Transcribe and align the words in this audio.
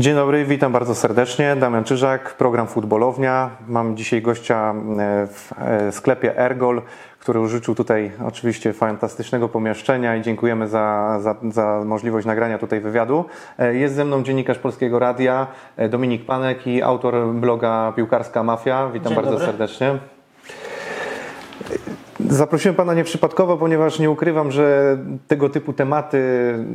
Dzień 0.00 0.14
dobry, 0.14 0.44
witam 0.44 0.72
bardzo 0.72 0.94
serdecznie. 0.94 1.56
Damian 1.56 1.84
Czyżak, 1.84 2.34
program 2.34 2.66
Futbolownia. 2.66 3.50
Mam 3.68 3.96
dzisiaj 3.96 4.22
gościa 4.22 4.74
e, 4.98 5.26
w 5.26 5.50
e, 5.58 5.92
sklepie 5.92 6.38
Ergol, 6.38 6.82
który 7.18 7.40
użyczył 7.40 7.74
tutaj 7.74 8.12
oczywiście 8.26 8.72
fantastycznego 8.72 9.48
pomieszczenia 9.48 10.16
i 10.16 10.22
dziękujemy 10.22 10.68
za, 10.68 11.18
za, 11.20 11.36
za 11.50 11.82
możliwość 11.84 12.26
nagrania 12.26 12.58
tutaj 12.58 12.80
wywiadu. 12.80 13.24
E, 13.58 13.74
jest 13.74 13.94
ze 13.94 14.04
mną 14.04 14.22
dziennikarz 14.22 14.58
Polskiego 14.58 14.98
Radia 14.98 15.46
Dominik 15.90 16.26
Panek 16.26 16.66
i 16.66 16.82
autor 16.82 17.26
bloga 17.34 17.92
Piłkarska 17.96 18.42
Mafia. 18.42 18.90
Witam 18.92 19.08
Dzień 19.08 19.16
bardzo 19.16 19.30
dobry. 19.30 19.46
serdecznie. 19.46 19.98
Zaprosiłem 22.30 22.74
Pana 22.74 22.94
nieprzypadkowo, 22.94 23.56
ponieważ 23.56 23.98
nie 23.98 24.10
ukrywam, 24.10 24.52
że 24.52 24.98
tego 25.28 25.48
typu 25.48 25.72
tematy 25.72 26.20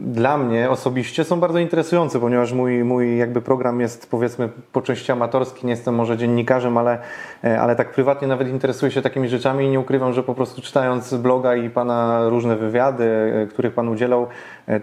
dla 0.05 0.37
mnie 0.37 0.69
osobiście 0.69 1.23
są 1.23 1.39
bardzo 1.39 1.59
interesujące, 1.59 2.19
ponieważ 2.19 2.53
mój, 2.53 2.83
mój 2.83 3.17
jakby 3.17 3.41
program 3.41 3.81
jest 3.81 4.11
powiedzmy 4.11 4.49
po 4.71 4.81
części 4.81 5.11
amatorski, 5.11 5.65
nie 5.65 5.71
jestem 5.71 5.95
może 5.95 6.17
dziennikarzem, 6.17 6.77
ale, 6.77 6.99
e, 7.43 7.61
ale 7.61 7.75
tak 7.75 7.91
prywatnie 7.91 8.27
nawet 8.27 8.47
interesuję 8.47 8.91
się 8.91 9.01
takimi 9.01 9.29
rzeczami 9.29 9.65
i 9.65 9.69
nie 9.69 9.79
ukrywam, 9.79 10.13
że 10.13 10.23
po 10.23 10.35
prostu 10.35 10.61
czytając 10.61 11.13
bloga 11.13 11.55
i 11.55 11.69
Pana 11.69 12.29
różne 12.29 12.55
wywiady, 12.55 13.03
e, 13.03 13.47
których 13.47 13.73
Pan 13.73 13.89
udzielał, 13.89 14.27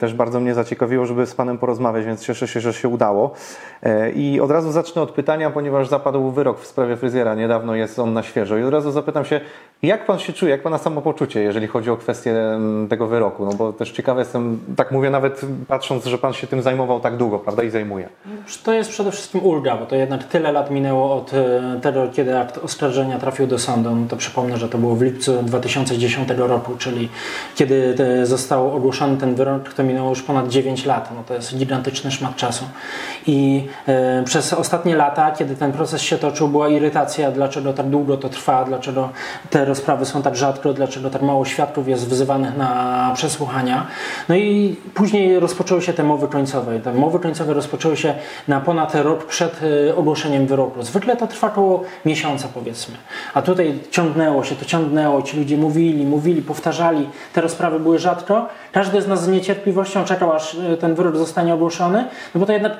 też 0.00 0.14
bardzo 0.14 0.40
mnie 0.40 0.54
zaciekawiło, 0.54 1.06
żeby 1.06 1.26
z 1.26 1.34
Panem 1.34 1.58
porozmawiać, 1.58 2.04
więc 2.04 2.26
cieszę 2.26 2.48
się, 2.48 2.60
że 2.60 2.72
się 2.72 2.88
udało. 2.88 3.34
I 4.14 4.40
od 4.40 4.50
razu 4.50 4.72
zacznę 4.72 5.02
od 5.02 5.10
pytania, 5.10 5.50
ponieważ 5.50 5.88
zapadł 5.88 6.30
wyrok 6.30 6.60
w 6.60 6.66
sprawie 6.66 6.96
fryzjera, 6.96 7.34
niedawno 7.34 7.74
jest 7.74 7.98
on 7.98 8.12
na 8.12 8.22
świeżo 8.22 8.58
i 8.58 8.62
od 8.64 8.72
razu 8.72 8.90
zapytam 8.90 9.24
się, 9.24 9.40
jak 9.82 10.06
Pan 10.06 10.18
się 10.18 10.32
czuje, 10.32 10.50
jak 10.50 10.62
Pana 10.62 10.78
samopoczucie, 10.78 11.42
jeżeli 11.42 11.66
chodzi 11.66 11.90
o 11.90 11.96
kwestię 11.96 12.40
mm, 12.40 12.88
tego 12.88 13.06
wyroku? 13.06 13.44
No 13.44 13.52
bo 13.52 13.72
też 13.72 13.90
ciekawy 13.90 14.20
jestem, 14.20 14.60
tak 14.76 14.90
mówię 14.90 15.10
nawet 15.10 15.40
patrząc, 15.68 16.04
że 16.04 16.18
Pan 16.18 16.32
się 16.32 16.46
tym 16.46 16.62
zajmował 16.62 17.00
tak 17.00 17.16
długo, 17.16 17.38
prawda, 17.38 17.62
i 17.62 17.70
zajmuje. 17.70 18.08
To 18.64 18.72
jest 18.72 18.90
przede 18.90 19.10
wszystkim 19.10 19.40
ulga, 19.44 19.76
bo 19.76 19.86
to 19.86 19.96
jednak 19.96 20.24
tyle 20.24 20.52
lat 20.52 20.70
minęło 20.70 21.14
od 21.14 21.34
e, 21.34 21.80
tego, 21.82 22.08
kiedy 22.12 22.38
akt 22.38 22.58
oskarżenia 22.58 23.18
trafił 23.18 23.46
do 23.46 23.58
sądu. 23.58 23.96
No 23.96 24.06
to 24.08 24.16
przypomnę, 24.16 24.56
że 24.56 24.68
to 24.68 24.78
było 24.78 24.96
w 24.96 25.02
lipcu 25.02 25.42
2010 25.42 26.28
roku, 26.36 26.76
czyli 26.78 27.08
kiedy 27.54 27.96
został 28.26 28.76
ogłoszony 28.76 29.16
ten 29.16 29.34
wyrok, 29.34 29.71
to 29.74 29.84
minęło 29.84 30.10
już 30.10 30.22
ponad 30.22 30.48
9 30.48 30.84
lat. 30.84 31.10
No 31.14 31.22
to 31.28 31.34
jest 31.34 31.56
gigantyczny 31.56 32.10
szmat 32.10 32.36
czasu. 32.36 32.64
I 33.26 33.66
e, 33.86 34.22
przez 34.22 34.52
ostatnie 34.52 34.96
lata, 34.96 35.30
kiedy 35.30 35.56
ten 35.56 35.72
proces 35.72 36.02
się 36.02 36.18
toczył, 36.18 36.48
była 36.48 36.68
irytacja, 36.68 37.30
dlaczego 37.30 37.72
tak 37.72 37.86
długo 37.86 38.16
to 38.16 38.28
trwa, 38.28 38.64
dlaczego 38.64 39.08
te 39.50 39.64
rozprawy 39.64 40.04
są 40.04 40.22
tak 40.22 40.36
rzadko, 40.36 40.72
dlaczego 40.72 41.10
tak 41.10 41.22
mało 41.22 41.44
świadków 41.44 41.88
jest 41.88 42.08
wzywanych 42.08 42.56
na 42.56 43.10
przesłuchania. 43.14 43.86
No 44.28 44.36
i 44.36 44.76
później 44.94 45.40
rozpoczęły 45.40 45.82
się 45.82 45.92
te 45.92 46.02
mowy 46.02 46.28
końcowe. 46.28 46.80
Te 46.80 46.92
mowy 46.92 47.18
końcowe 47.18 47.54
rozpoczęły 47.54 47.96
się 47.96 48.14
na 48.48 48.60
ponad 48.60 48.94
rok 48.94 49.24
przed 49.24 49.60
e, 49.88 49.96
ogłoszeniem 49.96 50.46
wyroku. 50.46 50.82
Zwykle 50.82 51.16
to 51.16 51.26
trwa 51.26 51.46
około 51.46 51.82
miesiąca 52.04 52.48
powiedzmy. 52.54 52.94
A 53.34 53.42
tutaj 53.42 53.78
ciągnęło 53.90 54.44
się, 54.44 54.54
to 54.56 54.64
ciągnęło. 54.64 55.22
Ci 55.22 55.36
ludzie 55.36 55.56
mówili, 55.56 56.06
mówili, 56.06 56.42
powtarzali. 56.42 57.08
Te 57.32 57.40
rozprawy 57.40 57.80
były 57.80 57.98
rzadko. 57.98 58.48
Każdy 58.72 59.02
z 59.02 59.08
nas 59.08 59.24
z 59.24 59.28
niecierpliwością 59.28 60.04
czekał, 60.04 60.32
aż 60.32 60.54
e, 60.54 60.76
ten 60.76 60.94
wyrok 60.94 61.16
zostanie 61.16 61.54
ogłoszony, 61.54 62.04
no 62.34 62.40
bo 62.40 62.46
to 62.46 62.52
jednak 62.52 62.72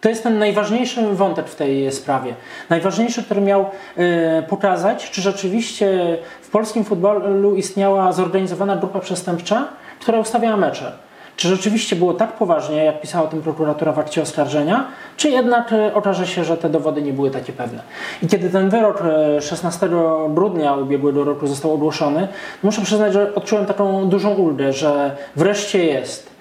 to 0.00 0.08
jest 0.08 0.22
ten 0.22 0.38
najważniejszy 0.38 1.06
wątek 1.06 1.48
w 1.48 1.54
tej 1.54 1.92
sprawie. 1.92 2.34
Najważniejszy, 2.70 3.22
który 3.22 3.40
miał 3.40 3.66
e, 3.96 4.42
pokazać, 4.42 5.10
czy 5.10 5.22
rzeczywiście 5.22 6.18
w 6.42 6.50
polskim 6.50 6.84
futbolu 6.84 7.54
istniała 7.54 8.12
zorganizowana 8.12 8.76
grupa 8.76 9.00
przestępcza, 9.00 9.68
która 10.00 10.18
ustawiała 10.18 10.56
mecze. 10.56 11.07
Czy 11.38 11.48
rzeczywiście 11.48 11.96
było 11.96 12.14
tak 12.14 12.32
poważnie, 12.32 12.84
jak 12.84 13.00
pisała 13.00 13.24
o 13.24 13.28
tym 13.28 13.42
prokuratura 13.42 13.92
w 13.92 13.98
akcie 13.98 14.22
oskarżenia, 14.22 14.86
czy 15.16 15.30
jednak 15.30 15.72
e, 15.72 15.94
okaże 15.94 16.26
się, 16.26 16.44
że 16.44 16.56
te 16.56 16.68
dowody 16.68 17.02
nie 17.02 17.12
były 17.12 17.30
takie 17.30 17.52
pewne. 17.52 17.82
I 18.22 18.26
kiedy 18.26 18.50
ten 18.50 18.70
wyrok 18.70 19.02
e, 19.36 19.42
16 19.42 19.88
grudnia 20.28 20.74
ubiegłego 20.74 21.24
roku 21.24 21.46
został 21.46 21.72
ogłoszony, 21.72 22.28
muszę 22.62 22.82
przyznać, 22.82 23.12
że 23.12 23.34
odczułem 23.34 23.66
taką 23.66 24.08
dużą 24.08 24.30
ulgę, 24.34 24.72
że 24.72 25.16
wreszcie 25.36 25.84
jest. 25.84 26.37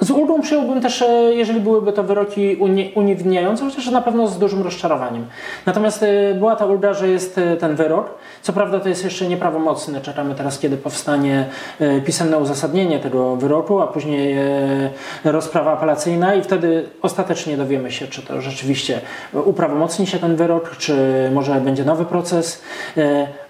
Z 0.00 0.10
ulgą 0.10 0.40
przyjąłbym 0.40 0.80
też, 0.80 1.02
e, 1.02 1.06
jeżeli 1.34 1.60
byłyby 1.60 1.92
to 1.92 2.02
wyroki 2.02 2.56
uni- 2.56 2.92
uniewinniające, 2.94 3.64
chociaż 3.64 3.90
na 3.90 4.02
pewno 4.02 4.26
z 4.28 4.38
dużym 4.38 4.62
rozczarowaniem. 4.62 5.26
Natomiast 5.66 6.02
e, 6.02 6.34
była 6.34 6.56
ta 6.56 6.66
ulga, 6.66 6.94
że 6.94 7.08
jest 7.08 7.38
e, 7.38 7.56
ten 7.56 7.76
wyrok. 7.76 8.10
Co 8.42 8.52
prawda 8.52 8.80
to 8.80 8.88
jest 8.88 9.04
jeszcze 9.04 9.28
nieprawomocny. 9.28 10.00
Czekamy 10.00 10.34
teraz, 10.34 10.58
kiedy 10.58 10.76
powstanie 10.76 11.44
pisemne 12.06 12.38
uzasadnienie 12.38 12.98
tego 12.98 13.36
wyroku, 13.36 13.80
a 13.80 13.86
później 13.86 14.36
rozprawa 15.24 15.72
apelacyjna 15.72 16.34
i 16.34 16.42
wtedy 16.42 16.88
ostatecznie 17.02 17.56
dowiemy 17.56 17.90
się, 17.92 18.06
czy 18.06 18.22
to 18.22 18.40
rzeczywiście 18.40 19.00
uprawomocni 19.44 20.06
się 20.06 20.18
ten 20.18 20.36
wyrok, 20.36 20.76
czy 20.76 20.94
może 21.34 21.54
będzie 21.54 21.84
nowy 21.84 22.04
proces. 22.04 22.62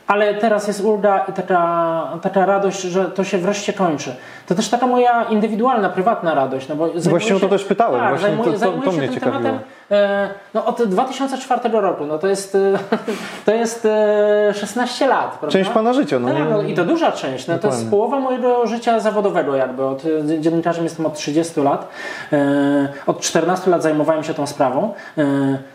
Ale 0.07 0.35
teraz 0.35 0.69
jest 0.69 0.81
ulga 0.85 1.19
i 1.29 1.33
taka, 1.33 2.03
taka 2.23 2.47
radość, 2.47 2.81
że 2.83 3.05
to 3.05 3.25
się 3.25 3.39
wreszcie 3.39 3.73
kończy. 3.73 4.17
To 4.51 4.55
też 4.55 4.69
taka 4.69 4.87
moja 4.87 5.25
indywidualna, 5.25 5.89
prywatna 5.89 6.35
radość. 6.35 6.69
No 6.69 6.77
bo 6.77 6.89
Właśnie 6.89 7.37
o 7.37 7.39
to 7.39 7.47
się- 7.47 7.51
też 7.51 7.65
pytałem. 7.65 8.01
Tak, 8.01 8.09
Właśnie 8.11 8.29
zajmuję, 8.29 8.45
to- 8.47 8.53
to- 8.53 8.59
zajmuję 8.59 8.83
to 8.85 8.91
się 8.91 8.97
mnie 8.99 9.07
tym 9.07 9.15
ciekawiło. 9.15 9.43
tematem 9.43 9.61
e, 9.91 10.29
no, 10.55 10.67
od 10.67 10.83
2004 10.83 11.81
roku. 11.81 12.07
No 12.07 12.19
to 12.19 12.29
jest, 12.29 12.55
e, 12.55 12.59
to 13.47 13.53
jest 13.55 13.87
e, 13.87 14.55
16 14.55 15.07
lat. 15.07 15.31
Prawda? 15.31 15.49
Część 15.59 15.71
Pana 15.71 15.93
życia, 15.93 16.19
no 16.19 16.29
tak, 16.29 16.39
no, 16.51 16.63
I 16.63 16.75
to 16.75 16.85
duża 16.85 17.13
część. 17.13 17.47
No, 17.47 17.59
to 17.59 17.69
jest 17.69 17.91
połowa 17.91 18.21
mojego 18.21 18.67
życia 18.67 19.01
zawodowego 19.01 19.57
jakby. 19.57 19.85
Od, 19.85 20.03
e, 20.31 20.41
dziennikarzem 20.41 20.85
jestem 20.85 21.07
od 21.07 21.15
30 21.15 21.61
lat. 21.63 21.89
E, 22.33 22.89
od 23.07 23.21
14 23.21 23.71
lat 23.71 23.83
zajmowałem 23.83 24.25
się 24.25 24.35
tą 24.35 24.47
sprawą. 24.47 24.93
E, 25.19 25.23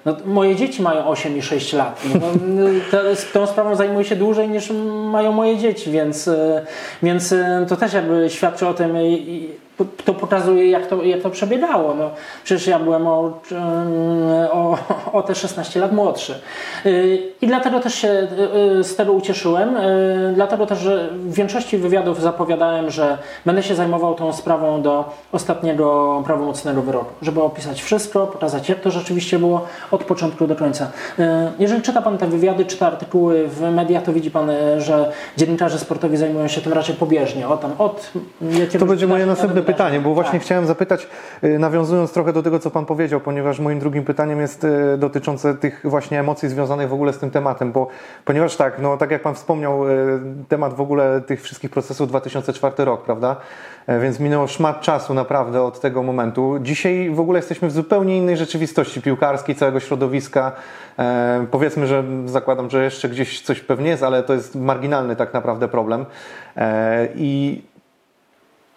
no, 0.06 0.16
moje 0.26 0.56
dzieci 0.56 0.82
mają 0.82 1.06
8 1.08 1.38
i 1.38 1.42
6 1.42 1.74
lat. 1.74 2.02
No, 2.16 2.66
to, 2.92 2.98
tą 3.40 3.48
sprawą 3.48 3.76
zajmuję 3.76 4.06
się 4.06 4.16
dłużej 4.16 4.50
niż 4.50 4.72
mają 5.12 5.32
moje 5.32 5.58
dzieci, 5.58 5.92
więc, 5.92 6.28
e, 6.28 6.62
więc 7.04 7.32
e, 7.32 7.66
to 7.70 7.76
też 7.76 7.94
jakby 7.94 8.30
świadczy 8.30 8.65
o 8.70 8.74
tym, 8.74 8.96
e, 8.96 9.10
i- 9.10 9.65
to 10.06 10.14
pokazuje, 10.14 10.70
jak 10.70 10.88
to, 10.88 11.04
jak 11.04 11.22
to 11.22 11.30
przebiegało. 11.30 11.94
No, 11.94 12.10
przecież 12.44 12.68
ja 12.68 12.80
byłem 12.80 13.08
o, 13.08 13.40
o, 14.52 14.78
o 15.14 15.24
te 15.24 15.36
16 15.36 15.80
lat 15.80 15.92
młodszy. 15.92 16.40
Yy, 16.86 17.18
I 17.42 17.48
dlatego 17.48 17.80
też 17.80 17.96
się 17.96 18.28
yy, 18.78 18.84
z 18.84 18.96
tego 18.96 19.14
ucieszyłem. 19.14 19.74
Yy, 19.74 20.26
Dlatego 20.36 20.66
też, 20.66 20.80
że 20.80 21.10
w 21.14 21.34
większości 21.34 21.78
wywiadów 21.78 22.22
zapowiadałem, 22.22 22.90
że 22.90 23.18
będę 23.46 23.64
się 23.64 23.76
zajmował 23.76 24.16
tą 24.16 24.34
sprawą 24.34 24.82
do 24.82 25.06
ostatniego 25.32 26.22
prawomocnego 26.26 26.82
wyroku, 26.82 27.12
żeby 27.22 27.42
opisać 27.42 27.82
wszystko, 27.82 28.28
pokazać, 28.28 28.70
jak 28.70 28.80
to 28.80 28.92
rzeczywiście 28.92 29.40
było 29.40 29.66
od 29.92 30.04
początku 30.04 30.48
do 30.48 30.56
końca. 30.56 30.92
Jeżeli 31.60 31.82
czyta 31.82 32.02
Pan 32.02 32.18
te 32.18 32.28
wywiady, 32.28 32.66
czyta 32.66 32.88
artykuły 32.88 33.48
w 33.48 33.62
mediach, 33.62 34.04
to 34.04 34.14
widzi 34.14 34.32
Pan, 34.32 34.52
że 34.78 35.12
dziennikarze 35.38 35.80
sportowi 35.80 36.18
zajmują 36.18 36.48
się 36.48 36.62
tym 36.62 36.74
raczej 36.74 36.96
pobieżnie. 36.96 37.48
O, 37.48 37.58
tam, 37.58 37.72
od 37.78 38.12
To 38.80 38.86
będzie 38.86 39.08
moje 39.08 39.26
następne. 39.26 39.62
Pytanie, 39.66 40.00
bo 40.00 40.14
właśnie 40.14 40.32
Tak. 40.32 40.42
chciałem 40.42 40.66
zapytać, 40.66 41.08
y, 41.44 41.60
nawiązując 41.60 42.14
trochę 42.14 42.34
do 42.34 42.44
tego, 42.44 42.60
co 42.60 42.72
Pan 42.72 42.86
powiedział, 42.86 43.20
ponieważ 43.20 43.60
moim 43.60 43.80
drugim 43.80 44.04
pytaniem 44.04 44.42
jest 44.42 44.64
y, 44.64 44.98
dotyczące 44.98 45.56
tych 45.56 45.82
właśnie 45.84 46.20
emocji 46.20 46.50
związanych 46.50 46.90
w 46.90 46.94
ogóle 46.94 47.14
z 47.14 47.18
tym 47.18 47.32
tematem, 47.32 47.72
bo 47.72 47.88
ponieważ 48.26 48.56
tak, 48.56 48.80
no 48.80 48.98
tak 48.98 49.12
jak 49.12 49.22
Pan 49.22 49.36
wspomniał, 49.36 49.90
y, 49.90 50.20
temat 50.50 50.74
w 50.74 50.82
ogóle 50.82 51.22
tych 51.22 51.42
wszystkich 51.42 51.72
procesów 51.72 52.08
2004 52.08 52.86
rok, 52.86 53.04
prawda? 53.04 53.36
E, 53.88 54.00
Więc 54.00 54.20
minęło 54.20 54.48
szmat 54.48 54.82
czasu 54.82 55.14
naprawdę 55.14 55.64
od 55.64 55.80
tego 55.80 56.04
momentu. 56.04 56.60
Dzisiaj 56.62 57.10
w 57.10 57.20
ogóle 57.20 57.40
jesteśmy 57.40 57.68
w 57.68 57.72
zupełnie 57.72 58.18
innej 58.18 58.38
rzeczywistości 58.38 59.02
piłkarskiej, 59.02 59.56
całego 59.56 59.80
środowiska. 59.80 60.52
E, 61.00 61.46
powiedzmy, 61.52 61.88
że 61.88 62.04
zakładam, 62.26 62.70
że 62.70 62.84
jeszcze 62.84 63.10
gdzieś 63.10 63.42
coś 63.42 63.60
pewnie 63.60 63.90
jest, 63.90 64.04
ale 64.04 64.24
to 64.24 64.34
jest 64.34 64.56
marginalny 64.56 65.16
tak 65.16 65.34
naprawdę 65.34 65.68
problem. 65.68 66.06
E, 66.58 67.08
I 67.16 67.62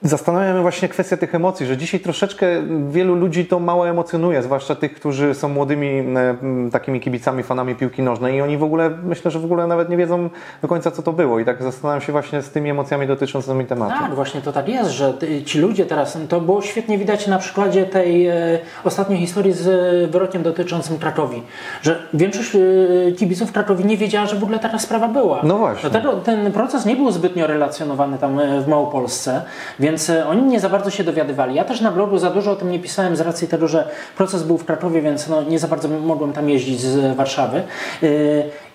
Zastanawiam 0.02 0.56
się 0.56 0.62
właśnie 0.62 0.88
kwestię 0.88 1.16
tych 1.16 1.34
emocji, 1.34 1.66
że 1.66 1.76
dzisiaj 1.76 2.00
troszeczkę 2.00 2.46
wielu 2.88 3.14
ludzi 3.14 3.46
to 3.46 3.60
mało 3.60 3.88
emocjonuje, 3.88 4.42
zwłaszcza 4.42 4.74
tych, 4.74 4.94
którzy 4.94 5.34
są 5.34 5.48
młodymi 5.48 5.88
e, 5.88 6.70
takimi 6.72 7.00
kibicami, 7.00 7.42
fanami 7.42 7.74
piłki 7.74 8.02
nożnej 8.02 8.36
i 8.36 8.40
oni 8.40 8.56
w 8.58 8.62
ogóle, 8.62 8.90
myślę, 8.90 9.30
że 9.30 9.38
w 9.38 9.44
ogóle 9.44 9.66
nawet 9.66 9.88
nie 9.88 9.96
wiedzą 9.96 10.30
do 10.62 10.68
końca, 10.68 10.90
co 10.90 11.02
to 11.02 11.12
było 11.12 11.38
i 11.38 11.44
tak 11.44 11.62
zastanawiam 11.62 12.00
się 12.00 12.12
właśnie 12.12 12.42
z 12.42 12.50
tymi 12.50 12.70
emocjami 12.70 13.06
dotyczącymi 13.06 13.66
tematu. 13.66 13.94
Tak, 14.00 14.14
właśnie 14.14 14.40
to 14.40 14.52
tak 14.52 14.68
jest, 14.68 14.90
że 14.90 15.14
ci 15.44 15.58
ludzie 15.58 15.86
teraz, 15.86 16.18
to 16.28 16.40
było 16.40 16.62
świetnie 16.62 16.98
widać 16.98 17.26
na 17.26 17.38
przykładzie 17.38 17.86
tej 17.86 18.26
e, 18.26 18.58
ostatniej 18.84 19.18
historii 19.20 19.52
z 19.52 19.66
e, 19.68 20.12
wyrokiem 20.12 20.42
dotyczącym 20.42 20.98
Krakowi, 20.98 21.42
że 21.82 22.02
większość 22.14 22.50
kibiców 23.16 23.52
Krakowi 23.52 23.84
nie 23.84 23.96
wiedziała, 23.96 24.26
że 24.26 24.36
w 24.36 24.42
ogóle 24.42 24.58
taka 24.58 24.78
sprawa 24.78 25.08
była. 25.08 25.40
No 25.42 25.58
właśnie. 25.58 25.90
Dlatego 25.90 26.12
ten 26.12 26.52
proces 26.52 26.86
nie 26.86 26.96
był 26.96 27.10
zbytnio 27.10 27.46
relacjonowany 27.46 28.18
tam 28.18 28.40
w 28.64 28.68
Małopolsce, 28.68 29.42
więc 29.80 29.87
e, 30.08 30.26
oni 30.28 30.42
nie 30.42 30.60
za 30.60 30.68
bardzo 30.68 30.90
się 30.90 31.04
dowiadywali. 31.04 31.54
Ja 31.54 31.64
też 31.64 31.80
na 31.80 31.92
blogu 31.92 32.18
za 32.18 32.30
dużo 32.30 32.52
o 32.52 32.56
tym 32.56 32.70
nie 32.70 32.78
pisałem 32.78 33.16
z 33.16 33.20
racji 33.20 33.48
tego, 33.48 33.68
że 33.68 33.88
proces 34.16 34.42
był 34.42 34.58
w 34.58 34.64
Krakowie, 34.64 35.02
więc 35.02 35.28
no, 35.28 35.42
nie 35.42 35.58
za 35.58 35.68
bardzo 35.68 35.88
mogłem 35.88 36.32
tam 36.32 36.50
jeździć 36.50 36.80
z 36.80 37.16
Warszawy. 37.16 37.62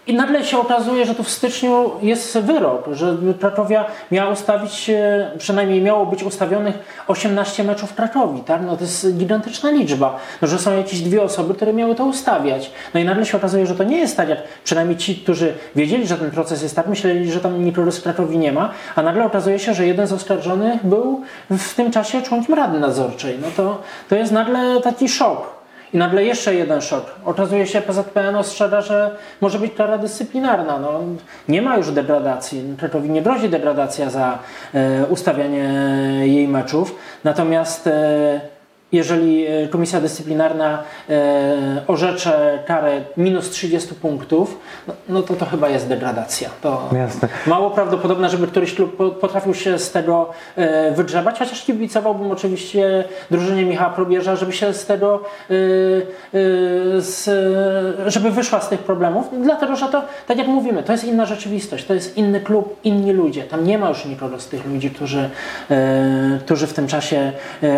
I 0.08 0.14
nagle 0.14 0.46
się 0.46 0.58
okazuje, 0.58 1.06
że 1.06 1.16
tu 1.16 1.24
w 1.24 1.30
styczniu 1.30 1.92
jest 2.02 2.38
wyrok, 2.38 2.86
że 2.92 3.18
Krakowia 3.40 3.86
miała 4.12 4.32
ustawić, 4.32 4.90
e, 4.90 5.32
przynajmniej 5.38 5.82
miało 5.82 6.06
być 6.06 6.24
ustawionych 6.24 6.76
18 7.08 7.64
meczów 7.64 7.96
Krakowi, 7.96 8.42
tak? 8.42 8.62
No 8.66 8.78
to 8.78 8.84
jest 8.84 9.18
gigantyczna 9.18 9.72
liczba, 9.72 10.20
no, 10.42 10.48
że 10.48 10.60
są 10.60 10.78
jakieś 10.78 11.02
dwie 11.02 11.22
osoby, 11.22 11.54
które 11.54 11.74
miały 11.74 11.96
to 11.96 12.06
ustawiać. 12.06 12.72
No 12.94 13.00
i 13.00 13.06
nagle 13.06 13.26
się 13.26 13.38
okazuje, 13.38 13.66
że 13.66 13.76
to 13.76 13.84
nie 13.84 13.98
jest 13.98 14.18
tak, 14.18 14.30
jak 14.30 14.40
przynajmniej 14.64 14.98
ci, 14.98 15.16
którzy 15.16 15.54
wiedzieli, 15.76 16.08
że 16.08 16.18
ten 16.18 16.32
proces 16.32 16.64
jest 16.64 16.76
tak, 16.76 16.88
myśleli, 16.88 17.32
że 17.32 17.40
tam 17.40 17.66
nikogo 17.66 17.92
z 17.92 18.02
Krakowi 18.02 18.38
nie 18.38 18.52
ma, 18.52 18.70
a 18.96 19.02
nagle 19.02 19.26
okazuje 19.26 19.60
się, 19.60 19.74
że 19.74 19.88
jeden 19.88 20.08
z 20.08 20.14
oskarżonych 20.14 20.86
był 20.86 21.22
w 21.50 21.76
tym 21.76 21.92
czasie 21.92 22.22
członkiem 22.22 22.56
Rady 22.56 22.80
Nadzorczej. 22.80 23.38
No 23.42 23.48
to, 23.58 23.82
to 24.10 24.16
jest 24.16 24.32
nagle 24.32 24.82
taki 24.82 25.10
szok. 25.10 25.63
I 25.94 25.98
nagle 25.98 26.26
jeszcze 26.26 26.56
jeden 26.56 26.82
szok. 26.82 27.06
Okazuje 27.26 27.68
się, 27.68 27.82
PZPN 27.82 28.36
ostrzega, 28.36 28.82
że 28.82 29.16
może 29.42 29.60
być 29.60 29.74
kara 29.74 29.98
dyscyplinarna. 29.98 30.80
No, 30.80 31.00
nie 31.50 31.62
ma 31.62 31.78
już 31.78 31.92
degradacji. 31.92 32.76
Krakowi 32.80 33.10
nie 33.10 33.22
grozi 33.22 33.50
degradacja 33.50 34.10
za 34.10 34.40
e, 34.74 35.06
ustawianie 35.06 35.70
jej 36.24 36.48
meczów. 36.48 36.96
Natomiast 37.24 37.88
e, 37.88 38.42
jeżeli 38.94 39.46
e, 39.48 39.68
komisja 39.68 40.02
dyscyplinarna 40.02 40.84
e, 41.10 41.82
orzecze 41.88 42.60
karę 42.66 43.02
minus 43.18 43.50
30 43.50 43.96
punktów, 43.96 44.60
no, 44.88 44.94
no, 45.10 45.22
to 45.22 45.34
to 45.34 45.46
chyba 45.46 45.70
jest 45.70 45.88
degradacja. 45.88 46.50
To 46.62 46.90
Jasne. 46.96 47.28
mało 47.48 47.72
prawdopodobne, 47.72 48.30
żeby 48.30 48.48
któryś 48.48 48.76
klub 48.76 48.98
po- 48.98 49.10
potrafił 49.12 49.54
się 49.54 49.80
z 49.80 49.92
tego 49.92 50.30
e, 50.56 50.92
wygrzebać, 50.92 51.40
chociaż 51.40 51.66
kibicowałbym 51.66 52.32
oczywiście 52.32 53.04
drużynie 53.32 53.66
Michała 53.66 53.90
Probierza, 53.90 54.36
żeby 54.36 54.54
się 54.54 54.74
z 54.74 54.86
tego, 54.86 55.24
z, 56.98 57.30
żeby 58.08 58.32
wyszła 58.32 58.62
z 58.62 58.70
tych 58.70 58.80
problemów, 58.80 59.26
dlatego, 59.44 59.76
że 59.76 59.88
to, 59.88 60.02
tak 60.28 60.38
jak 60.38 60.48
mówimy, 60.48 60.84
to 60.84 60.92
jest 60.92 61.04
inna 61.04 61.26
rzeczywistość, 61.26 61.86
to 61.86 61.94
jest 61.94 62.18
inny 62.18 62.40
klub, 62.40 62.80
inni 62.84 63.14
ludzie. 63.14 63.44
Tam 63.44 63.68
nie 63.68 63.78
ma 63.78 63.90
już 63.90 64.06
nikogo 64.06 64.40
z 64.40 64.48
tych 64.48 64.66
ludzi, 64.66 64.92
którzy, 64.92 65.30
którzy 66.46 66.68
w 66.68 66.74
tym 66.74 66.88
czasie 66.88 67.32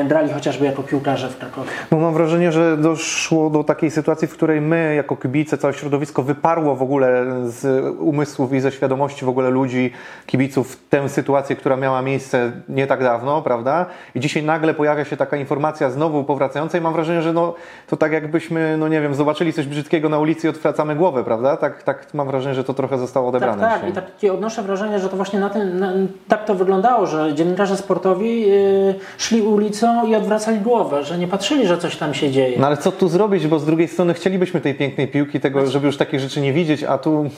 grali 0.08 0.34
chociażby 0.34 0.66
jako 0.66 0.84
piłkarze 0.84 1.05
w 1.14 1.38
Krakowie. 1.38 1.70
Bo 1.92 1.98
mam 2.00 2.14
wrażenie, 2.14 2.52
że 2.52 2.78
doszło 2.78 3.50
do 3.50 3.64
takiej 3.64 3.92
sytuacji, 3.92 4.28
w 4.28 4.34
której 4.34 4.62
my, 4.62 4.96
jako 4.96 5.16
kibice, 5.16 5.58
całe 5.58 5.74
środowisko 5.74 6.24
wyparło 6.24 6.76
w 6.76 6.82
ogóle 6.82 7.26
z 7.46 7.86
umysłów 8.00 8.54
i 8.54 8.60
ze 8.60 8.72
świadomości 8.72 9.26
w 9.26 9.30
ogóle 9.30 9.50
ludzi, 9.50 9.92
kibiców 10.26 10.78
tę 10.90 11.10
sytuację, 11.10 11.56
która 11.56 11.76
miała 11.76 12.02
miejsce 12.02 12.52
nie 12.70 12.88
tak 12.88 13.04
dawno, 13.04 13.42
prawda? 13.42 13.86
I 14.16 14.20
dzisiaj 14.20 14.44
nagle 14.44 14.74
pojawia 14.74 15.06
się 15.06 15.18
taka 15.18 15.38
informacja 15.38 15.90
znowu 15.90 16.24
powracająca 16.24 16.78
i 16.78 16.82
mam 16.82 16.94
wrażenie, 16.94 17.22
że 17.22 17.34
no, 17.34 17.54
to 17.88 17.98
tak 17.98 18.12
jakbyśmy, 18.12 18.78
no 18.78 18.88
nie 18.88 19.02
wiem, 19.02 19.16
zobaczyli 19.16 19.54
coś 19.54 19.68
brzydkiego 19.68 20.10
na 20.10 20.20
ulicy 20.20 20.48
i 20.48 20.50
odwracamy 20.50 20.96
głowę, 20.96 21.24
prawda? 21.24 21.58
Tak, 21.58 21.84
tak 21.84 22.14
mam 22.14 22.28
wrażenie, 22.28 22.56
że 22.56 22.64
to 22.64 22.74
trochę 22.74 22.98
zostało 22.98 23.32
Tak, 23.32 23.36
odebrane 23.36 23.62
tak. 23.62 23.76
dzisiaj. 23.76 23.90
I 23.92 23.94
takie 23.94 24.34
odnoszę 24.34 24.64
wrażenie, 24.64 25.00
że 25.00 25.10
to 25.10 25.16
właśnie 25.16 25.40
na 25.40 25.50
tym, 25.50 25.80
na, 25.80 25.94
tak 26.28 26.46
to 26.46 26.56
wyglądało, 26.56 27.06
że 27.06 27.34
dziennikarze 27.34 27.78
sportowi 27.78 28.46
y, 28.50 28.96
szli 29.18 29.42
ulicą 29.42 30.08
i 30.08 30.16
odwracali 30.16 30.60
głowę, 30.60 30.95
że 31.04 31.18
nie 31.18 31.28
patrzyli, 31.28 31.68
że 31.68 31.78
coś 31.78 31.96
tam 31.96 32.14
się 32.14 32.32
dzieje. 32.32 32.60
No 32.60 32.68
ale 32.68 32.78
co 32.78 32.92
tu 32.92 33.08
zrobić, 33.08 33.48
bo 33.48 33.60
z 33.60 33.66
drugiej 33.66 33.88
strony 33.88 34.14
chcielibyśmy 34.14 34.62
tej 34.62 34.76
pięknej 34.76 35.08
piłki, 35.08 35.40
tego, 35.40 35.68
żeby 35.68 35.88
już 35.88 35.98
takich 35.98 36.20
rzeczy 36.20 36.42
nie 36.42 36.54
widzieć, 36.54 36.84
a 36.84 36.98
tu 36.98 37.30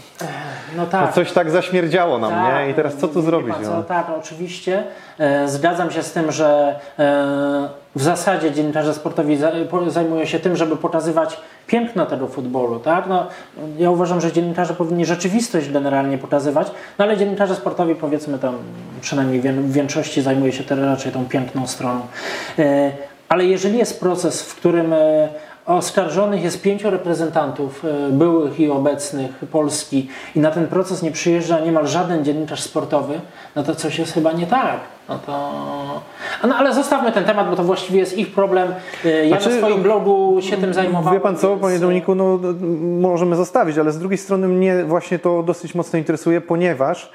No 0.77 0.86
tak. 0.86 1.13
coś 1.13 1.31
tak 1.31 1.51
zaśmierdziało 1.51 2.18
nam, 2.19 2.31
Tak, 2.31 2.65
nie? 2.65 2.71
I 2.71 2.74
teraz 2.74 2.95
co 2.95 3.07
tu 3.07 3.21
zrobić? 3.21 3.54
pan 3.54 3.63
No? 3.63 3.83
Tak, 3.83 4.07
oczywiście. 4.19 4.83
E, 5.19 5.48
zgadzam 5.48 5.92
się 5.92 6.04
z 6.04 6.13
tym, 6.13 6.31
że 6.31 6.80
e, 7.00 7.69
w 7.95 8.01
zasadzie 8.04 8.51
dziennikarze 8.51 8.94
sportowi 8.94 9.38
za, 9.38 9.51
po, 9.69 9.89
zajmują 9.92 10.25
się 10.25 10.39
tym, 10.39 10.56
żeby 10.56 10.75
pokazywać 10.77 11.38
piękno 11.68 12.06
tego 12.06 12.27
futbolu. 12.27 12.80
Tak? 12.80 13.07
No, 13.07 13.27
ja 13.77 13.92
uważam, 13.92 14.21
że 14.21 14.31
dziennikarze 14.31 14.74
powinni 14.74 15.06
rzeczywistość 15.06 15.69
generalnie 15.71 16.18
pokazywać, 16.18 16.68
no 17.00 17.06
ale 17.06 17.18
dziennikarze 17.18 17.56
sportowi 17.56 17.95
powiedzmy 17.95 18.39
tam 18.39 18.57
przynajmniej 19.01 19.42
w 19.42 19.71
większości 19.71 20.21
zajmuje 20.21 20.51
się 20.51 20.63
teraz 20.63 20.86
raczej 20.86 21.12
tą 21.12 21.25
piękną 21.25 21.68
stroną. 21.68 22.01
Ale 23.29 23.45
jeżeli 23.45 23.77
jest 23.77 24.00
proces, 24.00 24.41
w 24.44 24.56
którym 24.56 24.94
e, 24.94 25.29
Oskarżonych 25.65 26.44
jest 26.44 26.62
pięciu 26.62 26.89
reprezentantów 26.89 27.85
e, 27.85 28.09
byłych 28.09 28.59
i 28.59 28.69
obecnych 28.69 29.31
Polski 29.51 30.09
i 30.35 30.39
na 30.39 30.51
ten 30.51 30.68
proces 30.68 31.03
nie 31.03 31.12
przyjeżdża 31.12 31.59
niemal 31.59 31.88
żaden 31.88 32.25
dziennikarz 32.25 32.62
sportowy, 32.62 33.19
no 33.56 33.63
to 33.63 33.75
coś 33.75 34.00
jest 34.00 34.13
chyba 34.13 34.31
nie 34.31 34.47
tak. 34.47 34.79
No 35.09 35.19
to... 35.25 35.51
No 36.47 36.56
ale 36.56 36.74
zostawmy 36.74 37.12
ten 37.12 37.25
temat, 37.25 37.50
bo 37.50 37.56
to 37.56 37.63
właściwie 37.63 38.00
jest 38.00 38.18
ich 38.18 38.33
problem. 38.33 38.74
E, 39.06 39.09
Ja 39.09 39.39
Znaczy, 39.39 39.50
na 39.62 39.68
swoim 39.68 39.83
blogu 39.83 40.38
się 40.41 40.57
tym 40.57 40.74
zajmowałem. 40.74 41.19
Wie 41.19 41.24
pan 41.24 41.38
co, 41.38 41.50
więc, 41.50 41.62
panie 41.62 41.79
Dominiku, 41.79 42.15
no, 42.15 42.39
możemy 42.81 43.35
zostawić, 43.35 43.77
ale 43.77 43.91
z 43.91 44.00
drugiej 44.00 44.18
strony 44.18 44.47
mnie 44.47 44.83
właśnie 44.83 45.19
to 45.19 45.44
dosyć 45.44 45.75
mocno 45.75 46.00
interesuje, 46.00 46.41
ponieważ 46.41 47.12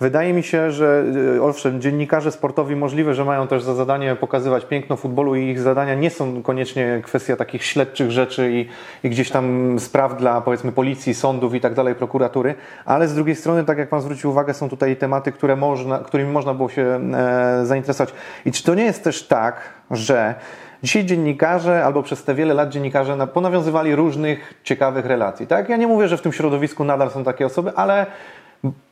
wydaje 0.00 0.32
mi 0.32 0.42
się, 0.42 0.70
że 0.70 1.04
e, 1.36 1.42
owszem, 1.42 1.80
dziennikarze 1.80 2.32
sportowi 2.32 2.76
możliwe, 2.76 3.14
że 3.14 3.24
mają 3.24 3.46
też 3.46 3.62
za 3.62 3.74
zadanie 3.74 4.16
pokazywać 4.16 4.64
piękno 4.64 4.96
futbolu 4.96 5.36
i 5.36 5.48
ich 5.48 5.60
zadania 5.60 5.94
nie 5.94 6.10
są 6.10 6.42
koniecznie 6.42 7.00
kwestia 7.04 7.36
takich 7.36 7.64
śledczych 7.64 8.10
rzeczy 8.10 8.52
i, 8.52 8.68
i 9.06 9.10
gdzieś 9.10 9.30
tam 9.30 9.76
spraw 9.80 10.16
dla 10.16 10.40
powiedzmy 10.40 10.72
policji, 10.72 11.14
sądów 11.14 11.54
i 11.54 11.60
tak 11.60 11.74
dalej, 11.74 11.94
prokuratury, 11.94 12.54
ale 12.84 13.08
z 13.08 13.14
drugiej 13.14 13.36
strony, 13.36 13.64
tak 13.64 13.78
jak 13.78 13.88
pan 13.88 14.00
zwrócił 14.00 14.30
uwagę, 14.30 14.54
są 14.54 14.68
tutaj 14.68 14.96
tematy, 14.96 15.32
które 15.32 15.56
można, 15.56 15.98
którymi 15.98 16.32
można 16.32 16.54
było 16.54 16.68
się 16.68 16.82
e, 16.82 17.66
zainteresować. 17.66 18.14
I 18.44 18.52
czy 18.52 18.64
to 18.64 18.74
nie 18.74 18.84
jest 18.84 19.04
też 19.04 19.26
tak, 19.26 19.60
że 19.90 20.34
Dzisiaj 20.82 21.04
dziennikarze, 21.04 21.84
albo 21.84 22.02
przez 22.02 22.24
te 22.24 22.34
wiele 22.34 22.54
lat 22.54 22.68
dziennikarze 22.68 23.16
na- 23.16 23.26
ponawiązywali 23.26 23.94
różnych 23.94 24.54
ciekawych 24.64 25.06
relacji. 25.06 25.46
Tak? 25.46 25.68
Ja 25.68 25.76
nie 25.76 25.86
mówię, 25.86 26.08
że 26.08 26.16
w 26.16 26.22
tym 26.22 26.32
środowisku 26.32 26.84
nadal 26.84 27.10
są 27.10 27.24
takie 27.24 27.46
osoby, 27.46 27.72
ale 27.76 28.06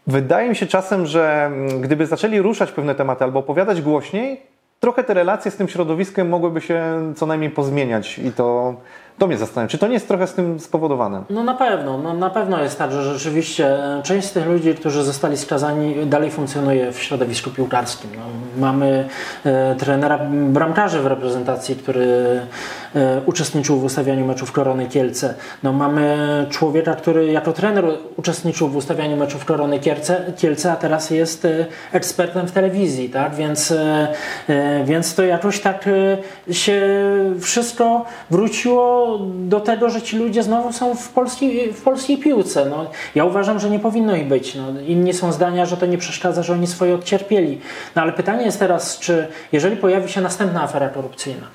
wydaje 0.06 0.48
mi 0.48 0.56
się 0.56 0.66
czasem, 0.66 1.06
że 1.06 1.46
mm, 1.46 1.80
gdyby 1.80 2.06
zaczęli 2.06 2.40
ruszać 2.40 2.72
pewne 2.72 2.94
tematy 2.94 3.24
albo 3.24 3.38
opowiadać 3.40 3.82
głośniej, 3.82 4.40
trochę 4.80 5.04
te 5.04 5.14
relacje 5.14 5.50
z 5.50 5.56
tym 5.56 5.68
środowiskiem 5.68 6.28
mogłyby 6.28 6.60
się 6.60 6.82
co 7.16 7.26
najmniej 7.26 7.50
pozmieniać 7.50 8.18
i 8.18 8.32
to, 8.32 8.74
to 9.18 9.26
mnie 9.26 9.36
zastanawia. 9.36 9.68
Czy 9.68 9.78
to 9.78 9.86
nie 9.86 9.94
jest 9.94 10.08
trochę 10.08 10.26
z 10.26 10.34
tym 10.34 10.60
spowodowane? 10.60 11.22
No 11.30 11.44
na 11.44 11.54
pewno, 11.54 11.98
no 11.98 12.14
na 12.14 12.30
pewno 12.30 12.62
jest 12.62 12.78
tak, 12.78 12.92
że 12.92 13.02
rzeczywiście 13.02 13.66
e, 13.68 14.02
część 14.02 14.28
z 14.28 14.32
tych 14.32 14.46
ludzi, 14.46 14.74
którzy 14.74 15.02
zostali 15.02 15.36
skazani, 15.36 16.06
dalej 16.06 16.30
funkcjonuje 16.30 16.92
w 16.92 16.98
środowisku 16.98 17.50
piłkarskim. 17.50 18.10
No, 18.16 18.22
mamy 18.66 19.08
e, 19.44 19.74
trenera 19.74 20.18
bramkarzy 20.30 21.00
w 21.00 21.06
reprezentacji, 21.06 21.76
który 21.76 22.40
uczestniczył 23.26 23.76
w 23.76 23.84
ustawianiu 23.84 24.26
meczów 24.26 24.52
Korony 24.52 24.86
Kielce. 24.86 25.34
No, 25.62 25.72
mamy 25.72 26.46
człowieka, 26.50 26.94
który 26.94 27.32
jako 27.32 27.52
trener 27.52 27.84
uczestniczył 28.16 28.68
w 28.68 28.76
ustawianiu 28.76 29.16
meczów 29.16 29.44
Korony 29.44 29.80
Kielce, 30.36 30.72
a 30.72 30.76
teraz 30.76 31.10
jest 31.10 31.44
e, 31.44 31.66
ekspertem 31.92 32.46
w 32.46 32.52
telewizji, 32.52 33.08
tak? 33.08 33.34
Więc, 33.34 33.70
e, 33.70 34.08
e, 34.48 34.84
więc 34.84 35.14
to 35.14 35.22
jakoś 35.22 35.60
tak 35.60 35.84
e, 36.48 36.54
się 36.54 36.82
wszystko 37.40 38.04
wróciło 38.30 39.18
do 39.34 39.60
tego, 39.60 39.90
że 39.90 40.02
ci 40.02 40.18
ludzie 40.18 40.42
znowu 40.42 40.72
są 40.72 40.94
w 40.94 41.08
polskiej, 41.08 41.72
w 41.72 41.82
polskiej 41.82 42.18
piłce. 42.18 42.64
No, 42.64 42.86
ja 43.14 43.24
uważam, 43.24 43.60
że 43.60 43.70
nie 43.70 43.78
powinno 43.78 44.16
ich 44.16 44.28
być. 44.28 44.54
No, 44.54 44.80
inni 44.80 45.12
są 45.12 45.32
zdania, 45.32 45.66
że 45.66 45.76
to 45.76 45.86
nie 45.86 45.98
przeszkadza, 45.98 46.42
że 46.42 46.52
oni 46.52 46.66
swoje 46.66 46.94
odcierpieli. 46.94 47.60
No 47.96 48.02
ale 48.02 48.12
pytanie 48.12 48.44
jest 48.44 48.58
teraz, 48.58 48.98
czy 48.98 49.28
jeżeli 49.52 49.76
pojawi 49.76 50.12
się 50.12 50.20
następna 50.20 50.62
afera 50.62 50.88
korupcyjna, 50.88 51.46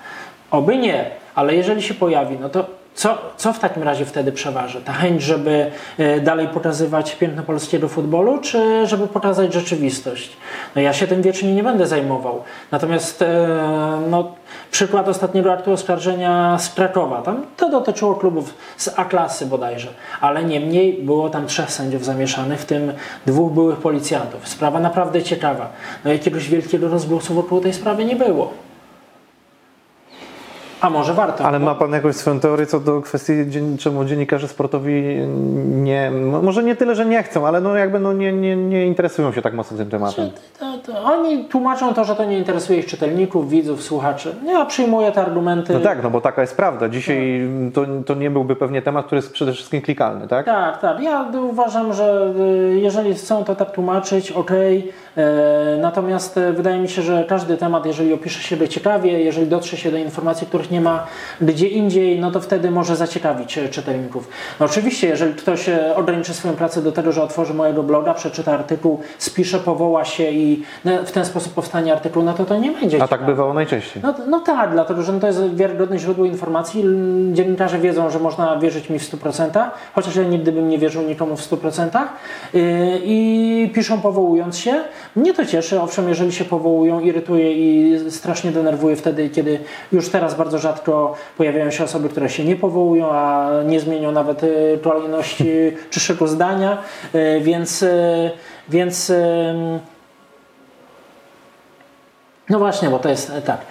oby 0.52 0.78
nie, 0.78 1.12
ale 1.40 1.56
jeżeli 1.56 1.82
się 1.82 1.94
pojawi, 1.94 2.38
no 2.42 2.50
to 2.50 2.66
co, 2.96 3.18
co 3.38 3.54
w 3.54 3.60
takim 3.60 3.84
razie 3.84 4.06
wtedy 4.06 4.32
przeważy? 4.32 4.82
Ta 4.82 4.94
chęć, 4.94 5.22
żeby 5.22 5.72
e, 5.98 6.20
dalej 6.20 6.48
pokazywać 6.48 7.16
piękno 7.16 7.44
polskiego 7.44 7.88
futbolu, 7.88 8.38
czy 8.38 8.88
żeby 8.88 9.08
pokazać 9.08 9.54
rzeczywistość? 9.54 10.38
No 10.76 10.82
ja 10.82 10.94
się 10.94 11.08
tym 11.08 11.22
wiecznie 11.22 11.56
nie 11.56 11.64
będę 11.64 11.88
zajmował. 11.88 12.44
Natomiast 12.72 13.22
e, 13.22 13.48
no, 14.10 14.32
przykład 14.72 15.08
ostatniego 15.08 15.54
aktu 15.54 15.72
oskarżenia 15.72 16.58
z 16.58 16.74
Krakowa, 16.74 17.22
tam 17.22 17.46
to 17.58 17.70
dotyczyło 17.70 18.16
klubów 18.16 18.54
z 18.78 18.90
A-klasy 18.96 19.46
bodajże, 19.46 19.88
ale 20.22 20.44
niemniej 20.44 20.94
było 20.94 21.30
tam 21.30 21.48
trzech 21.48 21.72
sędziów 21.72 22.06
zamieszanych, 22.06 22.60
w 22.60 22.66
tym 22.66 22.94
dwóch 23.26 23.52
byłych 23.52 23.78
policjantów. 23.78 24.48
Sprawa 24.48 24.80
naprawdę 24.80 25.24
ciekawa. 25.24 25.70
No 26.06 26.12
jakiegoś 26.12 26.50
wielkiego 26.50 26.90
rozgłosu 26.90 27.34
wokół 27.34 27.62
tej 27.62 27.74
sprawy 27.74 28.06
nie 28.06 28.16
było. 28.16 28.69
A 30.82 30.90
może 30.90 31.14
warto. 31.14 31.46
Ale 31.46 31.60
bo- 31.60 31.66
ma 31.66 31.76
Pan 31.76 31.92
jakąś 31.92 32.16
swoją 32.16 32.40
teorię 32.40 32.66
co 32.66 32.80
do 32.80 33.02
kwestii, 33.02 33.34
czemu 33.80 34.06
dziennikarze 34.06 34.48
sportowi 34.48 35.18
nie, 35.66 36.12
no 36.12 36.42
może 36.42 36.64
nie 36.64 36.76
tyle, 36.76 36.96
że 36.96 37.06
nie 37.06 37.24
chcą, 37.24 37.48
ale 37.48 37.62
no 37.62 37.76
jakby 37.76 38.00
no 38.00 38.14
nie, 38.14 38.34
nie, 38.34 38.56
nie 38.56 38.86
interesują 38.86 39.32
się 39.32 39.42
tak 39.42 39.54
mocno 39.54 39.78
tym 39.78 39.90
tematem. 39.90 40.30
To, 40.60 40.78
to 40.78 41.04
oni 41.04 41.46
tłumaczą 41.46 41.94
to, 41.94 42.06
że 42.06 42.16
to 42.16 42.26
nie 42.26 42.38
interesuje 42.38 42.80
ich 42.80 42.86
czytelników, 42.86 43.50
widzów, 43.50 43.84
słuchaczy. 43.84 44.36
Ja 44.46 44.66
przyjmuję 44.66 45.12
te 45.12 45.22
argumenty. 45.22 45.74
No 45.74 45.80
tak, 45.80 46.04
no 46.04 46.10
bo 46.10 46.22
taka 46.22 46.42
jest 46.42 46.58
prawda. 46.58 46.90
Dzisiaj 46.90 47.50
to, 47.74 47.86
to 48.06 48.16
nie 48.16 48.30
byłby 48.30 48.56
pewnie 48.56 48.82
temat, 48.82 49.06
który 49.06 49.20
jest 49.20 49.34
przede 49.34 49.54
wszystkim 49.54 49.82
klikalny, 49.82 50.28
tak? 50.28 50.46
Tak, 50.46 50.80
tak. 50.82 51.00
Ja 51.00 51.26
uważam, 51.42 51.94
że 51.94 52.34
y, 52.72 52.80
jeżeli 52.80 53.14
chcą 53.14 53.44
to 53.44 53.56
tak 53.56 53.72
tłumaczyć, 53.72 54.32
okej, 54.32 54.80
E, 54.80 55.09
natomiast 55.82 56.38
e, 56.38 56.54
wydaje 56.54 56.80
mi 56.80 56.90
się, 56.90 57.02
że 57.02 57.26
każdy 57.30 57.58
temat, 57.58 57.86
jeżeli 57.86 58.14
opisze 58.14 58.42
się 58.42 58.68
ciekawie, 58.68 59.24
jeżeli 59.24 59.48
dotrze 59.48 59.78
się 59.78 59.92
do 59.92 59.98
informacji, 59.98 60.48
których 60.48 60.72
nie 60.72 60.82
ma 60.82 61.08
gdzie 61.42 61.68
indziej, 61.68 62.20
no 62.20 62.32
to 62.32 62.40
wtedy 62.40 62.72
może 62.72 62.96
zaciekawić 62.96 63.58
e, 63.58 63.70
czytelników. 63.70 64.28
No 64.60 64.66
oczywiście, 64.66 65.08
jeżeli 65.08 65.34
ktoś 65.34 65.70
ograniczy 65.96 66.34
swoją 66.34 66.54
pracę 66.54 66.82
do 66.82 66.92
tego, 66.92 67.12
że 67.12 67.24
otworzy 67.24 67.54
mojego 67.54 67.84
bloga, 67.84 68.14
przeczyta 68.14 68.54
artykuł, 68.54 69.00
spisze, 69.18 69.60
powoła 69.60 70.06
się 70.06 70.24
i 70.24 70.64
w 71.06 71.12
ten 71.12 71.26
sposób 71.26 71.54
powstanie 71.54 71.94
artykuł, 71.94 72.24
no 72.24 72.34
to 72.34 72.46
to 72.46 72.58
nie 72.58 72.72
będzie 72.72 73.04
A 73.04 73.08
tak 73.08 73.26
bywało 73.26 73.54
najczęściej. 73.54 74.04
No, 74.04 74.14
no 74.28 74.40
tak, 74.40 74.72
dlatego 74.72 75.02
że 75.02 75.14
no 75.14 75.20
to 75.20 75.28
jest 75.28 75.56
wiarygodne 75.56 76.00
źródło 76.00 76.26
informacji. 76.26 76.86
Dziennikarze 77.34 77.80
wiedzą, 77.80 78.10
że 78.10 78.20
można 78.20 78.60
wierzyć 78.60 78.90
mi 78.90 79.00
w 79.00 79.12
100%, 79.12 79.70
chociaż 79.96 80.16
ja 80.16 80.24
nigdy 80.24 80.52
bym 80.52 80.70
nie 80.70 80.78
wierzył 80.78 81.02
nikomu 81.02 81.38
w 81.38 81.42
100% 81.42 81.90
i 83.04 83.72
piszą 83.74 84.02
powołując 84.02 84.58
się. 84.58 84.84
Mnie 85.16 85.34
to 85.34 85.46
cieszy, 85.46 85.82
owszem, 85.82 86.10
jeżeli 86.10 86.32
się 86.32 86.46
powołują, 86.46 87.00
irytuje 87.00 87.54
i 87.54 88.00
strasznie 88.12 88.52
denerwuje 88.52 88.96
wtedy, 88.96 89.30
kiedy 89.30 89.60
już 89.92 90.10
teraz 90.10 90.36
bardzo 90.36 90.60
rzadko 90.60 91.16
pojawiają 91.38 91.72
się 91.72 91.84
osoby, 91.84 92.10
które 92.10 92.30
się 92.30 92.46
nie 92.46 92.56
powołują, 92.56 93.12
a 93.12 93.50
nie 93.66 93.80
zmienią 93.80 94.12
nawet 94.12 94.42
kolejności 94.82 95.52
czy 95.92 96.00
szyku 96.00 96.28
zdania, 96.28 96.78
y, 97.16 97.42
więc, 97.42 97.84
y, 97.84 98.32
więc 98.70 99.12
no 102.50 102.60
właśnie, 102.60 102.90
bo 102.90 103.00
to 103.00 103.10
jest 103.10 103.32
tak. 103.46 103.62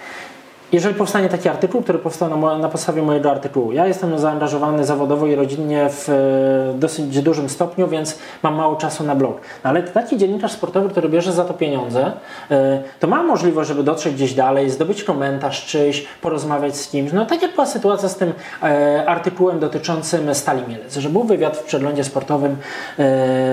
Jeżeli 0.71 0.95
powstanie 0.95 1.29
taki 1.29 1.49
artykuł, 1.49 1.81
który 1.81 1.99
powstał 1.99 2.37
na, 2.37 2.57
na, 2.57 2.69
podstawie 2.69 3.01
mojego 3.01 3.31
artykułu, 3.31 3.71
ja 3.71 3.87
jestem 3.87 4.19
zaangażowany 4.19 4.85
zawodowo 4.85 5.27
i 5.27 5.35
rodzinnie 5.35 5.89
w 5.89 6.09
e, 6.09 6.79
dosyć 6.79 7.21
dużym 7.21 7.49
stopniu, 7.49 7.87
więc 7.87 8.17
mam 8.43 8.55
mało 8.55 8.75
czasu 8.75 9.03
na 9.03 9.15
blog. 9.15 9.41
No, 9.63 9.69
ale 9.69 9.83
taki 9.83 10.17
dziennikarz 10.17 10.51
sportowy, 10.51 10.89
który 10.89 11.09
bierze 11.09 11.33
za 11.33 11.45
to 11.45 11.53
pieniądze, 11.53 12.11
e, 12.51 12.83
to 12.99 13.07
ma 13.07 13.23
możliwość, 13.23 13.67
żeby 13.67 13.83
dotrzeć 13.83 14.13
gdzieś 14.13 14.33
dalej, 14.33 14.69
zdobyć 14.69 15.03
komentarz 15.03 15.65
czyjś, 15.65 16.05
porozmawiać 16.21 16.77
z 16.77 16.89
kimś. 16.89 17.13
No 17.13 17.25
tak 17.25 17.41
jak 17.41 17.53
była 17.53 17.65
sytuacja 17.65 18.09
z 18.09 18.15
tym 18.15 18.33
e, 18.63 19.03
artykułem 19.07 19.59
dotyczącym 19.59 20.35
Stali 20.35 20.61
Mielec, 20.67 20.97
że 20.97 21.09
był 21.09 21.23
wywiad 21.23 21.57
w 21.57 21.63
przeglądzie 21.63 22.03
sportowym 22.03 22.57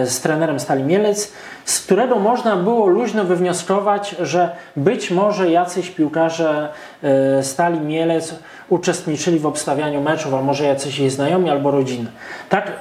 z 0.05 0.21
trenerem 0.21 0.61
Stali 0.61 0.85
Mielec, 0.85 1.33
z 1.67 1.81
którego 1.81 2.19
można 2.19 2.57
było 2.57 2.87
luźno 2.87 3.25
wywnioskować, 3.25 4.17
że 4.21 4.57
być 4.77 5.11
może 5.11 5.51
jacyś 5.51 5.91
piłkarze 5.91 6.69
e, 7.03 7.43
Stali 7.43 7.81
Mielec 7.81 8.35
uczestniczyli 8.69 9.39
w 9.39 9.47
obstawianiu 9.47 10.01
meczów, 10.01 10.35
a 10.35 10.43
może 10.43 10.65
jacyś 10.65 10.99
jej 10.99 11.11
znajomi 11.11 11.51
albo 11.51 11.71
rodziny. 11.71 12.11
Tak 12.49 12.73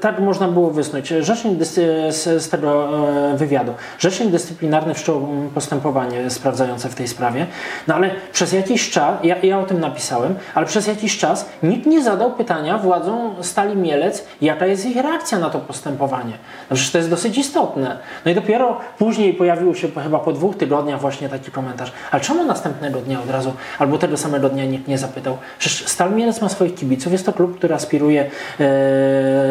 tak 0.00 0.20
można 0.20 0.48
było 0.48 0.70
wysnuć. 0.70 1.08
Rzecznik 1.08 1.64
z, 1.64 1.74
z, 2.14 2.48
tego 2.48 2.88
e, 3.32 3.36
wywiadu. 3.36 3.74
Rzecznik 3.98 4.30
dyscyplinarny 4.30 4.94
wszczął 4.94 5.28
postępowanie 5.54 6.30
sprawdzające 6.30 6.88
w 6.88 6.94
tej 6.94 7.08
sprawie, 7.08 7.46
no 7.88 7.94
ale 7.94 8.10
przez 8.32 8.52
jakiś 8.52 8.90
czas, 8.90 9.14
ja, 9.22 9.36
ja, 9.42 9.58
o 9.58 9.66
tym 9.66 9.80
napisałem, 9.80 10.34
ale 10.54 10.66
przez 10.66 10.86
jakiś 10.86 11.18
czas 11.18 11.46
nikt 11.62 11.86
nie 11.86 12.02
zadał 12.02 12.32
pytania 12.32 12.78
władzom 12.78 13.34
Stali 13.40 13.76
Mielec, 13.76 14.24
jaka 14.40 14.66
jest 14.66 14.86
ich 14.86 14.96
reakcja 14.96 15.38
na 15.38 15.50
to 15.50 15.58
postępowanie. 15.58 16.32
No 16.70 16.76
przecież 16.76 16.92
to 16.92 16.98
jest 16.98 17.10
dosyć 17.10 17.38
istotne. 17.38 17.98
No 18.24 18.30
i 18.30 18.34
dopiero 18.34 18.80
później 18.98 19.34
pojawił 19.34 19.74
się 19.74 19.88
chyba 19.88 20.18
po 20.18 20.32
dwóch 20.32 20.56
tygodniach 20.56 21.00
właśnie 21.00 21.28
taki 21.28 21.50
komentarz. 21.50 21.92
Ale 22.10 22.20
czemu 22.20 22.44
następnego 22.44 23.00
dnia 23.00 23.22
od 23.22 23.30
razu, 23.30 23.52
albo 23.78 23.98
tego 23.98 24.16
samego 24.16 24.48
dnia 24.48 24.64
nikt 24.64 24.88
nie 24.88 24.98
zapytał? 24.98 25.38
Przecież 25.58 25.88
Stal 25.88 26.12
Mielec 26.12 26.40
ma 26.40 26.48
swoich 26.48 26.74
kibiców, 26.74 27.12
jest 27.12 27.26
to 27.26 27.32
klub, 27.32 27.58
który 27.58 27.74
aspiruje 27.74 28.30
E, 28.60 29.47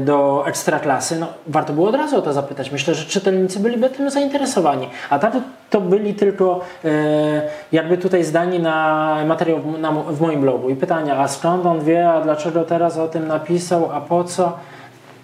do 0.00 0.44
ekstraklasy, 0.46 1.18
no, 1.18 1.26
warto 1.46 1.72
było 1.72 1.88
od 1.88 1.94
razu 1.94 2.18
o 2.18 2.22
to 2.22 2.32
zapytać. 2.32 2.70
Myślę, 2.70 2.94
że 2.94 3.04
czytelnicy 3.04 3.60
byliby 3.60 3.90
tym 3.90 4.10
zainteresowani. 4.10 4.88
A 5.10 5.18
tak 5.18 5.32
to 5.70 5.80
byli 5.80 6.14
tylko 6.14 6.60
e, 6.84 6.88
jakby 7.72 7.98
tutaj 7.98 8.24
zdani 8.24 8.60
na 8.60 9.16
materiał 9.26 9.58
na, 9.78 9.92
w 9.92 10.20
moim 10.20 10.40
blogu 10.40 10.70
i 10.70 10.76
pytania, 10.76 11.18
a 11.18 11.28
skąd 11.28 11.66
on 11.66 11.84
wie, 11.84 12.10
a 12.10 12.20
dlaczego 12.20 12.64
teraz 12.64 12.98
o 12.98 13.08
tym 13.08 13.26
napisał, 13.26 13.92
a 13.92 14.00
po 14.00 14.24
co? 14.24 14.58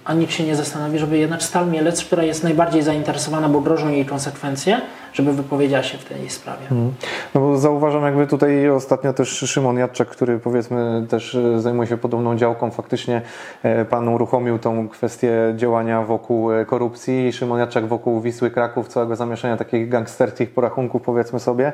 a 0.04 0.14
nikt 0.14 0.32
się 0.32 0.44
nie 0.44 0.56
zastanowi, 0.56 0.98
żeby 0.98 1.18
jednak 1.18 1.42
Stal 1.42 1.66
Mielec, 1.66 2.04
która 2.04 2.22
jest 2.22 2.44
najbardziej 2.44 2.82
zainteresowana, 2.82 3.48
bo 3.48 3.60
grożą 3.60 3.88
jej 3.88 4.04
konsekwencje, 4.04 4.80
żeby 5.14 5.33
wypowiedziała 5.33 5.83
się 5.83 5.99
w 5.99 6.04
tej 6.04 6.30
sprawie. 6.30 6.66
Hmm. 6.66 6.92
No 7.35 7.40
bo 7.40 7.59
zauważam 7.59 8.02
jakby 8.02 8.26
tutaj 8.26 8.71
ostatnio 8.71 9.12
też 9.12 9.28
Szymon 9.28 9.78
Jadczak, 9.78 10.09
który 10.09 10.38
powiedzmy 10.38 11.06
też 11.09 11.35
e, 11.35 11.61
zajmuje 11.61 11.88
się 11.88 11.97
podobną 11.97 12.37
działką, 12.37 12.71
faktycznie 12.71 13.23
e, 13.62 13.85
pan 13.85 14.09
uruchomił 14.09 14.59
tą 14.59 14.88
kwestię 14.88 15.54
działania 15.56 16.02
wokół 16.02 16.52
e, 16.52 16.64
korupcji 16.64 17.33
Szymon 17.33 17.59
Jadczak 17.59 17.87
wokół 17.87 18.21
Wisły 18.21 18.50
Kraków, 18.50 18.88
całego 18.88 19.16
zamieszania 19.16 19.56
takich 19.56 19.88
gangsterskich 19.88 20.50
porachunków 20.50 21.02
powiedzmy 21.02 21.40
sobie. 21.40 21.73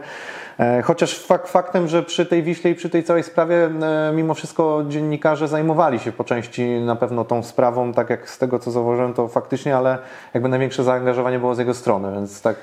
Chociaż 0.84 1.18
fakt 1.18 1.48
faktem, 1.48 1.88
że 1.88 2.02
przy 2.02 2.26
tej 2.26 2.42
Wiśle 2.42 2.70
i 2.70 2.74
przy 2.74 2.90
tej 2.90 3.04
całej 3.04 3.22
sprawie 3.22 3.70
mimo 4.14 4.34
wszystko 4.34 4.84
dziennikarze 4.88 5.48
zajmowali 5.48 5.98
się 5.98 6.12
po 6.12 6.24
części 6.24 6.80
na 6.80 6.96
pewno 6.96 7.24
tą 7.24 7.42
sprawą, 7.42 7.92
tak 7.92 8.10
jak 8.10 8.30
z 8.30 8.38
tego 8.38 8.58
co 8.58 8.70
zauważyłem 8.70 9.14
to 9.14 9.28
faktycznie, 9.28 9.76
ale 9.76 9.98
jakby 10.34 10.48
największe 10.48 10.84
zaangażowanie 10.84 11.38
było 11.38 11.54
z 11.54 11.58
jego 11.58 11.74
strony, 11.74 12.12
więc 12.12 12.42
tak 12.42 12.56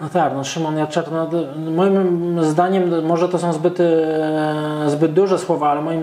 no 0.00 0.08
tak, 0.08 0.34
no 0.34 0.44
Szymon 0.44 0.76
Jaczak, 0.76 1.06
no, 1.12 1.30
moim 1.70 2.44
zdaniem, 2.44 3.04
może 3.04 3.28
to 3.28 3.38
są 3.38 3.52
zbyt, 3.52 3.80
e, 3.80 4.84
zbyt 4.86 5.12
duże 5.12 5.38
słowa, 5.38 5.70
ale 5.70 5.82
moim 5.82 6.02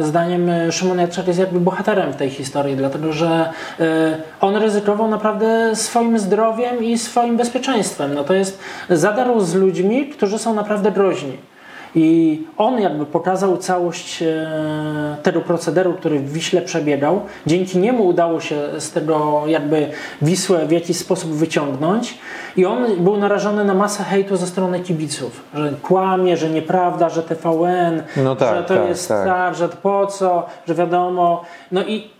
zdaniem 0.00 0.48
e, 0.48 0.72
Szymon 0.72 0.98
Jaczak 0.98 1.26
jest 1.26 1.38
jakby 1.38 1.60
bohaterem 1.60 2.12
w 2.12 2.16
tej 2.16 2.30
historii, 2.30 2.76
dlatego 2.76 3.12
że 3.12 3.50
e, 3.80 4.16
on 4.40 4.56
ryzykował 4.56 5.08
naprawdę 5.08 5.76
swoim 5.76 6.18
zdrowiem 6.18 6.84
i 6.84 6.98
swoim 6.98 7.36
bezpieczeństwem. 7.36 8.14
No 8.14 8.24
to 8.24 8.34
jest, 8.34 8.58
zadarł 8.90 9.40
z 9.40 9.54
ludźmi, 9.54 10.06
którzy 10.06 10.38
są 10.38 10.54
naprawdę 10.54 10.92
groźni. 10.92 11.49
I 11.94 12.40
on 12.56 12.80
jakby 12.80 13.06
pokazał 13.06 13.56
całość 13.56 14.22
e, 14.22 15.16
tego 15.22 15.40
procederu, 15.40 15.92
który 15.92 16.18
w 16.18 16.32
Wiśle 16.32 16.62
przebiegał. 16.62 17.20
Dzięki 17.46 17.78
niemu 17.78 18.06
udało 18.06 18.40
się 18.40 18.56
z 18.78 18.90
tego 18.92 19.42
jakby 19.46 19.90
Wisłę 20.22 20.66
w 20.66 20.70
jakiś 20.70 20.96
sposób 20.96 21.30
wyciągnąć. 21.30 22.18
I 22.56 22.66
on 22.66 22.96
był 22.98 23.16
narażony 23.16 23.64
na 23.64 23.74
masę 23.74 24.04
hejtu 24.04 24.36
ze 24.36 24.46
strony 24.46 24.80
kibiców, 24.80 25.44
że 25.54 25.72
kłamie, 25.82 26.36
że 26.36 26.50
nieprawda, 26.50 27.08
że 27.08 27.22
TVN, 27.22 28.02
no 28.16 28.36
tak, 28.36 28.56
że 28.56 28.62
to 28.62 28.74
tak, 28.74 28.88
jest 28.88 29.08
tak. 29.08 29.26
tak, 29.26 29.54
że 29.54 29.68
po 29.68 30.06
co, 30.06 30.46
że 30.68 30.74
wiadomo. 30.74 31.44
No 31.72 31.82
i 31.82 32.19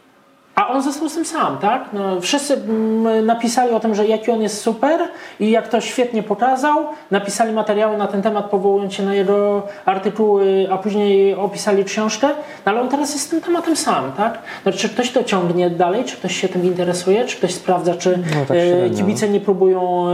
a 0.54 0.69
on 0.69 0.83
został 0.83 1.09
z 1.09 1.14
tym 1.14 1.25
sam, 1.25 1.59
tak? 1.59 1.85
No, 1.92 2.21
wszyscy 2.21 2.54
mm, 2.54 3.26
napisali 3.26 3.73
o 3.73 3.80
tym, 3.80 3.95
że 3.95 4.07
jaki 4.07 4.30
on 4.30 4.42
jest 4.42 4.61
super 4.61 5.00
i 5.40 5.50
jak 5.50 5.69
to 5.69 5.80
świetnie 5.80 6.23
pokazał. 6.23 6.87
Napisali 7.11 7.52
materiały 7.52 7.97
na 7.97 8.07
ten 8.07 8.23
temat, 8.23 8.50
powołując 8.50 8.95
się 8.95 9.02
na 9.02 9.14
jego 9.14 9.62
artykuły, 9.85 10.69
a 10.71 10.78
później 10.78 11.35
opisali 11.35 11.85
książkę. 11.85 12.28
No, 12.66 12.73
ale 12.73 12.80
on 12.80 12.88
teraz 12.88 13.12
jest 13.12 13.26
z 13.26 13.28
tym 13.28 13.40
tematem 13.40 13.76
sam, 13.76 14.12
tak? 14.12 14.38
No, 14.64 14.73
czy 14.73 14.88
ktoś 14.88 15.11
to 15.11 15.25
ciągnie 15.25 15.71
dalej, 15.71 16.04
czy 16.04 16.16
ktoś 16.16 16.37
się 16.37 16.49
tym 16.49 16.64
interesuje, 16.64 17.25
czy 17.25 17.37
ktoś 17.37 17.54
sprawdza, 17.54 17.95
czy 17.95 18.16
no, 18.16 18.47
tak 18.49 18.57
e, 18.57 18.90
kibice 18.90 19.28
nie 19.28 19.40
próbują 19.40 20.09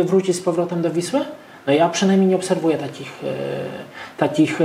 e, 0.00 0.04
wrócić 0.04 0.36
z 0.36 0.40
powrotem 0.40 0.82
do 0.82 0.90
Wisły? 0.90 1.20
No 1.66 1.72
ja 1.72 1.88
przynajmniej 1.88 2.28
nie 2.28 2.36
obserwuję 2.36 2.78
takich, 2.78 3.24
e, 3.24 3.26
takich, 4.20 4.60
e, 4.60 4.64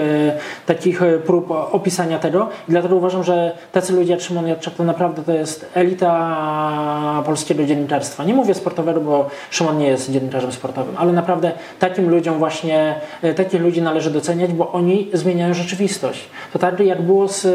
takich 0.65 1.01
e, 1.01 1.17
prób 1.17 1.51
opisania 1.51 2.19
tego 2.19 2.49
i 2.69 2.71
dlatego 2.71 2.95
uważam, 2.95 3.23
że 3.23 3.57
tacy 3.71 3.93
ludzie 3.93 4.11
jak 4.11 4.21
Szymon 4.21 4.47
Jadczak 4.47 4.73
to 4.73 4.83
naprawdę 4.83 5.23
to 5.23 5.31
jest 5.31 5.65
elita 5.73 7.23
polskiego 7.25 7.65
dziennikarstwa. 7.65 8.23
Nie 8.23 8.33
mówię 8.33 8.53
sportowego, 8.53 9.01
bo 9.01 9.29
Szymon 9.49 9.77
nie 9.77 9.87
jest 9.87 10.11
dziennikarzem 10.11 10.51
sportowym, 10.51 10.95
ale 10.97 11.13
naprawdę 11.13 11.51
takim 11.79 12.09
ludziom 12.09 12.39
właśnie, 12.39 12.95
takich 13.35 13.61
ludzi 13.61 13.81
należy 13.81 14.11
doceniać, 14.11 14.53
bo 14.53 14.71
oni 14.71 15.09
zmieniają 15.13 15.53
rzeczywistość. 15.53 16.29
To 16.53 16.59
tak 16.59 16.79
jak 16.79 17.01
było 17.01 17.27
z, 17.27 17.47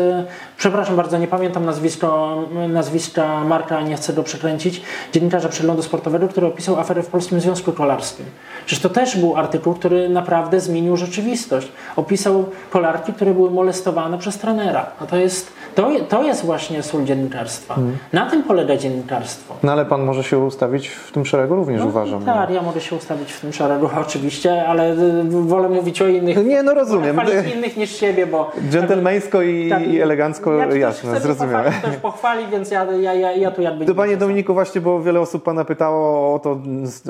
przepraszam 0.57 0.97
bardzo, 0.97 1.19
nie 1.19 1.27
pamiętam 1.27 1.65
nazwisko, 1.65 2.39
nazwiska 2.69 3.45
Marka, 3.45 3.81
nie 3.81 3.97
chcę 3.97 4.13
go 4.13 4.23
przekręcić, 4.23 4.83
dziennikarza 5.13 5.49
przeglądu 5.49 5.83
sportowego, 5.83 6.29
który 6.29 6.47
opisał 6.47 6.81
aferę 6.81 7.03
w 7.03 7.07
Polskim 7.07 7.41
Związku 7.41 7.73
Kolarskim. 7.73 8.27
Przecież 8.67 8.83
to 8.83 8.89
też 8.89 9.17
był 9.17 9.37
artykuł, 9.37 9.75
który 9.75 10.09
naprawdę 10.09 10.61
zmienił 10.61 10.97
rzeczywistość. 10.97 11.69
Opisał 11.97 12.45
kolarki, 12.71 13.13
które 13.13 13.35
były 13.35 13.51
molestowane 13.51 14.19
przez 14.19 14.39
trenera. 14.39 14.87
No 15.01 15.07
to 15.07 15.17
jest, 15.17 15.53
to, 15.75 15.91
to 16.09 16.23
jest 16.23 16.45
właśnie 16.45 16.83
sól 16.83 17.05
dziennikarstwa. 17.05 17.75
Hmm. 17.75 17.97
Na 18.13 18.31
tym 18.31 18.43
polega 18.43 18.77
dziennikarstwo. 18.77 19.55
No 19.63 19.73
ale 19.73 19.87
pan 19.87 20.03
może 20.03 20.25
się 20.25 20.39
ustawić 20.39 20.89
w 20.89 21.13
tym 21.13 21.27
szeregu 21.27 21.57
również, 21.57 21.81
no, 21.81 21.87
uważam. 21.87 22.25
Tak, 22.25 22.51
ja 22.51 22.63
mogę 22.63 22.81
się 22.81 22.97
ustawić 22.97 23.33
w 23.33 23.41
tym 23.41 23.53
szeregu 23.53 23.91
oczywiście, 24.07 24.67
ale 24.67 24.97
wolę 25.31 25.69
mówić 25.69 26.03
o 26.03 26.09
innych. 26.09 26.47
Nie, 26.47 26.63
no 26.63 26.75
rozumiem. 26.75 27.17
Wolę 27.17 27.45
innych 27.55 27.77
niż 27.77 27.97
siebie, 27.97 28.27
bo... 28.27 28.51
Dżentelmeńsko 28.71 29.43
i, 29.43 29.71
tak, 29.71 29.87
i 29.87 30.01
elegancko, 30.01 30.53
jak 30.53 30.75
jasne, 30.75 31.21
zrozumiałe. 31.21 31.71
Ktoś 31.71 31.97
pochwali, 31.97 32.47
więc 32.53 32.71
ja, 32.71 32.85
ja, 32.85 33.15
ja, 33.15 33.33
ja 33.33 33.51
tu 33.51 33.63
jakby... 33.63 33.85
To 33.85 33.95
panie 33.95 34.17
Dominiku 34.17 34.55
właśnie, 34.55 34.81
bo 34.81 35.03
wiele 35.03 35.21
osób 35.21 35.43
pana 35.43 35.65
pytało 35.65 36.35
o 36.35 36.39
to, 36.39 36.59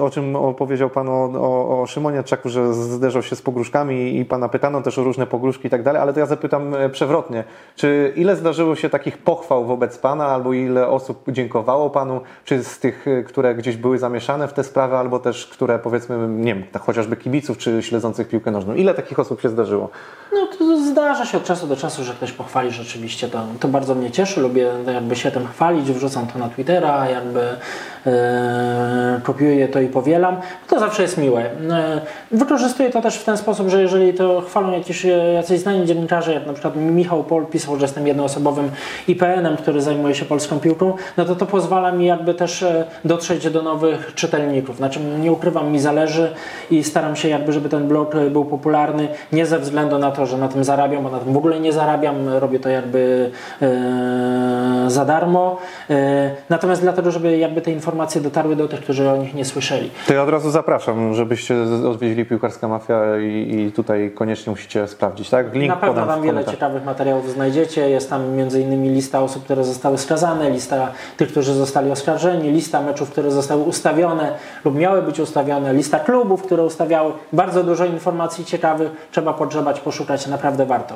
o 0.03 0.11
czym 0.11 0.37
opowiedział 0.37 0.91
pan 0.91 1.09
o, 1.09 1.25
o, 1.25 1.83
o 1.83 1.87
Szymonie 1.87 2.23
Czaku, 2.23 2.49
że 2.49 2.75
zderzał 2.75 3.23
się 3.23 3.37
z 3.37 3.43
pogróżkami 3.43 4.19
i 4.19 4.25
pana 4.25 4.49
pytano 4.49 4.83
też 4.83 4.99
o 4.99 5.05
różne 5.05 5.27
pogróżki 5.27 5.67
i 5.67 5.71
tak 5.71 5.83
dalej, 5.83 6.03
ale 6.03 6.13
to 6.13 6.21
ja 6.21 6.27
zapytam 6.27 6.75
e, 6.75 6.89
przewrotnie. 6.89 7.45
Czy 7.77 8.13
ile 8.17 8.37
zdarzy 8.37 8.50
zdarzyło 8.51 8.77
się 8.77 8.91
takich 8.91 9.19
pochwał 9.19 9.65
wobec 9.65 9.99
Pana, 9.99 10.27
albo 10.27 10.53
ile 10.53 10.89
osób 10.89 11.25
dziękowało 11.29 11.91
Panu, 11.91 12.21
czy 12.45 12.65
z 12.65 12.79
tych, 12.79 13.07
y, 13.07 13.25
które 13.29 13.55
gdzieś 13.55 13.77
były 13.77 13.99
zamieszane 13.99 14.49
w 14.49 14.53
te 14.53 14.65
sprawy, 14.65 14.97
albo 14.97 15.19
też 15.19 15.47
które 15.47 15.79
powiedzmy, 15.79 16.29
nie 16.29 16.55
wiem, 16.55 16.65
tak 16.73 16.83
chociażby 16.83 17.17
kibiców, 17.17 17.59
czy 17.59 17.83
śledzących 17.83 18.29
piłkę 18.29 18.51
nożną. 18.51 18.75
Ile 18.75 18.95
takich 18.95 19.19
osób 19.19 19.41
się 19.41 19.49
zdarzyło? 19.49 19.89
No 20.33 20.47
to 20.59 20.85
zdarza 20.91 21.27
się 21.27 21.39
od 21.39 21.45
czasu 21.45 21.67
do 21.67 21.77
czasu, 21.77 22.05
że 22.05 22.13
ktoś 22.13 22.33
pochwali 22.33 22.71
rzeczywiście. 22.71 23.29
To, 23.29 23.47
to 23.61 23.69
bardzo 23.69 23.95
mnie 23.95 24.11
cieszy, 24.11 24.41
lubię 24.41 24.73
jakby 24.95 25.17
się 25.17 25.31
tym 25.31 25.47
chwalić, 25.47 25.93
wrzucam 25.93 26.27
to 26.27 26.39
na 26.39 26.49
Twittera, 26.49 27.11
jakby 27.11 27.41
kopiuję 29.23 29.69
to 29.69 29.81
i 29.81 29.87
powielam. 29.87 30.37
To 30.69 30.81
zawsze 30.81 31.03
jest 31.03 31.19
miłe. 31.19 31.43
E, 31.71 32.01
wykorzystuję 32.31 32.91
to 32.91 33.03
też 33.03 33.17
w 33.17 33.25
ten 33.25 33.37
sposób, 33.37 33.69
że 33.69 33.83
jeżeli 33.83 34.15
to 34.15 34.41
chwalą 34.41 34.73
jakieś, 34.73 35.07
jacyś 35.35 35.61
znani 35.61 35.87
dziennikarze, 35.87 36.35
jak 36.35 36.47
na 36.47 36.53
przykład 36.53 36.77
Michał 36.77 37.25
Pol 37.25 37.47
pisał, 37.47 37.77
że 37.77 37.83
jestem 37.83 38.07
jednoosobowym 38.07 38.71
IPN-em, 39.09 39.57
który 39.57 39.83
zajmuje 39.83 40.15
się 40.15 40.25
polską 40.25 40.61
piłką, 40.61 40.95
no 41.17 41.25
to 41.25 41.37
to 41.37 41.47
pozwala 41.47 41.93
mi 41.93 42.07
jakby 42.07 42.35
też 42.35 42.65
dotrzeć 43.05 43.51
do 43.51 43.63
nowych 43.63 44.13
czytelników. 44.15 44.77
Znaczy 44.77 45.01
nie 45.21 45.33
ukrywam, 45.33 45.73
mi 45.73 45.81
zależy 45.81 46.31
i 46.71 46.85
staram 46.85 47.17
się 47.17 47.29
jakby, 47.29 47.53
żeby 47.53 47.69
ten 47.69 47.89
blog 47.89 48.15
był 48.31 48.45
popularny, 48.45 49.09
nie 49.33 49.47
ze 49.47 49.59
względu 49.59 49.99
na 49.99 50.11
to, 50.11 50.27
że 50.27 50.39
na 50.39 50.49
tym 50.49 50.65
zarabiam, 50.65 51.03
bo 51.03 51.11
na 51.11 51.19
tym 51.19 51.33
w 51.33 51.37
ogóle 51.37 51.61
nie 51.61 51.73
zarabiam, 51.73 52.29
robię 52.29 52.61
to 52.61 52.69
jakby 52.69 53.31
e, 53.63 54.85
za 54.87 55.05
darmo, 55.05 55.59
e, 55.91 56.31
natomiast 56.51 56.83
dlatego, 56.83 57.11
żeby 57.11 57.39
jakby 57.39 57.61
te 57.61 57.71
informacje 57.71 57.90
dotarły 58.21 58.57
do 58.57 58.69
tych, 58.69 58.81
którzy 58.81 59.11
o 59.11 59.17
nich 59.17 59.35
nie 59.35 59.45
słyszeli. 59.45 59.91
To 60.07 60.15
ja 60.15 60.23
od 60.23 60.29
razu 60.29 60.51
zapraszam, 60.51 61.15
żebyście 61.15 61.55
odwiedzili 61.89 62.25
Piłkarska 62.25 62.69
Mafia 62.69 63.19
i, 63.19 63.57
i 63.57 63.73
tutaj 63.73 64.11
koniecznie 64.15 64.51
musicie 64.51 64.89
sprawdzić, 64.89 65.31
tak? 65.31 65.55
Na 65.55 65.77
pewno 65.77 66.07
tam 66.07 66.23
wiele 66.23 66.45
ciekawych 66.45 66.85
materiałów 66.85 67.31
znajdziecie. 67.31 67.91
Jest 67.91 68.11
tam 68.11 68.31
między 68.33 68.61
innymi 68.61 68.89
lista 68.89 69.21
osób, 69.21 69.45
które 69.45 69.65
zostały 69.65 69.99
skazane, 69.99 70.51
lista 70.51 70.89
tych, 71.17 71.29
którzy 71.29 71.55
zostali 71.55 71.91
oskarżeni, 71.91 72.51
lista 72.51 72.81
meczów, 72.81 73.11
które 73.11 73.31
zostały 73.31 73.63
ustawione 73.63 74.35
lub 74.65 74.75
miały 74.75 75.03
być 75.03 75.21
ustawione, 75.21 75.75
lista 75.75 75.99
klubów, 75.99 76.43
które 76.43 76.65
ustawiały. 76.65 77.13
Bardzo 77.33 77.65
dużo 77.65 77.85
informacji 77.85 78.45
ciekawych. 78.45 78.91
Trzeba 79.11 79.33
podrzebać, 79.33 79.81
poszukać, 79.81 80.27
naprawdę 80.27 80.67
warto. 80.67 80.95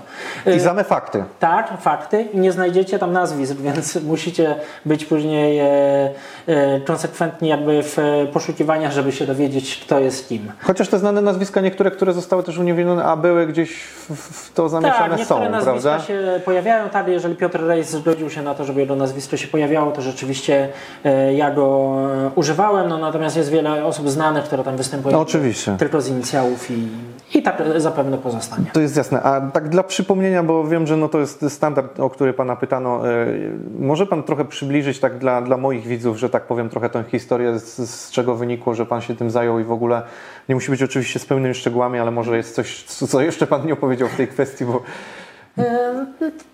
I 0.56 0.60
same 0.60 0.84
fakty. 0.84 1.24
Tak, 1.40 1.80
fakty 1.80 2.22
i 2.22 2.38
nie 2.38 2.52
znajdziecie 2.52 2.98
tam 2.98 3.12
nazwisk, 3.12 3.56
więc 3.66 4.02
musicie 4.02 4.54
być 4.86 5.04
później 5.04 5.58
e, 5.58 5.66
e, 6.46 6.80
konsekwentni 6.84 7.48
jakby 7.48 7.82
w 7.82 7.98
e, 7.98 8.26
poszukiwaniach, 8.32 8.92
żeby 8.92 9.12
się 9.12 9.26
dowiedzieć, 9.26 9.80
kto 9.86 9.98
jest 9.98 10.28
kim. 10.28 10.52
Chociaż 10.62 10.88
te 10.88 10.98
znane 10.98 11.20
nazwiska, 11.20 11.60
niektóre, 11.60 11.90
które 11.90 12.12
zostały 12.12 12.42
też 12.42 12.58
uniewinnione, 12.58 13.04
a 13.04 13.16
były 13.16 13.46
gdzieś 13.46 13.70
w, 14.10 14.52
to 14.54 14.68
zamieszane 14.68 15.08
tak, 15.08 15.18
niektóre 15.18 15.46
są, 15.46 15.50
nazwiska 15.50 15.90
prawda? 15.90 16.06
się 16.06 16.40
pojawiają, 16.44 16.88
tak, 16.88 17.08
jeżeli 17.08 17.36
Piotr 17.36 17.66
Rejs 17.66 17.90
zgodził 17.90 18.30
się 18.30 18.42
na 18.42 18.54
to, 18.54 18.64
żeby 18.64 18.80
jego 18.80 18.96
nazwisko 18.96 19.36
się 19.36 19.48
pojawiało, 19.48 19.92
to 19.92 20.02
rzeczywiście 20.02 20.68
e, 21.04 21.34
ja 21.34 21.50
go 21.50 21.96
e, 22.26 22.30
używałem, 22.34 22.88
no 22.88 22.98
natomiast 22.98 23.36
jest 23.36 23.50
wiele 23.50 23.84
osób 23.84 24.10
znanych, 24.10 24.44
które 24.44 24.64
tam 24.64 24.76
występują 24.76 25.16
No, 25.16 25.22
oczywiście. 25.22 25.76
tylko 25.78 26.00
z 26.00 26.08
inicjałów 26.08 26.70
i, 26.70 26.74
i 27.34 27.42
tak 27.42 27.62
zapewne 27.76 28.18
pozostanie. 28.18 28.66
To 28.72 28.80
jest 28.80 28.96
jasne. 28.96 29.22
A 29.22 29.40
tak 29.40 29.68
dla 29.68 29.82
przypomnienia, 29.82 30.42
bo 30.42 30.64
wiem, 30.64 30.86
że 30.86 30.96
no 30.96 31.08
to 31.08 31.18
jest 31.18 31.44
standard, 31.48 32.00
o 32.00 32.10
który 32.10 32.32
Pana 32.32 32.56
pytano. 32.56 33.08
e, 33.10 33.26
Może 33.78 34.06
Pan 34.06 34.22
trochę 34.22 34.44
przybliżyć 34.44 35.00
tak 35.00 35.18
dla, 35.18 35.42
dla 35.42 35.56
moich 35.56 35.86
widzów, 35.86 36.16
że 36.16 36.30
tak 36.30 36.46
powiem, 36.46 36.68
trochę 36.68 36.90
tę 36.90 37.04
historię, 37.08 37.58
z, 37.58 37.90
z 37.90 38.10
czego 38.10 38.34
wynikło, 38.34 38.74
że 38.74 38.86
Pan 38.86 39.00
się 39.00 39.16
tym 39.16 39.30
zajął 39.30 39.58
i 39.58 39.64
w 39.64 39.72
ogóle 39.72 40.02
nie 40.48 40.54
musi 40.54 40.70
być 40.70 40.82
oczywiście 40.82 41.18
z 41.18 41.26
pełnymi 41.26 41.54
szczegółami, 41.54 41.98
ale 41.98 42.10
może 42.10 42.36
jest 42.36 42.54
coś, 42.54 42.82
co 42.82 43.20
jeszcze 43.20 43.46
Pan 43.46 43.66
nie 43.66 43.72
opowiedział 43.72 44.08
w 44.08 44.16
tej 44.16 44.28
kwestii, 44.28 44.64
bo 44.64 44.82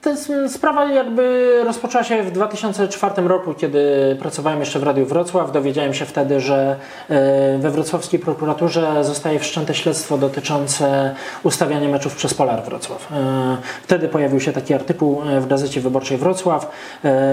To 0.02 0.10
sprawa 0.48 0.84
jakby 0.84 1.54
rozpoczęła 1.64 2.04
się 2.04 2.22
w 2.22 2.30
2004 2.30 3.28
roku, 3.28 3.54
kiedy 3.54 4.16
pracowałem 4.20 4.60
jeszcze 4.60 4.78
w 4.78 4.82
Radiu 4.82 5.06
Wrocław. 5.06 5.52
Dowiedziałem 5.52 5.94
się 5.94 6.04
wtedy, 6.04 6.40
że 6.40 6.76
e, 7.10 7.58
we 7.58 7.70
wrocławskiej 7.70 8.20
prokuraturze 8.20 9.04
zostaje 9.04 9.38
wszczęte 9.38 9.74
śledztwo 9.74 10.18
dotyczące 10.18 11.14
ustawiania 11.42 11.88
meczów 11.88 12.16
przez 12.16 12.34
Polar 12.34 12.62
Wrocław. 12.62 13.12
E, 13.12 13.56
Wtedy 13.82 14.08
pojawił 14.08 14.40
się 14.40 14.52
taki 14.52 14.74
artykuł 14.74 15.22
e, 15.22 15.40
w 15.40 15.48
Gazecie 15.48 15.80
Wyborczej 15.80 16.18
Wrocław 16.18 16.70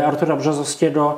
Artura 0.06 0.36
Brzozowskiego, 0.36 1.18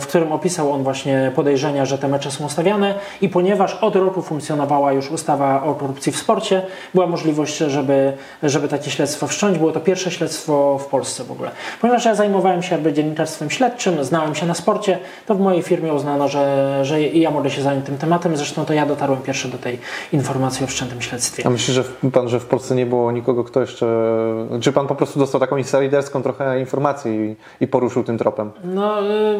w 0.00 0.04
którym 0.08 0.32
opisał 0.32 0.72
on 0.72 0.82
właśnie 0.82 1.32
podejrzenia, 1.34 1.84
że 1.84 1.98
te 1.98 2.08
mecze 2.08 2.30
są 2.30 2.44
ustawiane 2.44 2.94
i 3.20 3.28
ponieważ 3.28 3.74
od 3.74 3.96
roku 3.96 4.22
funkcjonowała 4.22 4.92
już 4.92 5.10
ustawa 5.10 5.62
o 5.62 5.74
korupcji 5.74 6.12
w 6.12 6.16
sporcie, 6.16 6.62
była 6.94 7.06
możliwość, 7.06 7.56
żeby, 7.56 8.12
żeby 8.42 8.68
takie 8.68 8.90
śledztwo 8.90 9.26
wszcząć. 9.42 9.58
Było 9.58 9.72
to 9.72 9.80
pierwsze 9.80 10.10
śledztwo 10.10 10.78
w 10.78 10.86
Polsce 10.86 11.24
w 11.24 11.30
ogóle. 11.32 11.50
Ponieważ 11.80 12.04
ja 12.04 12.14
zajmowałem 12.14 12.62
się 12.62 12.74
jakby 12.74 12.92
dziennikarstwem 12.92 13.50
śledczym, 13.50 14.04
znałem 14.04 14.34
się 14.34 14.46
na 14.46 14.54
sporcie, 14.54 14.98
to 15.26 15.34
w 15.34 15.40
mojej 15.40 15.62
firmie 15.62 15.92
uznano, 15.92 16.28
że, 16.28 16.78
że 16.82 17.02
i 17.02 17.20
ja 17.20 17.30
mogę 17.30 17.50
się 17.50 17.62
zająć 17.62 17.86
tym 17.86 17.98
tematem. 17.98 18.36
Zresztą 18.36 18.64
to 18.64 18.72
ja 18.72 18.86
dotarłem 18.86 19.22
pierwszy 19.22 19.48
do 19.48 19.58
tej 19.58 19.78
informacji 20.12 20.64
o 20.64 20.66
wszczętym 20.66 21.02
śledztwie. 21.02 21.46
a 21.46 21.50
myśli, 21.50 21.74
że 21.74 21.84
Pan, 22.12 22.28
że 22.28 22.40
w 22.40 22.46
Polsce 22.46 22.74
nie 22.74 22.86
było 22.86 23.12
nikogo, 23.12 23.44
kto 23.44 23.60
jeszcze... 23.60 23.86
Czy 24.60 24.72
Pan 24.72 24.86
po 24.86 24.94
prostu 24.94 25.18
dostał 25.18 25.40
taką 25.40 25.56
insiderską 25.56 26.22
trochę 26.22 26.60
informację 26.60 27.26
i, 27.26 27.36
i 27.60 27.66
poruszył 27.66 28.04
tym 28.04 28.18
tropem? 28.18 28.50
No, 28.64 29.02
y, 29.02 29.38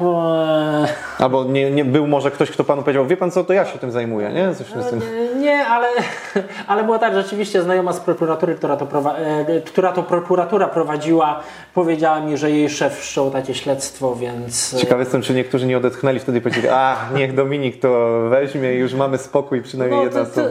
e, 0.00 0.86
Albo 1.18 1.44
nie, 1.44 1.70
nie 1.70 1.84
był 1.84 2.06
może 2.06 2.30
ktoś, 2.30 2.50
kto 2.50 2.64
Panu 2.64 2.82
powiedział, 2.82 3.06
wie 3.06 3.16
Pan 3.16 3.30
co, 3.30 3.44
to 3.44 3.52
ja 3.52 3.64
się 3.64 3.78
tym 3.78 3.90
zajmuję, 3.90 4.30
nie? 4.30 4.54
Coś. 4.54 4.66
E, 4.66 5.36
Nie, 5.36 5.66
ale, 5.66 5.88
ale 6.66 6.84
było 6.84 6.98
tak, 6.98 7.14
rzeczywiście 7.14 7.62
znajoma 7.62 7.92
z 7.92 8.00
prokuratury, 8.00 8.54
która 8.54 8.76
to, 8.76 9.16
e, 9.18 9.43
która 9.66 9.92
to 9.92 10.02
prokuratura 10.02 10.66
prowadziła, 10.68 11.40
powiedziała 11.74 12.20
mi, 12.20 12.36
że 12.36 12.50
jej 12.50 12.70
szef 12.70 12.98
wszczął 12.98 13.30
takie 13.30 13.54
śledztwo, 13.54 14.16
więc... 14.16 14.74
e, 14.74 14.76
Ciekawy 14.76 15.02
jestem, 15.02 15.22
czy 15.22 15.34
niektórzy 15.34 15.66
nie 15.66 15.76
odetchnęli 15.76 16.18
wtedy 16.18 16.38
i 16.38 16.40
powiedzieli, 16.40 16.68
a 16.68 16.96
niech 17.14 17.34
Dominik 17.34 17.80
to 17.80 18.20
weźmie 18.30 18.74
i 18.74 18.78
już 18.78 18.94
mamy 18.94 19.18
spokój, 19.18 19.62
przynajmniej 19.62 19.98
No, 19.98 20.04
jedna 20.04 20.20
osoba. 20.20 20.48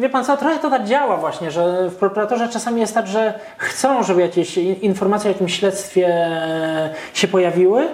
wie 0.00 0.08
pan 0.08 0.24
co, 0.24 0.36
trochę 0.36 0.58
to 0.58 0.70
tak 0.70 0.84
działa 0.84 1.16
właśnie, 1.16 1.50
że 1.50 1.90
w 1.90 1.94
prokuraturze 1.96 2.48
czasami 2.48 2.80
jest 2.80 2.94
tak, 2.94 3.06
że 3.06 3.34
chcą, 3.58 4.02
żeby 4.02 4.20
jakieś 4.20 4.56
informacje 4.58 5.30
o 5.30 5.32
jakimś 5.32 5.58
śledztwie 5.58 6.06
e, 6.08 6.94
się 7.14 7.28
pojawiły. 7.28 7.88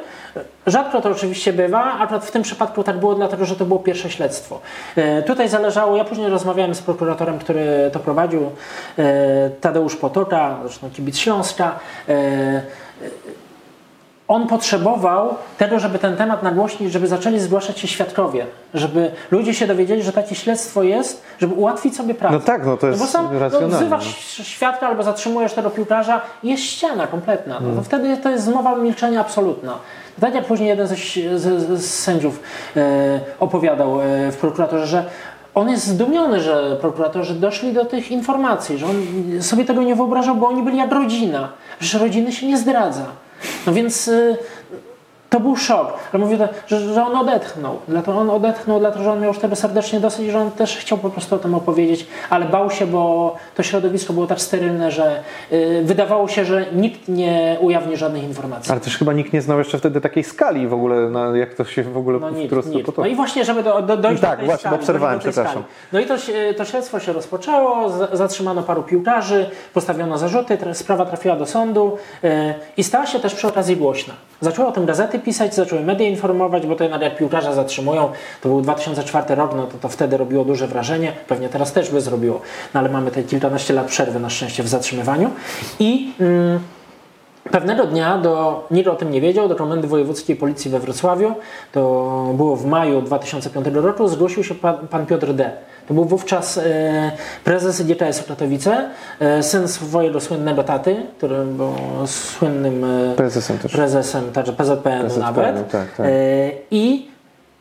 Rzadko 0.67 1.01
to 1.01 1.11
oczywiście 1.11 1.53
bywa, 1.53 1.99
akurat 1.99 2.25
w 2.25 2.31
tym 2.31 2.43
przypadku 2.43 2.85
tak 2.85 2.99
było, 2.99 3.15
dlatego 3.15 3.45
że 3.45 3.57
to 3.57 3.65
było 3.65 3.81
pierwsze 3.81 4.11
śledztwo. 4.11 4.61
E, 4.97 5.23
Tutaj 5.23 5.49
zależało, 5.49 5.97
ja 5.97 6.05
później 6.05 6.29
rozmawiałem 6.31 6.75
z 6.75 6.83
prokuratorem, 6.83 7.39
który 7.39 7.91
to 7.93 7.99
prowadził, 7.99 8.51
e, 8.99 9.51
Tadeusz 9.61 9.97
Potoka, 9.97 10.57
zresztą 10.63 10.91
kibic 10.91 11.19
Śląska. 11.19 11.79
E, 12.09 12.63
on 14.29 14.49
potrzebował 14.49 15.35
tego, 15.59 15.79
żeby 15.79 15.99
ten 15.99 16.17
temat 16.17 16.43
nagłośnić, 16.43 16.93
żeby 16.93 17.09
zaczęli 17.09 17.39
zgłaszać 17.39 17.79
się 17.79 17.89
świadkowie, 17.89 18.47
żeby 18.75 19.11
ludzie 19.31 19.55
się 19.55 19.67
dowiedzieli, 19.67 20.03
że 20.03 20.13
takie 20.13 20.35
śledztwo 20.35 20.83
jest, 20.83 21.23
żeby 21.39 21.55
ułatwić 21.55 21.97
sobie 21.97 22.15
pracę. 22.15 22.35
No 22.35 22.41
tak, 22.41 22.67
no 22.67 22.77
to 22.77 22.87
jest 22.87 23.01
bo 23.01 23.07
sam 23.07 23.29
no, 23.33 23.39
racjonalne. 23.39 23.77
wzywasz 23.77 24.19
świadka 24.43 24.87
albo 24.87 25.03
zatrzymujesz 25.03 25.53
tego 25.53 25.71
piłkarza 25.71 26.21
jest 26.43 26.63
ściana 26.63 27.07
kompletna. 27.07 27.61
No, 27.61 27.77
to 27.77 27.83
wtedy 27.83 28.17
to 28.17 28.31
jest 28.31 28.45
zmowa 28.45 28.77
milczenia 28.77 29.21
absolutna. 29.21 29.79
Tak 30.21 30.45
później 30.45 30.69
jeden 30.69 30.87
z, 30.87 30.93
z, 31.37 31.81
z 31.81 31.95
sędziów 31.95 32.41
e, 32.77 33.21
opowiadał 33.41 34.01
e, 34.01 34.33
w 34.33 34.37
prokuraturze, 34.37 34.87
że 34.87 35.05
on 35.55 35.71
jest 35.71 35.87
zdumiony, 35.87 36.41
że 36.41 36.77
prokuratorzy 36.81 37.35
doszli 37.35 37.73
do 37.73 37.85
tych 37.85 38.11
informacji, 38.11 38.79
że 38.79 38.87
on 38.87 38.97
sobie 39.43 39.65
tego 39.65 39.83
nie 39.83 39.95
wyobrażał, 39.95 40.37
bo 40.37 40.49
oni 40.49 40.63
byli 40.63 40.79
jak 40.79 40.93
rodzina, 40.93 41.49
że 41.81 41.99
rodziny 41.99 42.33
się 42.33 42.47
nie 42.47 42.59
zdradza. 42.59 43.07
No 43.67 43.73
więc 43.73 44.09
y, 44.09 44.37
to 45.33 45.41
był 45.41 45.57
szok. 45.57 45.93
Ale 46.13 46.25
mówię, 46.25 46.49
że, 46.67 46.95
że 46.95 47.05
on 47.05 47.17
odetchnął. 47.17 47.77
Dlatego 47.89 48.19
on 48.19 48.31
odetchnął, 48.31 48.79
dlatego 48.81 49.05
że 49.05 49.13
on 49.13 49.21
miał 49.21 49.29
już 49.29 49.39
tego 49.39 49.57
serdecznie 49.57 50.01
dosyć, 50.01 50.31
że 50.31 50.39
on 50.39 50.51
też 50.51 50.77
chciał 50.77 50.99
po 50.99 51.11
prostu 51.11 51.35
o 51.35 51.39
tym 51.39 51.55
opowiedzieć, 51.55 52.07
ale 52.31 52.47
bał 52.47 52.71
się, 52.71 52.87
bo 52.87 53.35
to 53.55 53.63
środowisko 53.63 54.13
było 54.13 54.27
tak 54.27 54.41
sterylne, 54.41 54.91
że 54.91 55.21
y, 55.53 55.83
wydawało 55.85 56.29
się, 56.29 56.45
że 56.45 56.67
nikt 56.73 57.09
nie 57.09 57.57
ujawni 57.61 57.97
żadnych 57.97 58.23
informacji. 58.25 58.73
Ale 58.73 58.81
też 58.81 58.99
chyba 58.99 59.13
nikt 59.13 59.33
nie 59.33 59.43
znał 59.43 59.59
jeszcze 59.59 59.79
wtedy 59.79 60.01
takiej 60.01 60.25
skali 60.25 60.69
w 60.69 60.73
ogóle, 60.75 60.97
jak 61.35 61.55
to 61.55 61.65
się 61.65 61.83
w 61.83 61.97
ogóle 61.97 62.19
No 62.19 62.29
stronę 62.47 62.69
nikt. 62.71 62.99
No 62.99 63.07
i 63.07 63.15
właśnie, 63.15 63.45
żeby 63.45 63.63
do, 63.63 63.83
do, 63.83 63.97
dojść 63.97 64.23
Tak, 64.23 64.31
do 64.31 64.37
tej 64.37 64.47
właśnie, 64.47 64.61
skali. 64.61 64.77
obserwowałem, 64.77 65.19
przepraszam. 65.19 65.53
skali. 65.53 65.65
No 65.93 66.01
i 66.01 66.07
to, 66.07 66.15
to 66.57 66.65
śledztwo 66.65 67.01
się 67.01 67.13
rozpoczęło, 67.13 67.89
z- 67.91 68.13
zatrzymano 68.19 68.63
paru 68.63 68.83
piłkarzy, 68.83 69.51
postawiono 69.75 70.19
zarzuty, 70.19 70.59
sprawa 70.73 71.07
trafiła 71.07 71.37
do 71.37 71.47
sądu 71.47 71.97
e, 72.25 72.55
i 72.77 72.85
stała 72.85 73.07
się 73.07 73.21
też 73.21 73.35
przy 73.35 73.49
okazji 73.49 73.77
głośna. 73.77 74.15
Zaczęły 74.41 74.69
o 74.69 74.73
tym 74.73 74.87
gazety 74.87 75.19
pisać, 75.23 75.55
zaczęły 75.55 75.83
media 75.83 76.09
informować, 76.09 76.67
bo 76.67 76.77
jednak 76.81 77.03
jak 77.03 77.17
piłkarza 77.17 77.53
zatrzymują, 77.53 78.11
to 78.41 78.49
był 78.49 78.61
2004 78.61 79.35
rok, 79.35 79.55
no 79.57 79.67
to 79.67 79.79
to 79.79 79.89
wtedy 79.89 80.17
robiło 80.17 80.45
duże 80.45 80.67
wrażenie, 80.67 81.13
pewnie 81.29 81.49
teraz 81.49 81.73
też 81.73 81.91
by 81.91 82.01
zrobiło, 82.01 82.41
no 82.75 82.81
ale 82.81 82.89
mamy 82.89 83.11
te 83.11 83.23
kilkanaście 83.23 83.75
lat 83.75 83.87
przerwy 83.87 84.21
na 84.21 84.31
szczęście 84.31 84.63
w 84.63 84.69
zatrzymywaniu. 84.69 85.31
I... 85.79 86.13
Mm, 86.21 86.61
Pewnego 87.51 87.87
dnia 87.87 88.19
do, 88.19 88.67
nikt 88.71 88.89
o 88.89 88.95
tym 88.95 89.11
nie 89.11 89.21
wiedział, 89.21 89.49
do 89.49 89.57
Komendy 89.57 89.89
Wojewódzkiej 89.89 90.37
Policji 90.37 90.71
we 90.71 90.81
Wrocławiu, 90.81 91.35
to 91.73 91.81
było 92.37 92.57
w 92.57 92.67
maju 92.67 93.03
2005 93.03 93.67
roku, 93.73 94.09
zgłosił 94.09 94.45
się 94.45 94.55
pan, 94.55 94.89
pan 94.89 95.07
Piotr 95.07 95.33
D. 95.33 95.51
To 95.89 95.95
był 95.95 96.05
wówczas 96.05 96.59
e, 96.59 97.13
prezes 97.45 97.83
GKS 97.83 98.23
Katowice, 98.29 98.89
e, 99.21 99.43
syn 99.43 99.69
swojego 99.69 100.21
słynnego 100.21 100.65
taty, 100.65 100.97
który 101.19 101.45
był 101.45 101.75
słynnym 102.07 102.85
e, 102.85 103.15
Prezesem 103.17 103.59
też. 103.59 103.73
prezesem, 103.73 104.33
także 104.33 104.53
PZPN-u 104.53 105.07
PZPN-u, 105.09 105.21
nawet. 105.21 105.71
tak, 105.71 105.93
tak. 105.97 106.07
I 106.71 107.12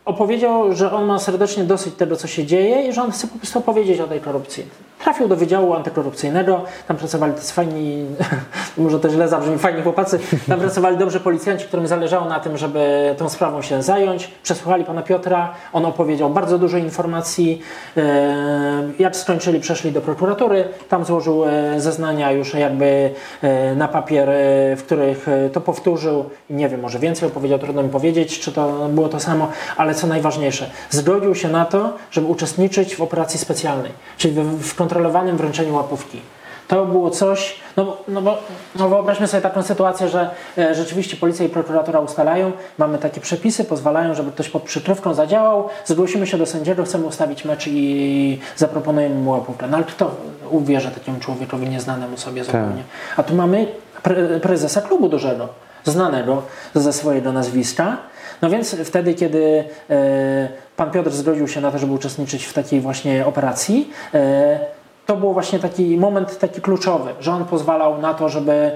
opowiedział, 0.06 0.76
że 0.76 0.92
on 0.92 1.06
ma 1.06 1.20
serdecznie 1.20 1.64
dosyć 1.64 1.96
tego, 1.96 2.16
co 2.16 2.28
się 2.28 2.46
dzieje 2.46 2.88
i 2.88 2.94
że 2.94 3.04
on 3.04 3.12
chce 3.12 3.28
po 3.28 3.38
prostu 3.38 3.60
opowiedzieć 3.60 4.00
o 4.00 4.08
tej 4.08 4.20
korupcji. 4.20 4.66
Trafił 5.04 5.28
do 5.28 5.36
Wydziału 5.36 5.74
Antykorupcyjnego, 5.74 6.62
tam 6.88 6.98
pracowali 6.98 7.34
tacy 7.34 7.54
fajni, 7.54 8.06
może 8.78 9.00
to 9.00 9.10
źle 9.10 9.28
zabrzmi, 9.28 9.58
fajni 9.58 9.82
chłopacy, 9.82 10.20
tam 10.48 10.60
pracowali 10.60 10.98
dobrze 10.98 11.20
policjanci, 11.20 11.66
którym 11.66 11.88
zależało 11.88 12.26
na 12.26 12.40
tym, 12.40 12.58
żeby 12.58 13.16
tą 13.18 13.30
sprawą 13.30 13.62
się 13.62 13.84
zająć. 13.84 14.32
Przesłuchali 14.44 14.86
pana 14.86 15.02
Piotra, 15.02 15.54
on 15.74 15.86
opowiedział 15.86 16.30
bardzo 16.30 16.58
dużo 16.58 16.78
informacji. 16.78 17.62
E, 17.98 18.92
Jak 19.00 19.16
skończyli, 19.16 19.60
przeszli 19.60 19.92
do 19.92 20.02
prokuratury, 20.02 20.64
tam 20.90 21.06
złożył 21.06 21.46
e, 21.46 21.80
zeznania 21.82 22.32
już 22.32 22.54
jakby 22.54 23.10
e, 23.42 23.76
na 23.76 23.88
papier, 23.88 24.30
w 24.78 24.84
których 24.84 25.28
to 25.54 25.62
powtórzył. 25.62 26.26
Nie 26.50 26.70
wiem, 26.70 26.82
może 26.82 27.00
więcej 27.00 27.28
opowiedział, 27.30 27.60
trudno 27.60 27.84
mi 27.84 27.90
powiedzieć, 27.90 28.40
czy 28.40 28.52
to 28.52 28.90
było 28.90 29.10
to 29.10 29.20
samo, 29.20 29.48
ale 29.78 29.91
co 29.94 30.08
najważniejsze, 30.08 30.70
zgodził 30.90 31.36
się 31.36 31.48
na 31.50 31.66
to, 31.66 31.94
żeby 32.12 32.28
uczestniczyć 32.28 32.96
w 32.96 33.02
operacji 33.02 33.40
specjalnej, 33.40 33.92
czyli 34.18 34.34
w, 34.34 34.76
kontrolowanym 34.76 35.38
wręczeniu 35.38 35.76
łapówki. 35.76 36.22
To 36.68 36.86
było 36.86 37.10
coś, 37.10 37.56
no, 37.78 37.86
bo- 37.86 38.04
no 38.08 38.22
bo 38.22 38.38
no 38.76 38.90
wyobraźmy 38.90 39.28
sobie 39.28 39.42
taką 39.42 39.64
sytuację, 39.64 40.10
że 40.10 40.30
e, 40.58 40.76
rzeczywiście 40.76 41.18
policja 41.18 41.46
i 41.46 41.50
prokuratura 41.50 42.00
ustalają, 42.00 42.52
mamy 42.78 42.98
takie 42.98 43.22
przepisy, 43.22 43.66
pozwalają, 43.66 44.14
żeby 44.14 44.32
ktoś 44.32 44.50
pod 44.50 44.64
przykrywką 44.64 45.14
zadziałał, 45.14 45.70
zgłosimy 45.86 46.28
się 46.28 46.38
do 46.38 46.46
sędziego, 46.46 46.84
chcemy 46.84 47.06
ustawić 47.06 47.46
mecz 47.46 47.68
i 47.68 48.40
zaproponujemy 48.56 49.16
mu 49.16 49.32
łapówkę. 49.32 49.68
No 49.68 49.78
ale 49.78 49.86
kto 49.86 50.12
uwierzy 50.52 50.92
takiemu 50.92 51.20
człowiekowi 51.20 51.70
nieznanemu 51.70 52.18
sobie 52.18 52.44
zupełnie? 52.44 52.84
A 53.18 53.24
tu 53.24 53.36
mamy 53.36 53.68
pre, 54.04 54.40
prezesa 54.40 54.82
klubu 54.82 55.10
dużego, 55.10 55.48
znanego 55.84 56.42
ze 56.76 56.94
swojego 56.94 57.32
nazwiska, 57.32 57.98
no 58.42 58.50
więc 58.50 58.76
wtedy, 58.76 59.14
kiedy 59.14 59.64
e, 59.90 60.48
pan 60.76 60.92
Piotr 60.92 61.12
zgodził 61.12 61.48
się 61.48 61.62
na 61.62 61.72
to, 61.72 61.78
żeby 61.78 61.94
uczestniczyć 61.94 62.46
w 62.46 62.54
takiej 62.54 62.82
właśnie 62.82 63.26
operacji, 63.26 63.90
e, 64.14 64.60
to 65.06 65.18
był 65.18 65.34
właśnie 65.34 65.60
taki 65.60 65.98
moment 65.98 66.40
taki 66.40 66.62
kluczowy, 66.62 67.12
że 67.20 67.32
on 67.32 67.46
pozwalał 67.46 68.02
na 68.02 68.14
to, 68.14 68.30
żeby 68.30 68.52
e, 68.52 68.72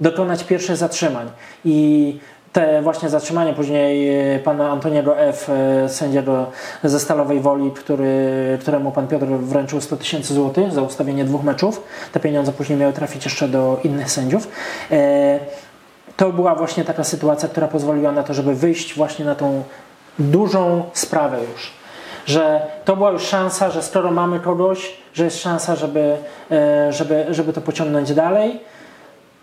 dokonać 0.00 0.44
pierwszych 0.44 0.76
zatrzymań. 0.76 1.30
I 1.64 2.18
te 2.52 2.82
właśnie 2.82 3.08
zatrzymania 3.08 3.52
później 3.52 4.10
pana 4.38 4.70
Antoniego 4.70 5.18
F., 5.18 5.50
sędziego 5.86 6.46
ze 6.84 7.00
Stalowej 7.00 7.40
Woli, 7.40 7.70
który, 7.70 8.58
któremu 8.60 8.92
pan 8.92 9.08
Piotr 9.08 9.26
wręczył 9.26 9.80
100 9.80 9.96
tysięcy 9.96 10.34
złotych 10.34 10.72
za 10.72 10.82
ustawienie 10.82 11.24
dwóch 11.24 11.44
meczów. 11.44 11.82
Te 12.12 12.20
pieniądze 12.20 12.52
później 12.52 12.78
miały 12.78 12.92
trafić 12.92 13.24
jeszcze 13.24 13.48
do 13.48 13.80
innych 13.84 14.10
sędziów. 14.10 14.48
To 16.20 16.32
była 16.32 16.54
właśnie 16.54 16.84
taka 16.84 17.04
sytuacja, 17.04 17.48
która 17.48 17.68
pozwoliła 17.68 18.12
na 18.12 18.22
to, 18.22 18.34
żeby 18.34 18.54
wyjść 18.54 18.94
właśnie 18.94 19.24
na 19.24 19.34
tą 19.34 19.62
dużą 20.18 20.84
sprawę 20.92 21.38
już. 21.52 21.72
Że 22.26 22.62
to 22.84 22.96
była 22.96 23.10
już 23.10 23.22
szansa, 23.22 23.70
że 23.70 23.82
skoro 23.82 24.10
mamy 24.10 24.40
kogoś, 24.40 24.96
że 25.14 25.24
jest 25.24 25.42
szansa, 25.42 25.76
żeby, 25.76 26.16
e, 26.50 26.92
żeby, 26.92 27.26
żeby 27.30 27.52
to 27.52 27.60
pociągnąć 27.60 28.14
dalej. 28.14 28.60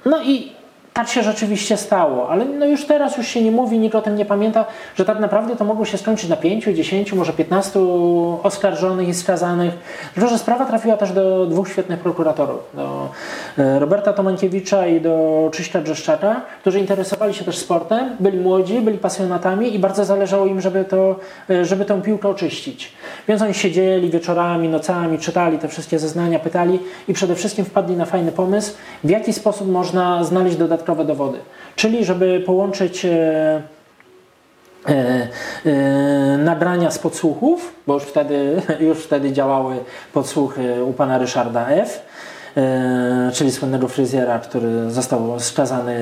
No 0.06 0.24
i 0.24 0.52
tak 0.98 1.10
się 1.10 1.24
rzeczywiście 1.24 1.78
stało, 1.78 2.30
ale 2.30 2.46
no 2.46 2.66
już 2.66 2.86
teraz 2.86 3.18
już 3.18 3.28
się 3.28 3.42
nie 3.42 3.52
mówi, 3.52 3.80
nikt 3.80 3.96
o 3.96 4.02
tym 4.02 4.16
nie 4.16 4.26
pamięta, 4.26 4.66
że 4.96 5.06
tak 5.06 5.20
naprawdę 5.20 5.56
to 5.56 5.66
mogło 5.66 5.86
się 5.86 5.98
skończyć 5.98 6.30
na 6.30 6.36
5, 6.36 6.66
10, 6.66 7.14
może 7.14 7.34
15 7.34 7.80
oskarżonych 8.44 9.08
i 9.08 9.14
skazanych. 9.14 9.74
Tylko, 10.14 10.30
że 10.30 10.38
sprawa 10.38 10.66
trafiła 10.66 10.98
też 10.98 11.12
do 11.12 11.46
dwóch 11.46 11.70
świetnych 11.70 12.00
prokuratorów, 12.00 12.60
do 12.74 13.10
e, 13.58 13.80
Roberta 13.80 14.14
Tomankiewicza 14.14 14.88
i 14.88 15.02
do 15.02 15.48
Krzyśka 15.52 15.82
Brzeszczaka, 15.82 16.42
którzy 16.62 16.80
interesowali 16.80 17.34
się 17.34 17.46
też 17.46 17.58
sportem, 17.58 18.16
byli 18.20 18.40
młodzi, 18.40 18.82
byli 18.82 18.98
pasjonatami 18.98 19.76
i 19.76 19.80
bardzo 19.80 20.06
zależało 20.06 20.46
im, 20.46 20.62
żeby, 20.62 20.86
to, 20.86 21.16
e, 21.50 21.66
żeby 21.66 21.86
tę 21.86 22.02
piłkę 22.02 22.30
oczyścić. 22.30 22.92
Więc 23.28 23.42
oni 23.42 23.54
siedzieli 23.54 24.10
wieczorami, 24.10 24.70
nocami, 24.70 25.20
czytali 25.20 25.58
te 25.58 25.68
wszystkie 25.68 26.00
zeznania, 26.00 26.40
pytali 26.40 26.80
i 27.08 27.14
przede 27.14 27.36
wszystkim 27.36 27.66
wpadli 27.66 27.96
na 27.96 28.06
fajny 28.06 28.32
pomysł, 28.32 28.74
w 29.04 29.10
jaki 29.10 29.34
sposób 29.34 29.72
można 29.72 30.24
znaleźć 30.24 30.58
dodatkowe 30.58 30.87
dowody. 30.96 31.40
Czyli, 31.76 32.06
żeby 32.06 32.44
połączyć 32.46 33.06
e, 33.06 33.62
e, 34.90 35.28
e, 35.66 36.38
nagrania 36.38 36.92
z 36.92 37.00
podsłuchów, 37.00 37.74
bo 37.88 37.94
już 37.94 38.04
wtedy, 38.04 38.62
już 38.88 38.98
wtedy 38.98 39.32
działały 39.32 39.76
podsłuchy 40.14 40.84
u 40.84 40.94
pana 40.94 41.18
Ryszarda 41.18 41.68
F., 41.70 42.02
czyli 43.34 43.52
słynnego 43.52 43.88
fryzjera, 43.88 44.40
który 44.40 44.92
został 44.92 45.40
skazany 45.40 45.96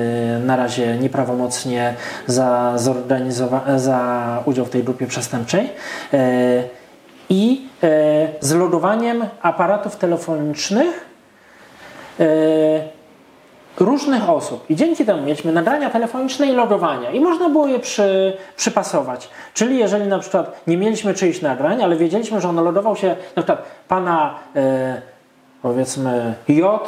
na 0.44 0.56
razie 0.56 0.98
nieprawomocnie 0.98 1.94
za, 2.26 2.72
zorganizowa- 2.76 3.78
za 3.78 4.42
udział 4.44 4.64
w 4.64 4.70
tej 4.70 4.84
grupie 4.84 5.06
przestępczej. 5.06 5.72
I 7.28 7.68
z 8.40 8.52
logowaniem 8.52 9.24
aparatów 9.42 9.96
telefonicznych 9.96 11.06
różnych 13.80 14.30
osób. 14.30 14.70
I 14.70 14.76
dzięki 14.76 15.04
temu 15.04 15.22
mieliśmy 15.22 15.52
nagrania 15.52 15.90
telefoniczne 15.90 16.46
i 16.46 16.52
logowania. 16.52 17.10
I 17.10 17.20
można 17.20 17.48
było 17.48 17.66
je 17.66 17.78
przy, 17.78 18.36
przypasować. 18.56 19.28
Czyli 19.54 19.78
jeżeli 19.78 20.06
na 20.06 20.18
przykład 20.18 20.60
nie 20.66 20.76
mieliśmy 20.76 21.14
czyichś 21.14 21.42
nagrań, 21.42 21.82
ale 21.82 21.96
wiedzieliśmy, 21.96 22.40
że 22.40 22.48
on 22.48 22.64
logował 22.64 22.96
się 22.96 23.08
na 23.08 23.42
przykład 23.42 23.62
pana 23.88 24.34
e, 24.56 25.02
powiedzmy 25.62 26.34
J, 26.48 26.80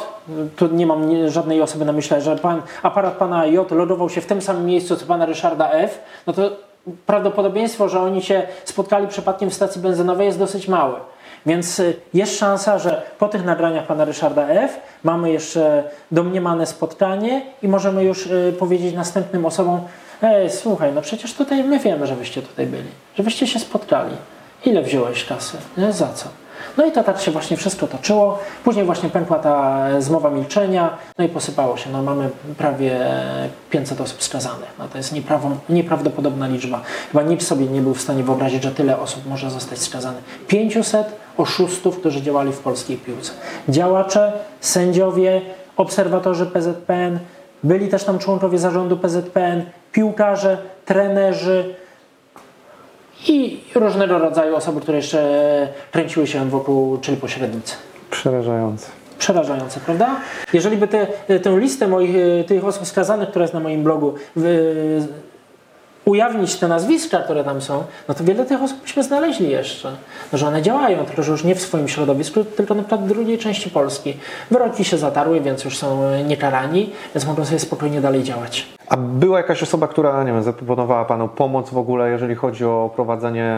tu 0.55 0.67
nie 0.67 0.87
mam 0.87 1.29
żadnej 1.29 1.61
osoby 1.61 1.85
na 1.85 1.91
myśli, 1.91 2.21
że 2.21 2.35
pan, 2.35 2.61
aparat 2.83 3.13
pana 3.13 3.45
J 3.45 3.71
logował 3.71 4.09
się 4.09 4.21
w 4.21 4.25
tym 4.25 4.41
samym 4.41 4.65
miejscu 4.65 4.95
co 4.95 5.05
pana 5.05 5.25
Ryszarda 5.25 5.71
F, 5.71 5.99
no 6.27 6.33
to 6.33 6.68
prawdopodobieństwo, 7.05 7.89
że 7.89 7.99
oni 7.99 8.21
się 8.21 8.43
spotkali 8.65 9.07
przypadkiem 9.07 9.49
w 9.49 9.53
stacji 9.53 9.81
benzynowej 9.81 10.25
jest 10.27 10.39
dosyć 10.39 10.67
małe. 10.67 10.99
Więc 11.45 11.79
y, 11.79 11.95
jest 12.13 12.39
szansa, 12.39 12.79
że 12.79 13.01
po 13.19 13.27
tych 13.27 13.45
nagraniach 13.45 13.87
pana 13.87 14.05
Ryszarda 14.05 14.47
F. 14.47 14.79
mamy 15.03 15.31
jeszcze 15.31 15.83
domniemane 16.11 16.65
spotkanie 16.65 17.41
i 17.61 17.67
możemy 17.67 18.03
już 18.03 18.25
y, 18.25 18.53
powiedzieć 18.59 18.95
następnym 18.95 19.45
osobom: 19.45 19.79
Ej, 20.21 20.49
słuchaj, 20.49 20.93
no 20.93 21.01
przecież 21.01 21.33
tutaj 21.33 21.63
my 21.63 21.79
wiemy, 21.79 22.07
że 22.07 22.15
wyście 22.15 22.41
tutaj 22.41 22.65
byli, 22.67 22.89
że 23.15 23.23
wyście 23.23 23.47
się 23.47 23.59
spotkali. 23.59 24.15
Ile 24.65 24.81
wziąłeś 24.81 25.25
kasy? 25.25 25.57
Za 25.89 26.07
co? 26.07 26.29
No 26.77 26.85
i 26.85 26.91
to 26.91 27.03
tak 27.03 27.21
się 27.21 27.31
właśnie 27.31 27.57
wszystko 27.57 27.87
toczyło. 27.87 28.39
Później 28.63 28.85
właśnie 28.85 29.09
pękła 29.09 29.39
ta 29.39 29.87
zmowa 30.01 30.29
milczenia, 30.29 30.97
no 31.17 31.25
i 31.25 31.29
posypało 31.29 31.77
się. 31.77 31.89
No 31.89 32.03
mamy 32.03 32.29
prawie 32.57 32.99
500 33.69 34.01
osób 34.01 34.23
skazanych. 34.23 34.69
No 34.79 34.87
to 34.87 34.97
jest 34.97 35.13
nieprawdopodobna 35.69 36.47
liczba. 36.47 36.81
Chyba 37.11 37.23
nikt 37.23 37.43
sobie 37.43 37.65
nie 37.65 37.81
był 37.81 37.93
w 37.93 38.01
stanie 38.01 38.23
wyobrazić, 38.23 38.63
że 38.63 38.71
tyle 38.71 38.99
osób 38.99 39.25
może 39.25 39.49
zostać 39.49 39.79
skazanych. 39.79 40.23
500 40.47 41.07
oszustów, 41.37 41.99
którzy 41.99 42.21
działali 42.21 42.51
w 42.51 42.59
polskiej 42.59 42.97
piłce. 42.97 43.31
Działacze, 43.69 44.33
sędziowie, 44.61 45.41
obserwatorzy 45.77 46.45
PZPN, 46.45 47.19
byli 47.63 47.87
też 47.87 48.03
tam 48.03 48.19
członkowie 48.19 48.57
zarządu 48.59 48.97
PZPN, 48.97 49.65
piłkarze, 49.91 50.57
trenerzy, 50.85 51.75
i 53.27 53.59
różnego 53.75 54.19
rodzaju 54.19 54.55
osoby, 54.55 54.81
które 54.81 54.97
jeszcze 54.97 55.67
kręciły 55.91 56.27
się 56.27 56.49
wokół, 56.49 56.97
czyli 56.97 57.17
pośrednicy. 57.17 57.75
Przerażające. 58.11 58.87
Przerażające, 59.19 59.79
prawda? 59.79 60.15
Jeżeli 60.53 60.77
by 60.77 60.87
te, 60.87 61.07
tę 61.39 61.59
listę 61.59 61.87
moich, 61.87 62.15
e, 62.15 62.43
tych 62.43 62.65
osób 62.65 62.87
skazanych, 62.87 63.29
która 63.29 63.43
jest 63.43 63.53
na 63.53 63.59
moim 63.59 63.83
blogu, 63.83 64.13
wy, 64.35 65.07
ujawnić 66.05 66.55
te 66.55 66.67
nazwiska, 66.67 67.19
które 67.19 67.43
tam 67.43 67.61
są, 67.61 67.83
no 68.07 68.13
to 68.13 68.23
wiele 68.23 68.45
tych 68.45 68.61
osób 68.61 68.81
byśmy 68.81 69.03
znaleźli 69.03 69.49
jeszcze. 69.49 69.91
No, 70.31 70.37
że 70.37 70.47
one 70.47 70.61
działają, 70.61 71.05
tylko 71.05 71.23
że 71.23 71.31
już 71.31 71.43
nie 71.43 71.55
w 71.55 71.61
swoim 71.61 71.87
środowisku, 71.87 72.43
tylko 72.43 72.75
na 72.75 72.81
przykład 72.81 73.03
w 73.03 73.07
drugiej 73.07 73.37
części 73.37 73.69
Polski. 73.69 74.17
Wyroki 74.51 74.85
się 74.85 74.97
zatarły, 74.97 75.41
więc 75.41 75.63
już 75.63 75.77
są 75.77 76.17
niekarani, 76.23 76.89
więc 77.15 77.25
mogą 77.25 77.45
sobie 77.45 77.59
spokojnie 77.59 78.01
dalej 78.01 78.23
działać. 78.23 78.78
A 78.89 78.97
była 78.97 79.37
jakaś 79.37 79.63
osoba, 79.63 79.87
która, 79.87 80.23
nie 80.23 80.31
wiem, 80.31 80.43
zaproponowała 80.43 81.05
Panu 81.05 81.27
pomoc 81.27 81.69
w 81.69 81.77
ogóle, 81.77 82.09
jeżeli 82.09 82.35
chodzi 82.35 82.65
o 82.65 82.91
prowadzenie 82.95 83.57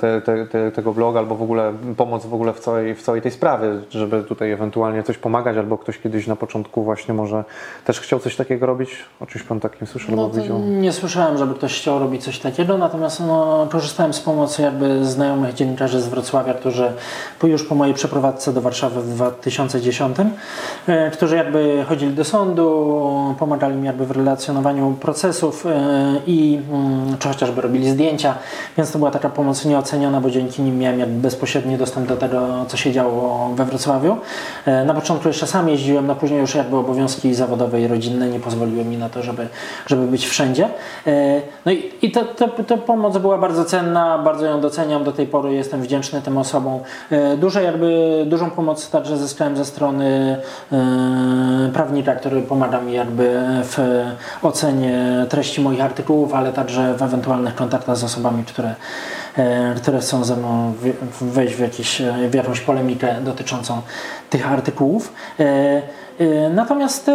te, 0.00 0.20
te, 0.20 0.46
te, 0.46 0.72
tego 0.72 0.92
bloga, 0.92 1.20
albo 1.20 1.34
w 1.34 1.42
ogóle 1.42 1.72
pomoc 1.96 2.26
w 2.26 2.34
ogóle 2.34 2.52
w 2.52 2.60
całej, 2.60 2.94
w 2.94 3.02
całej 3.02 3.22
tej 3.22 3.32
sprawie, 3.32 3.68
żeby 3.90 4.22
tutaj 4.22 4.52
ewentualnie 4.52 5.02
coś 5.02 5.18
pomagać, 5.18 5.56
albo 5.56 5.78
ktoś 5.78 5.98
kiedyś 5.98 6.26
na 6.26 6.36
początku 6.36 6.82
właśnie 6.82 7.14
może 7.14 7.44
też 7.84 8.00
chciał 8.00 8.18
coś 8.18 8.36
takiego 8.36 8.66
robić? 8.66 8.90
O 9.20 9.26
czymś 9.26 9.44
Pan 9.44 9.60
takim 9.60 9.86
słyszał 9.86 10.16
No 10.16 10.22
albo 10.22 10.34
widział? 10.34 10.58
nie 10.58 10.92
słyszałem, 10.92 11.38
żeby 11.38 11.54
ktoś 11.54 11.80
chciał 11.80 11.98
robić 11.98 12.24
coś 12.24 12.38
takiego, 12.38 12.78
natomiast 12.78 13.20
no, 13.20 13.66
korzystałem 13.70 14.12
z 14.12 14.20
pomocy 14.20 14.62
jakby 14.62 15.04
znajomych 15.04 15.54
dziennikarzy 15.54 16.00
z 16.00 16.08
Wrocławia, 16.08 16.54
którzy 16.54 16.92
już 17.42 17.64
po 17.64 17.74
mojej 17.74 17.94
przeprowadzce 17.94 18.52
do 18.52 18.60
Warszawy 18.60 19.02
w 19.02 19.14
2010, 19.14 20.16
e, 20.86 21.10
którzy 21.10 21.36
jakby 21.36 21.84
chodzili 21.88 22.14
do 22.14 22.24
sądu, 22.24 23.34
pomagali 23.38 23.76
mi 23.76 23.86
jakby 23.86 24.06
w 24.06 24.10
relacjonowaniu 24.10 24.69
opisywaniu 24.70 24.96
procesów 25.00 25.64
i 26.26 26.60
mm, 26.70 27.18
czy 27.18 27.28
chociażby 27.28 27.60
robili 27.60 27.90
zdjęcia, 27.90 28.34
więc 28.76 28.92
to 28.92 28.98
była 28.98 29.10
taka 29.10 29.30
pomoc 29.30 29.64
nieoceniona, 29.64 30.20
bo 30.20 30.30
dzięki 30.30 30.62
nim 30.62 30.78
miałem 30.78 31.20
bezpośredni 31.20 31.76
dostęp 31.76 32.08
do 32.08 32.16
tego, 32.16 32.64
co 32.68 32.76
się 32.76 32.92
działo 32.92 33.50
we 33.54 33.64
Wrocławiu. 33.64 34.16
Na 34.86 34.94
początku 34.94 35.28
jeszcze 35.28 35.46
sam 35.46 35.68
jeździłem, 35.68 36.06
no 36.06 36.14
później 36.14 36.40
już 36.40 36.54
jakby 36.54 36.76
obowiązki 36.76 37.34
zawodowe 37.34 37.80
i 37.80 37.86
rodzinne 37.86 38.28
nie 38.28 38.40
pozwoliły 38.40 38.84
mi 38.84 38.96
na 38.96 39.08
to, 39.08 39.22
żeby, 39.22 39.48
żeby 39.86 40.06
być 40.06 40.26
wszędzie. 40.26 40.68
No 41.66 41.72
i, 41.72 41.92
i 42.02 42.10
to, 42.10 42.24
to, 42.24 42.48
to 42.48 42.78
pomoc 42.78 43.18
była 43.18 43.38
bardzo 43.38 43.64
cenna, 43.64 44.18
bardzo 44.18 44.46
ją 44.46 44.60
doceniam, 44.60 45.04
do 45.04 45.12
tej 45.12 45.26
pory 45.26 45.54
jestem 45.54 45.82
wdzięczny 45.82 46.22
tym 46.22 46.38
osobom. 46.38 46.80
Duże 47.38 47.62
jakby, 47.62 48.22
dużą 48.26 48.50
pomoc 48.50 48.90
także 48.90 49.16
zyskałem 49.16 49.56
ze 49.56 49.64
strony 49.64 50.36
prawnika, 51.72 52.14
który 52.14 52.42
pomaga 52.42 52.80
mi 52.80 52.92
jakby 52.92 53.40
w 53.64 53.78
ocenie 54.42 54.59
treści 55.28 55.60
moich 55.60 55.80
artykułów, 55.80 56.34
ale 56.34 56.52
także 56.52 56.94
w 56.94 57.02
ewentualnych 57.02 57.54
kontaktach 57.54 57.96
z 57.96 58.04
osobami, 58.04 58.44
które, 58.44 58.74
e, 59.36 59.74
które 59.74 59.98
chcą 59.98 60.24
ze 60.24 60.36
mną 60.36 60.72
wejść 61.20 61.54
w, 61.54 61.60
jakiś, 61.60 62.02
w 62.30 62.34
jakąś 62.34 62.60
polemikę 62.60 63.16
dotyczącą 63.20 63.80
tych 64.30 64.52
artykułów. 64.52 65.12
E, 65.40 65.44
e, 66.18 66.50
natomiast 66.50 67.10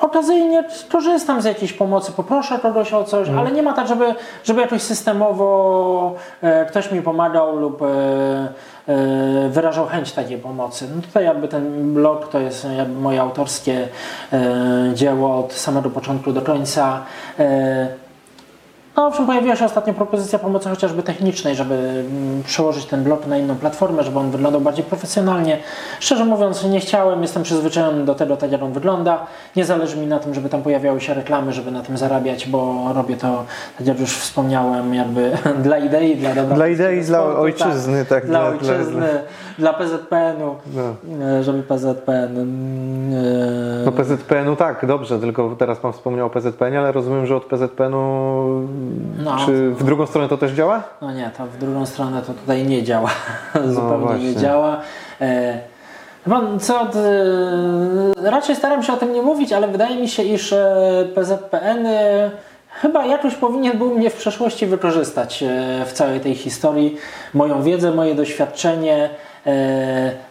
okazyjnie 0.00 0.64
korzystam 0.92 1.42
z 1.42 1.44
jakiejś 1.44 1.72
pomocy, 1.72 2.12
poproszę 2.12 2.58
kogoś 2.58 2.92
o 2.92 3.04
coś, 3.04 3.28
mm. 3.28 3.40
ale 3.40 3.52
nie 3.52 3.62
ma 3.62 3.72
tak, 3.72 3.88
żeby, 3.88 4.14
żeby 4.44 4.60
jakoś 4.60 4.82
systemowo 4.82 6.14
ktoś 6.68 6.92
mi 6.92 7.02
pomagał 7.02 7.56
lub 7.56 7.82
E, 8.88 9.48
wyrażał 9.48 9.86
chęć 9.86 10.12
takiej 10.12 10.38
pomocy. 10.38 10.88
No 10.96 11.02
tutaj 11.02 11.24
jakby 11.24 11.48
ten 11.48 11.94
blog 11.94 12.28
to 12.28 12.40
jest 12.40 12.66
jakby 12.76 13.00
moje 13.00 13.20
autorskie 13.20 13.88
e, 14.32 14.90
dzieło 14.94 15.38
od 15.38 15.52
samego 15.52 15.90
początku 15.90 16.32
do 16.32 16.42
końca. 16.42 17.02
No, 18.96 19.06
owszem, 19.06 19.26
pojawiła 19.26 19.56
się 19.56 19.64
ostatnio 19.64 19.94
propozycja 19.94 20.38
pomocy 20.38 20.68
chociażby 20.68 21.02
technicznej, 21.02 21.56
żeby 21.56 21.74
mm, 21.74 22.42
przełożyć 22.42 22.84
ten 22.84 23.04
blog 23.04 23.26
na 23.26 23.38
inną 23.38 23.56
platformę, 23.56 24.04
żeby 24.04 24.18
on 24.18 24.30
wyglądał 24.30 24.60
bardziej 24.60 24.84
profesjonalnie. 24.84 25.58
Szczerze 26.00 26.24
mówiąc, 26.24 26.64
nie 26.64 26.80
chciałem, 26.80 27.22
jestem 27.22 27.42
przyzwyczajony 27.42 28.04
do 28.04 28.14
tego, 28.14 28.36
tak 28.36 28.52
jak 28.52 28.62
on 28.62 28.72
wygląda. 28.72 29.26
Nie 29.56 29.64
zależy 29.64 29.96
mi 29.96 30.06
na 30.06 30.18
tym, 30.18 30.34
żeby 30.34 30.48
tam 30.48 30.62
pojawiały 30.62 31.00
się 31.00 31.14
reklamy, 31.14 31.52
żeby 31.52 31.70
na 31.70 31.82
tym 31.82 31.98
zarabiać, 31.98 32.48
bo 32.48 32.92
robię 32.94 33.16
to, 33.16 33.44
tak 33.78 33.86
jak 33.86 34.00
już 34.00 34.16
wspomniałem, 34.16 34.94
jakby 34.94 35.32
dla 35.64 35.78
idei, 35.78 36.16
dla 36.16 36.34
dobra. 36.34 36.56
Dla 36.56 36.68
idei, 36.68 37.02
dla 37.02 37.24
ojczyzny, 37.24 37.98
tak. 37.98 38.08
tak 38.08 38.26
dla, 38.26 38.40
dla 38.40 38.48
ojczyzny. 38.48 38.92
Dla 38.92 39.00
dla 39.00 39.20
PZPN-u, 39.58 40.56
no. 40.74 40.94
E, 41.26 41.42
żeby 41.42 41.62
PZPN. 41.62 42.38
E, 43.14 43.84
no 43.84 43.92
PZPN-u 43.92 44.56
tak, 44.56 44.86
dobrze, 44.86 45.18
tylko 45.18 45.56
teraz 45.58 45.78
Pan 45.78 45.92
wspomniał 45.92 46.26
o 46.26 46.30
PZPN, 46.30 46.76
ale 46.76 46.92
rozumiem, 46.92 47.26
że 47.26 47.36
od 47.36 47.44
PZPN-u 47.44 47.98
no. 49.24 49.36
czy 49.46 49.70
w 49.70 49.84
drugą 49.84 50.06
stronę 50.06 50.28
to 50.28 50.36
też 50.36 50.52
działa? 50.52 50.82
No 51.02 51.12
nie, 51.12 51.30
to 51.36 51.46
w 51.46 51.58
drugą 51.58 51.86
stronę 51.86 52.22
to 52.22 52.32
tutaj 52.32 52.66
nie 52.66 52.82
działa. 52.82 53.10
Zupełnie 53.74 54.06
no 54.06 54.18
nie 54.18 54.36
działa. 54.36 54.80
E, 55.20 55.60
co, 56.60 56.86
raczej 58.22 58.56
staram 58.56 58.82
się 58.82 58.92
o 58.92 58.96
tym 58.96 59.12
nie 59.12 59.22
mówić, 59.22 59.52
ale 59.52 59.68
wydaje 59.68 59.96
mi 59.96 60.08
się, 60.08 60.22
iż 60.22 60.54
PZPN 61.14 61.86
chyba 62.70 63.06
jakoś 63.06 63.34
powinien 63.34 63.78
był 63.78 63.94
mnie 63.94 64.10
w 64.10 64.16
przeszłości 64.16 64.66
wykorzystać 64.66 65.44
w 65.86 65.92
całej 65.92 66.20
tej 66.20 66.34
historii. 66.34 66.96
Moją 67.34 67.62
wiedzę, 67.62 67.90
moje 67.90 68.14
doświadczenie, 68.14 69.10
E, 69.10 69.35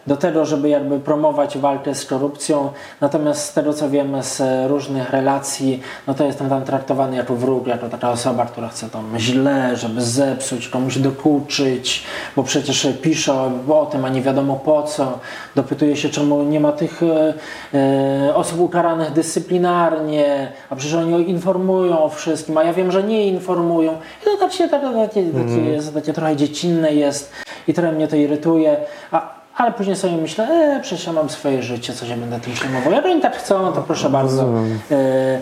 do 0.06 0.16
tego, 0.16 0.44
żeby 0.44 0.68
jakby 0.68 1.00
promować 1.00 1.58
walkę 1.58 1.94
z 1.94 2.06
korupcją. 2.06 2.70
Natomiast 3.00 3.44
z 3.44 3.52
tego 3.52 3.74
co 3.74 3.90
wiemy 3.90 4.22
z 4.22 4.42
różnych 4.68 5.10
relacji, 5.10 5.80
no 6.06 6.14
to 6.14 6.24
jestem 6.24 6.48
tam 6.48 6.64
traktowany 6.64 7.16
jako 7.16 7.36
wróg, 7.36 7.66
jako 7.66 7.88
taka 7.88 8.10
osoba, 8.10 8.46
która 8.46 8.68
chce 8.68 8.90
tam 8.90 9.18
źle, 9.18 9.76
żeby 9.76 10.02
zepsuć, 10.02 10.68
komuś 10.68 10.98
dokuczyć, 10.98 12.04
bo 12.36 12.42
przecież 12.42 12.88
pisze 13.02 13.34
o 13.68 13.86
tym, 13.86 14.04
a 14.04 14.08
nie 14.08 14.22
wiadomo 14.22 14.56
po 14.56 14.82
co. 14.82 15.18
Dopytuje 15.54 15.96
się, 15.96 16.08
czemu 16.08 16.42
nie 16.42 16.60
ma 16.60 16.72
tych 16.72 17.02
e, 17.02 17.34
e, 17.74 18.34
osób 18.34 18.60
ukaranych 18.60 19.12
dyscyplinarnie, 19.12 20.52
a 20.70 20.76
przecież 20.76 20.94
oni 20.94 21.30
informują 21.30 22.02
o 22.02 22.08
wszystkim, 22.08 22.58
a 22.58 22.62
ja 22.62 22.72
wiem, 22.72 22.92
że 22.92 23.02
nie 23.02 23.26
informują. 23.26 23.92
I 23.92 24.24
to 24.24 24.36
tak 24.36 24.52
się 24.52 24.68
tak, 24.68 24.82
takie, 24.82 25.22
takie, 25.24 25.54
mm. 25.54 25.66
jest, 25.66 25.94
takie 25.94 26.12
trochę 26.12 26.36
dziecinne 26.36 26.94
jest 26.94 27.32
i 27.68 27.74
trochę 27.74 27.92
mnie 27.92 28.08
to 28.08 28.16
irytuje. 28.16 28.76
A, 29.12 29.28
ale 29.56 29.72
później 29.72 29.96
sobie 29.96 30.16
myślę, 30.16 30.48
e, 30.48 30.80
przecież 30.82 31.06
ja 31.06 31.12
mam 31.12 31.30
swoje 31.30 31.62
życie, 31.62 31.92
co 31.92 32.06
się 32.06 32.16
będę 32.16 32.40
tym 32.40 32.52
przejmował. 32.52 32.92
Jak 32.92 33.04
oni 33.04 33.20
tak 33.20 33.36
chcą, 33.36 33.72
to 33.72 33.82
proszę 33.82 34.10
bardzo. 34.10 34.48
E, 34.90 35.40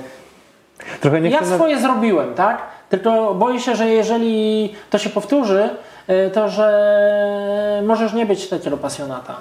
Trochę 1.00 1.20
nie 1.20 1.30
ja 1.30 1.44
swoje 1.44 1.80
zrobiłem, 1.80 2.34
tak? 2.34 2.58
Tylko 2.90 3.34
boję 3.34 3.60
się, 3.60 3.76
że 3.76 3.88
jeżeli 3.88 4.74
to 4.90 4.98
się 4.98 5.10
powtórzy, 5.10 5.68
e, 6.06 6.30
to 6.30 6.48
że 6.48 7.82
możesz 7.86 8.12
nie 8.12 8.26
być 8.26 8.48
takiego 8.48 8.76
pasjonata. 8.76 9.34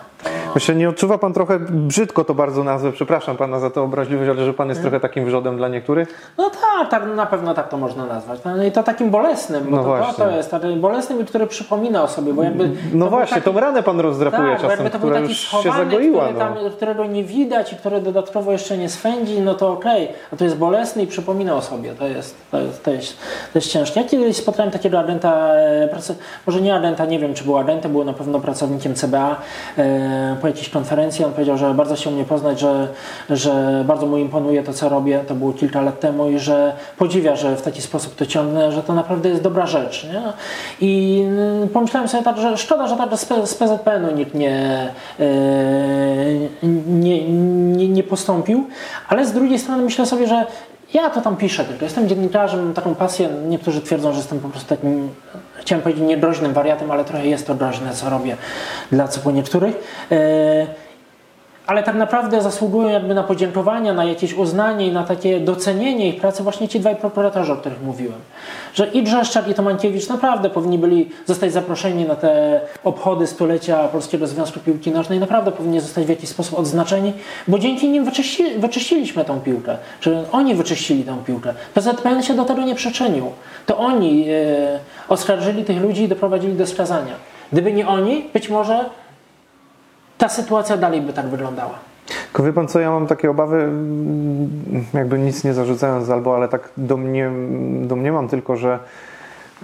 Myślę, 0.56 0.76
nie 0.76 0.90
odczuwa 0.90 1.18
Pan 1.18 1.34
trochę, 1.34 1.60
brzydko 1.60 2.24
to 2.24 2.34
bardzo 2.34 2.64
nazwę, 2.64 2.92
przepraszam 2.92 3.38
Pana 3.38 3.60
za 3.60 3.70
tę 3.70 3.82
obraźliwość, 3.82 4.30
ale 4.30 4.46
że 4.46 4.54
Pan 4.54 4.70
jest 4.70 4.82
trochę 4.82 5.00
takim 5.00 5.26
wrzodem 5.26 5.58
dla 5.58 5.68
niektórych? 5.68 6.34
No 6.38 6.50
tak, 6.50 6.90
tak 6.90 7.16
na 7.16 7.26
pewno 7.26 7.54
tak 7.54 7.70
to 7.70 7.78
można 7.78 8.06
nazwać. 8.06 8.40
No 8.46 8.64
I 8.64 8.72
to 8.72 8.84
takim 8.84 9.10
bolesnym, 9.10 9.64
bo 9.64 9.72
no 9.72 9.78
to, 9.78 9.84
właśnie. 9.84 10.26
to, 10.26 10.32
jest 10.32 10.52
takim 10.52 10.82
bolesnym 10.82 11.22
i 11.22 11.26
który 11.26 11.48
przypomina 11.48 12.04
o 12.04 12.08
sobie, 12.08 12.34
bo 12.34 12.44
jakby... 12.44 12.70
No 12.94 13.10
właśnie, 13.10 13.36
taki, 13.36 13.46
tą 13.46 13.60
ranę 13.60 13.84
Pan 13.84 14.00
rozdrapuje 14.00 14.52
tak, 14.52 14.62
czasem, 14.62 14.90
to 14.90 14.98
która 14.98 15.20
już 15.20 15.48
schowany, 15.48 15.72
się 15.72 15.78
zagoiła. 15.78 16.28
Który 16.28 16.64
no. 16.64 16.70
którego 16.70 17.06
nie 17.06 17.24
widać 17.24 17.74
i 17.74 17.76
który 17.76 18.02
dodatkowo 18.02 18.52
jeszcze 18.52 18.78
nie 18.78 18.90
swędzi, 18.90 19.42
no 19.42 19.54
to 19.54 19.72
okej, 19.72 20.04
okay. 20.04 20.16
a 20.34 20.36
to 20.36 20.44
jest 20.44 20.58
bolesny 20.58 21.04
i 21.04 21.08
przypomina 21.08 21.56
o 21.56 21.62
sobie, 21.62 21.94
to 21.94 22.08
jest, 22.08 22.36
to 22.52 22.60
jest, 22.60 22.84
to 22.84 22.92
jest, 22.92 23.18
to 23.54 23.60
jest 23.60 23.72
ciężkie. 23.72 24.02
Ja 24.02 24.08
kiedyś 24.08 24.38
spotkałem 24.38 24.72
takiego 24.72 25.00
agenta, 25.00 25.56
e, 25.56 25.90
może 26.46 26.62
nie 26.62 26.76
agenta, 26.76 27.06
nie 27.06 27.20
wiem 27.20 27.34
czy 27.34 27.44
był 27.44 27.58
agentem, 27.58 27.92
był 27.92 28.04
na 28.04 28.14
pewno 28.14 28.40
pracownikiem 28.40 28.96
CBA, 28.96 29.36
e, 29.78 30.38
po 30.44 30.48
jakiejś 30.48 30.70
konferencji. 30.70 31.26
On 31.26 31.32
powiedział, 31.32 31.58
że 31.58 31.74
bardzo 31.74 31.96
chciał 31.96 32.14
mnie 32.14 32.24
poznać, 32.26 32.60
że, 32.60 32.88
że 33.30 33.84
bardzo 33.88 34.06
mu 34.06 34.18
imponuje 34.18 34.64
to, 34.64 34.74
co 34.74 34.90
robię. 34.90 35.24
To 35.28 35.36
było 35.36 35.54
kilka 35.54 35.82
lat 35.82 36.00
temu 36.00 36.30
i 36.30 36.40
że 36.40 36.74
podziwia, 36.98 37.36
że 37.36 37.56
w 37.56 37.62
taki 37.62 37.82
sposób 37.82 38.16
to 38.16 38.26
ciągnę, 38.26 38.72
że 38.72 38.84
to 38.84 38.94
naprawdę 38.94 39.30
jest 39.30 39.42
dobra 39.42 39.66
rzecz. 39.66 40.08
Nie? 40.14 40.22
I 40.82 41.24
mm, 41.28 41.70
pomyślałem 41.70 42.10
sobie 42.10 42.24
tak, 42.24 42.38
że 42.38 42.58
szkoda, 42.58 42.88
że 42.88 42.96
tak 42.96 43.18
z 43.46 43.56
PZPN-u 43.56 44.16
nikt 44.16 44.34
nie, 44.34 44.90
e, 45.20 45.26
nie, 46.88 47.30
nie, 47.78 47.88
nie 47.88 48.04
postąpił, 48.04 48.68
ale 49.10 49.26
z 49.26 49.32
drugiej 49.32 49.60
strony 49.60 49.84
myślę 49.84 50.06
sobie, 50.06 50.28
że 50.28 50.46
ja 50.94 51.10
to 51.10 51.22
tam 51.22 51.38
piszę 51.38 51.66
tylko. 51.66 51.86
Jestem 51.86 52.08
dziennikarzem, 52.08 52.64
mam 52.64 52.74
taką 52.74 52.96
pasję. 52.96 53.30
Niektórzy 53.48 53.82
twierdzą, 53.82 54.12
że 54.12 54.18
jestem 54.18 54.40
po 54.40 54.50
prostu 54.50 54.70
takim, 54.70 55.10
chciałem 55.56 55.82
powiedzieć, 55.82 56.04
niegroźnym 56.04 56.54
wariatem, 56.54 56.92
ale 56.92 57.06
trochę 57.06 57.28
jest 57.28 57.48
to 57.48 57.56
groźne, 57.56 57.94
co 57.94 58.10
robię 58.10 58.38
dla 58.92 59.08
co 59.08 59.32
niektórych. 59.32 59.76
Yy, 60.10 60.18
ale 61.68 61.84
tak 61.84 61.96
naprawdę 61.96 62.42
zasługują 62.42 62.90
jakby 62.90 63.14
na 63.14 63.24
podziękowania, 63.24 63.94
na 63.94 64.06
jakieś 64.06 64.34
uznanie 64.34 64.88
i 64.88 64.92
na 64.92 65.04
takie 65.04 65.40
docenienie 65.40 66.10
ich 66.10 66.22
pracy 66.22 66.44
właśnie 66.44 66.68
ci 66.68 66.80
dwaj 66.80 66.96
prokuratorzy, 66.96 67.54
o 67.54 67.56
których 67.56 67.82
mówiłem. 67.82 68.20
Że 68.74 68.88
i 68.88 69.04
Brzeszczak 69.04 69.48
i 69.48 69.54
Tomankiewicz 69.54 70.10
naprawdę 70.10 70.50
powinni 70.50 70.78
byli 70.78 71.10
zostać 71.26 71.54
zaproszeni 71.54 72.06
na 72.06 72.16
te 72.16 72.62
obchody 72.84 73.28
stulecia 73.28 73.88
Polskiego 73.88 74.28
Związku 74.28 74.60
Piłki 74.60 74.92
Nożnej, 74.92 75.20
naprawdę 75.20 75.52
powinni 75.52 75.80
zostać 75.80 76.06
w 76.06 76.10
jakiś 76.10 76.30
sposób 76.30 76.60
odznaczeni, 76.60 77.14
bo 77.48 77.60
dzięki 77.60 77.90
nim 77.90 78.06
wyczyści, 78.06 78.44
wyczyściliśmy 78.58 79.26
tą 79.26 79.40
piłkę, 79.40 79.78
że 80.02 80.24
oni 80.32 80.56
wyczyścili 80.56 81.04
tą 81.04 81.18
piłkę. 81.18 81.54
PZPN 81.74 82.24
się 82.24 82.34
do 82.34 82.46
tego 82.46 82.62
nie 82.62 82.76
przyczynił. 82.76 83.32
To 83.66 83.78
oni 83.78 84.26
e, 84.30 84.80
oskarżyli 85.10 85.64
tych 85.64 85.82
ludzi 85.82 86.04
i 86.04 86.08
doprowadzili 86.08 86.54
do 86.54 86.68
skazania. 86.68 87.14
Gdyby 87.52 87.74
nie 87.74 87.88
oni, 87.88 88.30
być 88.34 88.50
może 88.50 88.86
ta 90.24 90.30
sytuacja 90.30 90.78
dalej 90.78 91.02
by 91.02 91.14
tak 91.14 91.28
wyglądała. 91.28 91.80
Tylko 92.24 92.44
wie 92.44 92.54
pan 92.54 92.68
co, 92.68 92.80
ja 92.80 92.92
mam 92.92 93.08
takie 93.08 93.30
obawy, 93.32 93.58
mm, 93.58 94.50
jakby 94.94 95.20
nic 95.20 95.44
nie 95.44 95.54
zarzucając 95.54 96.10
albo, 96.10 96.36
ale 96.36 96.48
tak 96.48 96.70
domniemam 97.88 98.28
tylko, 98.28 98.56
że 98.56 98.80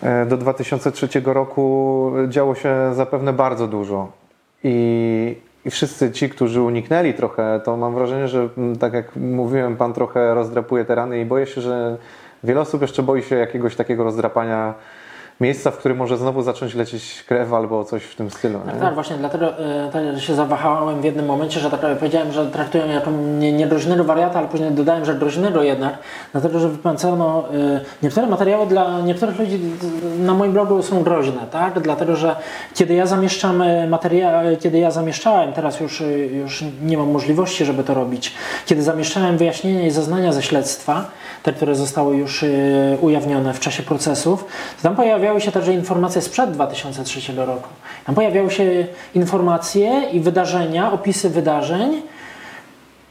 e, 0.03 0.25
do 0.25 0.37
2003 0.37 1.07
roku 1.25 2.11
działo 2.27 2.55
się 2.55 2.75
zapewne 2.93 3.33
bardzo 3.33 3.67
dużo 3.67 4.11
i, 4.63 5.35
i 5.65 5.69
wszyscy 5.69 6.11
ci, 6.11 6.29
którzy 6.29 6.61
uniknęli 6.61 7.13
trochę, 7.13 7.61
to 7.65 7.77
mam 7.77 7.95
wrażenie, 7.95 8.27
że 8.27 8.49
mm, 8.57 8.75
tak 8.75 8.93
jak 8.93 9.15
mówiłem, 9.15 9.77
pan 9.77 9.93
trochę 9.93 10.33
rozdrapuje 10.33 10.85
te 10.85 10.95
rany 10.95 11.21
i 11.21 11.25
boję 11.25 11.45
się, 11.45 11.61
że 11.61 11.97
wiele 12.43 12.61
osób 12.61 12.81
jeszcze 12.81 13.03
boi 13.03 13.23
się 13.23 13.35
jakiegoś 13.35 13.75
takiego 13.75 14.03
rozdrapania 14.03 14.73
miejsca, 15.39 15.71
w 15.71 15.77
którym 15.77 15.97
może 15.97 16.17
znowu 16.17 16.41
zacząć 16.41 16.73
lecieć 16.73 17.23
krew 17.27 17.53
albo 17.53 17.83
coś 17.83 18.03
w 18.03 18.15
tym 18.15 18.29
stylu. 18.29 18.59
Tak, 18.59 18.75
nie? 18.75 18.81
tak, 18.81 18.93
właśnie 18.93 19.15
dlatego 19.15 19.57
e, 19.57 19.89
tak 19.93 20.21
się 20.21 20.35
zawahałem 20.35 21.01
w 21.01 21.03
jednym 21.03 21.25
momencie, 21.25 21.59
że 21.59 21.69
tak 21.69 21.79
powiedziałem, 21.99 22.31
że 22.31 22.45
traktuję 22.45 22.85
jako 22.85 23.11
nie, 23.11 23.53
nie 23.53 23.67
groźnego 23.67 24.03
wariata, 24.03 24.39
ale 24.39 24.47
później 24.47 24.71
dodałem, 24.71 25.05
że 25.05 25.15
groźnego 25.15 25.63
jednak, 25.63 25.97
dlatego 26.31 26.59
że 26.59 26.69
wypęcono 26.69 27.43
e, 27.53 27.81
niektóre 28.03 28.27
materiały 28.27 28.67
dla 28.67 29.01
niektórych 29.01 29.39
ludzi 29.39 29.55
e, 29.55 30.19
na 30.19 30.33
moim 30.33 30.51
blogu 30.53 30.83
są 30.83 31.03
groźne, 31.03 31.41
tak? 31.51 31.79
Dlatego, 31.79 32.15
że 32.15 32.35
kiedy 32.75 32.93
ja 32.93 33.05
zamieszczam 33.05 33.63
materiały, 33.89 34.57
kiedy 34.57 34.79
ja 34.79 34.91
zamieszczałem, 34.91 35.53
teraz 35.53 35.79
już, 35.79 36.01
e, 36.01 36.05
już 36.17 36.63
nie 36.81 36.97
mam 36.97 37.11
możliwości, 37.11 37.65
żeby 37.65 37.83
to 37.83 37.93
robić, 37.93 38.33
kiedy 38.65 38.83
zamieszczałem 38.83 39.37
wyjaśnienia 39.37 39.87
i 39.87 39.91
zeznania 39.91 40.33
ze 40.33 40.41
śledztwa, 40.41 41.05
te, 41.43 41.53
które 41.53 41.75
zostały 41.75 42.17
już 42.17 42.43
e, 42.43 42.47
ujawnione 43.01 43.53
w 43.53 43.59
czasie 43.59 43.83
procesów, 43.83 44.45
to 44.77 44.83
tam 44.83 44.95
pojawiały 44.95 45.41
się 45.41 45.51
także 45.51 45.73
informacje 45.73 46.21
sprzed 46.21 46.51
2003 46.51 47.33
roku. 47.35 47.69
Tam 48.05 48.15
pojawiały 48.15 48.51
się 48.51 48.87
informacje 49.15 50.03
i 50.11 50.19
wydarzenia, 50.19 50.91
opisy 50.91 51.29
wydarzeń, 51.29 52.01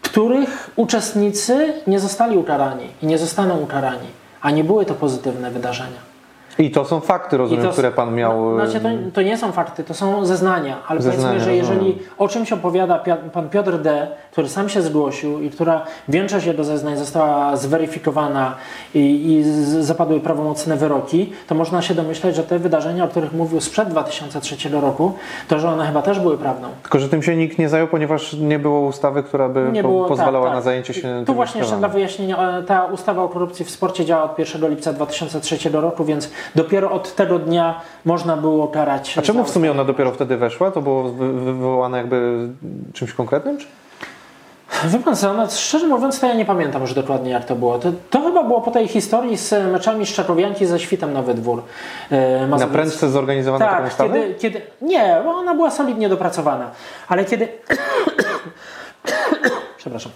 których 0.03 0.71
uczestnicy 0.77 1.73
nie 1.87 2.01
zostali 2.01 2.37
ukarani 2.37 2.87
i 3.03 3.07
nie 3.07 3.19
zostaną 3.19 3.59
ukarani, 3.59 4.07
a 4.41 4.51
nie 4.51 4.65
były 4.65 4.85
to 4.85 4.95
pozytywne 4.95 5.51
wydarzenia. 5.51 6.18
I 6.59 6.71
to 6.71 6.85
są 6.85 7.01
fakty, 7.01 7.37
rozumiem, 7.37 7.67
to- 7.67 7.73
które 7.73 7.91
pan 7.91 8.15
miał. 8.15 8.57
No, 8.57 8.67
znaczy 8.67 8.81
to, 8.81 8.89
to 9.15 9.23
nie 9.23 9.39
są 9.39 9.53
fakty, 9.53 9.85
to 9.85 9.95
są 9.95 10.27
zeznania, 10.27 10.77
ale 10.89 11.03
Zeznania, 11.03 11.29
powiedzmy, 11.29 11.45
że 11.45 11.57
jeżeli 11.57 11.87
rozumiem. 11.93 12.09
o 12.19 12.29
czymś 12.29 12.53
opowiada 12.53 13.05
pan 13.33 13.49
Piotr 13.49 13.79
D., 13.79 14.09
który 14.33 14.49
sam 14.49 14.69
się 14.69 14.83
zgłosił 14.83 15.41
i 15.41 15.51
która 15.51 15.85
większość 16.09 16.47
jego 16.47 16.65
zeznań 16.65 16.97
została 16.97 17.57
zweryfikowana 17.57 18.55
i, 18.95 19.33
i 19.33 19.45
zapadły 19.83 20.21
prawomocne 20.21 20.77
wyroki, 20.77 21.33
to 21.47 21.55
można 21.55 21.83
się 21.83 21.95
domyśleć, 21.95 22.37
że 22.37 22.43
te 22.43 22.59
wydarzenia, 22.59 23.05
o 23.05 23.09
których 23.09 23.33
mówił 23.33 23.61
sprzed 23.61 23.89
2003 23.89 24.69
roku, 24.69 25.13
to 25.49 25.59
że 25.59 25.69
one 25.69 25.87
chyba 25.87 26.03
też 26.03 26.21
były 26.21 26.39
prawdą. 26.39 26.69
Tylko, 26.83 26.99
że 26.99 27.09
tym 27.09 27.23
się 27.23 27.37
nikt 27.37 27.59
nie 27.59 27.69
zajął, 27.69 27.89
ponieważ 27.89 28.33
nie 28.33 28.59
było 28.59 28.81
ustawy, 28.81 29.23
która 29.23 29.49
by 29.49 29.67
po, 29.67 29.89
było, 29.89 30.09
pozwalała 30.09 30.45
tak, 30.45 30.55
tak. 30.55 30.59
na 30.59 30.63
zajęcie 30.63 30.95
się 30.95 31.01
Tu 31.21 31.25
tymi 31.27 31.37
właśnie 31.37 31.61
jeszcze 31.61 31.77
dla 31.77 31.89
wyjaśnienia, 31.89 32.59
e, 32.59 32.63
ta 32.63 32.85
ustawa 32.85 33.23
o 33.23 33.29
korupcji 33.29 33.65
w 33.65 33.71
sporcie 33.71 34.05
działa 34.05 34.23
od 34.23 34.39
1 34.39 34.71
lipca 34.71 34.93
2003 34.93 35.71
roku, 35.73 36.05
więc 36.05 36.31
dopiero 36.55 36.91
od 36.91 37.15
tego 37.15 37.39
dnia 37.39 37.81
można 38.05 38.37
było 38.37 38.69
karać. 38.69 39.19
A 39.19 39.23
czemu 39.23 39.45
w 39.45 39.51
sumie 39.51 39.71
ona 39.71 39.85
dopiero 39.85 40.13
wtedy 40.13 40.37
weszła? 40.37 40.71
To 40.71 40.81
było 40.83 41.03
wy- 41.03 41.33
wywołane 41.33 41.99
jakby 41.99 42.49
czymś 42.93 43.13
konkretnym? 43.13 43.59
Czy? 43.59 43.67
Wie 44.85 44.99
pan 44.99 45.17
co, 45.17 45.35
no, 45.35 45.47
szczerze 45.51 45.87
mówiąc 45.87 46.21
to 46.21 46.27
ja 46.27 46.35
nie 46.35 46.45
pamiętam 46.45 46.83
już 46.83 46.95
dokładnie 46.95 47.31
jak 47.31 47.45
to 47.45 47.55
było. 47.57 47.79
To, 47.79 47.93
to 48.11 48.21
chyba 48.23 48.45
było 48.45 48.61
po 48.61 48.71
tej 48.71 48.89
historii 48.89 49.37
z 49.37 49.73
meczami 49.73 50.07
Szczakowianki 50.07 50.67
ze 50.67 50.81
Świtem 50.81 51.13
Nowy 51.13 51.35
Dwór. 51.35 51.63
E, 52.11 52.47
Na 52.47 52.67
prędce 52.67 53.11
zorganizowano 53.11 53.65
taką 53.67 53.89
Tak, 53.89 53.97
kiedy, 54.13 54.35
kiedy... 54.35 54.61
Nie, 54.83 55.21
bo 55.25 55.31
ona 55.31 55.55
była 55.55 55.71
solidnie 55.71 56.09
dopracowana. 56.09 56.71
Ale 57.09 57.25
kiedy... 57.25 57.49
Przepraszam. 59.77 60.13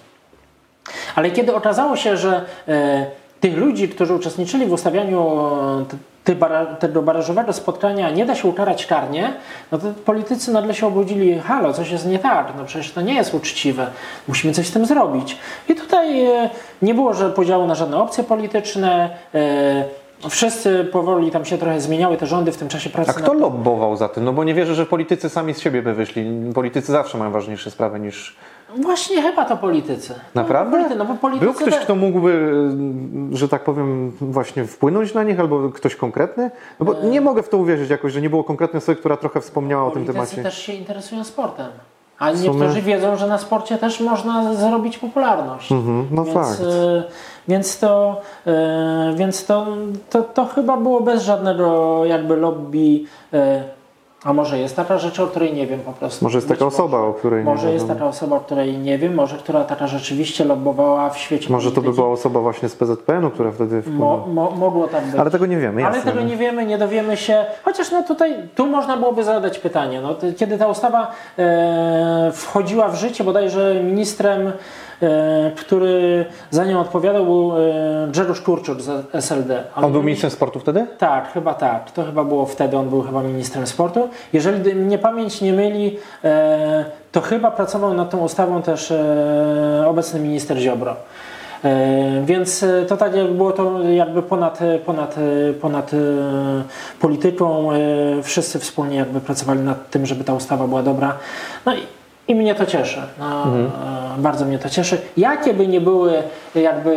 Ale 1.14 1.30
kiedy 1.30 1.54
okazało 1.54 1.96
się, 1.96 2.16
że 2.16 2.44
e, 2.68 3.06
tych 3.40 3.56
ludzi, 3.56 3.88
którzy 3.88 4.14
uczestniczyli 4.14 4.66
w 4.66 4.72
ustawianiu 4.72 5.38
e, 5.80 5.84
tego 6.78 7.02
barażowego 7.02 7.52
spotkania 7.52 8.10
nie 8.10 8.26
da 8.26 8.34
się 8.34 8.48
ukarać 8.48 8.86
karnie, 8.86 9.34
no 9.72 9.78
to 9.78 9.86
politycy 10.04 10.52
nagle 10.52 10.74
się 10.74 10.86
obudzili, 10.86 11.38
halo, 11.38 11.72
coś 11.72 11.90
jest 11.90 12.06
nie 12.06 12.18
tak, 12.18 12.52
no 12.56 12.64
przecież 12.64 12.92
to 12.92 13.00
nie 13.00 13.14
jest 13.14 13.34
uczciwe, 13.34 13.86
musimy 14.28 14.54
coś 14.54 14.66
z 14.66 14.72
tym 14.72 14.86
zrobić. 14.86 15.38
I 15.68 15.74
tutaj 15.74 16.26
e, 16.26 16.50
nie 16.82 16.94
było 16.94 17.14
że 17.14 17.30
podziału 17.30 17.66
na 17.66 17.74
żadne 17.74 17.96
opcje 17.96 18.24
polityczne, 18.24 19.10
e, 19.34 19.84
wszyscy 20.28 20.84
powoli 20.92 21.30
tam 21.30 21.44
się 21.44 21.58
trochę 21.58 21.80
zmieniały 21.80 22.16
te 22.16 22.26
rządy 22.26 22.52
w 22.52 22.56
tym 22.56 22.68
czasie 22.68 22.90
pracy. 22.90 23.10
A 23.10 23.12
kto 23.12 23.34
lobbował 23.34 23.96
za 23.96 24.08
tym? 24.08 24.24
No 24.24 24.32
bo 24.32 24.44
nie 24.44 24.54
wierzę, 24.54 24.74
że 24.74 24.86
politycy 24.86 25.28
sami 25.28 25.54
z 25.54 25.60
siebie 25.60 25.82
by 25.82 25.94
wyszli. 25.94 26.24
Politycy 26.54 26.92
zawsze 26.92 27.18
mają 27.18 27.30
ważniejsze 27.30 27.70
sprawy 27.70 28.00
niż... 28.00 28.36
Właśnie 28.76 29.22
chyba 29.22 29.44
to 29.44 29.56
politycy. 29.56 30.14
Naprawdę? 30.34 30.70
Politycy, 30.70 30.96
no 30.98 31.04
bo 31.04 31.14
politycy 31.14 31.44
Był 31.44 31.54
ktoś, 31.54 31.74
kto 31.74 31.94
mógłby, 31.94 32.30
y, 33.32 33.36
że 33.36 33.48
tak 33.48 33.64
powiem, 33.64 34.12
właśnie 34.20 34.64
wpłynąć 34.64 35.14
na 35.14 35.22
nich, 35.22 35.40
albo 35.40 35.68
ktoś 35.68 35.96
konkretny? 35.96 36.50
No 36.80 36.86
bo 36.86 36.94
nie 37.02 37.20
mogę 37.20 37.42
w 37.42 37.48
to 37.48 37.56
uwierzyć 37.56 37.90
jakoś, 37.90 38.12
że 38.12 38.20
nie 38.20 38.30
było 38.30 38.44
konkretnej 38.44 38.78
osoby, 38.78 38.96
która 38.96 39.16
trochę 39.16 39.40
wspomniała 39.40 39.84
o 39.84 39.90
tym 39.90 40.06
temacie. 40.06 40.42
też 40.42 40.58
się 40.58 40.72
interesują 40.72 41.24
sportem. 41.24 41.66
A 42.18 42.32
sumie- 42.32 42.42
niektórzy 42.42 42.82
wiedzą, 42.82 43.16
że 43.16 43.26
na 43.26 43.38
sporcie 43.38 43.78
też 43.78 44.00
można 44.00 44.54
zrobić 44.54 44.98
popularność. 44.98 45.72
Mhm, 45.72 46.06
no 46.10 46.24
więc, 46.24 46.34
fakt. 46.34 46.60
e, 46.60 47.02
więc, 47.48 47.78
to, 47.78 48.20
e, 48.46 49.12
więc 49.16 49.46
to, 49.46 49.66
to, 50.10 50.22
to 50.22 50.46
chyba 50.46 50.76
było 50.76 51.00
bez 51.00 51.22
żadnego 51.22 52.00
jakby 52.04 52.36
lobby. 52.36 53.00
e, 53.32 53.62
a 54.24 54.32
może 54.32 54.58
jest 54.58 54.76
taka 54.76 54.98
rzecz, 54.98 55.20
o 55.20 55.26
której 55.26 55.54
nie 55.54 55.66
wiem 55.66 55.80
po 55.80 55.92
prostu. 55.92 56.24
Może 56.24 56.38
jest 56.38 56.48
Być 56.48 56.58
taka 56.58 56.66
osoba, 56.68 56.98
o 56.98 57.12
której 57.12 57.38
nie 57.38 57.50
Może 57.50 57.72
jest 57.72 57.88
taka 57.88 58.06
osoba, 58.06 58.36
o 58.36 58.40
której 58.40 58.78
nie 58.78 58.98
wiem, 58.98 59.14
może 59.14 59.36
która 59.36 59.64
taka 59.64 59.86
rzeczywiście 59.86 60.44
lobbowała 60.44 61.10
w 61.10 61.18
świecie 61.18 61.52
Może 61.52 61.72
to 61.72 61.80
by 61.80 61.92
była 61.92 62.08
osoba 62.08 62.40
właśnie 62.40 62.68
z 62.68 62.76
PZPN-u, 62.76 63.30
która 63.30 63.52
wtedy 63.52 63.76
Mo, 63.76 63.82
wpłynęła. 63.82 64.26
mo, 64.26 64.50
mogło 64.50 64.88
tak 64.88 65.04
być. 65.06 65.20
Ale 65.20 65.30
tego 65.30 65.46
nie 65.46 65.56
wiemy, 65.58 65.86
Ale 65.86 65.96
jasne. 65.96 66.12
tego 66.12 66.24
nie 66.24 66.36
wiemy, 66.36 66.66
nie 66.66 66.78
dowiemy 66.78 67.16
się. 67.16 67.44
Chociaż 67.64 67.90
no 67.90 68.02
tutaj, 68.02 68.34
tu 68.54 68.66
można 68.66 68.96
byłoby 68.96 69.24
zadać 69.24 69.58
pytanie. 69.58 70.00
No, 70.00 70.14
kiedy 70.36 70.58
ta 70.58 70.66
ustawa 70.66 71.10
e, 71.38 72.30
wchodziła 72.34 72.88
w 72.88 72.94
życie, 72.94 73.24
bodajże 73.24 73.80
ministrem, 73.84 74.52
który 75.56 76.24
za 76.50 76.64
nią 76.64 76.80
odpowiadał, 76.80 77.24
był 77.24 77.52
e, 77.56 78.08
Grzegorz 78.10 78.40
Kurczuk 78.40 78.80
z 78.80 79.06
SLD. 79.14 79.64
Ale 79.74 79.86
On 79.86 79.92
był 79.92 80.02
ministrem 80.02 80.30
sportu 80.30 80.60
wtedy? 80.60 80.86
Tak, 80.98 81.32
chyba 81.32 81.54
tak. 81.54 81.90
To 81.90 82.04
chyba 82.04 82.24
było 82.24 82.46
wtedy, 82.46 82.76
on 82.76 82.88
był 82.88 83.02
chyba 83.02 83.22
ministrem 83.22 83.66
sportu. 83.66 84.08
Jeżeli 84.32 84.74
mnie 84.74 84.98
pamięć 84.98 85.40
nie 85.40 85.52
myli, 85.52 85.96
e, 86.24 86.84
to 87.12 87.20
chyba 87.20 87.50
pracował 87.50 87.94
nad 87.94 88.10
tą 88.10 88.18
ustawą 88.18 88.62
też 88.62 88.90
e, 88.90 89.84
obecny 89.86 90.20
minister 90.20 90.56
Ziobro. 90.58 90.96
E, 91.64 92.22
Więc 92.24 92.62
e, 92.62 92.84
to 92.88 92.96
tak 92.96 93.14
jakby 93.14 93.34
było 93.34 93.52
to 93.52 93.82
jakby 93.82 94.22
ponad, 94.22 94.62
e, 94.62 94.78
ponad, 94.78 95.16
e, 95.18 95.52
ponad 95.52 95.94
e, 95.94 95.96
polityką. 97.00 97.72
e, 97.72 97.76
Wszyscy 98.22 98.58
wspólnie 98.58 98.96
jakby 98.96 99.20
pracowali 99.20 99.60
nad 99.60 99.90
tym, 99.90 100.06
żeby 100.06 100.24
ta 100.24 100.34
ustawa 100.34 100.66
była 100.66 100.82
dobra. 100.82 101.14
No 101.66 101.74
i, 101.74 101.78
i 102.32 102.34
mnie 102.34 102.54
to 102.54 102.66
cieszy. 102.66 103.02
No, 103.18 103.46
e, 103.46 104.18
Bardzo 104.18 104.44
mnie 104.44 104.58
to 104.58 104.68
cieszy. 104.68 105.00
Jakie 105.16 105.54
by 105.54 105.66
nie 105.66 105.80
były 105.80 106.12
jakby 106.54 106.94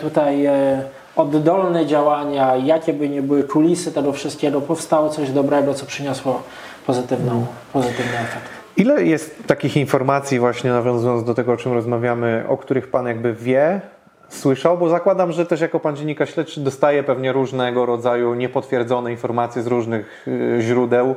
tutaj 0.00 0.46
e, 0.46 0.82
oddolne 1.16 1.86
działania, 1.86 2.56
jakie 2.56 2.92
by 2.92 3.08
nie 3.08 3.22
były 3.22 3.44
kulisy 3.44 3.92
tego 3.92 4.12
wszystkiego, 4.12 4.60
powstało 4.60 5.08
coś 5.08 5.30
dobrego, 5.30 5.74
co 5.74 5.86
przyniosło 5.86 6.42
pozytywną, 6.86 7.46
pozytywny 7.72 8.18
efekt. 8.18 8.48
Ile 8.76 9.04
jest 9.04 9.46
takich 9.46 9.76
informacji, 9.76 10.38
właśnie 10.38 10.70
nawiązując 10.70 11.24
do 11.24 11.34
tego, 11.34 11.52
o 11.52 11.56
czym 11.56 11.72
rozmawiamy, 11.72 12.44
o 12.48 12.56
których 12.56 12.90
Pan 12.90 13.06
jakby 13.06 13.34
wie, 13.34 13.80
słyszał? 14.28 14.78
Bo 14.78 14.88
zakładam, 14.88 15.32
że 15.32 15.46
też 15.46 15.60
jako 15.60 15.80
Pan 15.80 15.96
dziennikarz 15.96 16.34
śledczy 16.34 16.60
dostaje 16.60 17.02
pewnie 17.02 17.32
różnego 17.32 17.86
rodzaju 17.86 18.34
niepotwierdzone 18.34 19.10
informacje 19.12 19.62
z 19.62 19.66
różnych 19.66 20.28
y, 20.28 20.58
źródeł, 20.60 21.14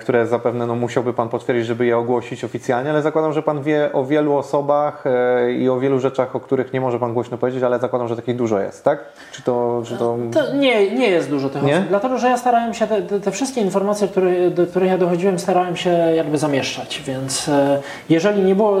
które 0.00 0.26
zapewne 0.26 0.66
no, 0.66 0.74
musiałby 0.74 1.12
Pan 1.12 1.28
potwierdzić, 1.28 1.66
żeby 1.66 1.86
je 1.86 1.98
ogłosić 1.98 2.44
oficjalnie, 2.44 2.90
ale 2.90 3.02
zakładam, 3.02 3.32
że 3.32 3.42
Pan 3.42 3.62
wie 3.62 3.90
o 3.92 4.04
wielu 4.04 4.36
osobach 4.36 5.04
e, 5.06 5.52
i 5.52 5.68
o 5.68 5.80
wielu 5.80 6.00
rzeczach, 6.00 6.36
o 6.36 6.40
których 6.40 6.72
nie 6.72 6.80
może 6.80 6.98
Pan 6.98 7.14
głośno 7.14 7.38
powiedzieć, 7.38 7.62
ale 7.62 7.78
zakładam, 7.78 8.08
że 8.08 8.16
takich 8.16 8.36
dużo 8.36 8.60
jest, 8.60 8.84
tak? 8.84 8.98
Czy 9.32 9.42
to... 9.42 9.82
Czy 9.84 9.96
to... 9.96 10.16
To 10.32 10.54
nie, 10.54 10.90
nie 10.90 11.10
jest 11.10 11.30
dużo 11.30 11.48
tych 11.48 11.62
Nie? 11.62 11.76
osób, 11.76 11.88
dlatego 11.88 12.18
że 12.18 12.28
ja 12.28 12.36
starałem 12.36 12.74
się, 12.74 12.86
te, 12.86 13.02
te, 13.02 13.30
wszystkie 13.30 13.60
informacje, 13.60 14.08
które, 14.08 14.50
do 14.50 14.66
których 14.66 14.88
ja 14.88 14.98
dochodziłem, 14.98 15.38
starałem 15.38 15.76
się 15.76 15.90
jakby 15.90 16.38
zamieszczać, 16.38 17.02
więc 17.06 17.48
e, 17.48 17.82
jeżeli 18.08 18.42
nie 18.42 18.54
było 18.54 18.76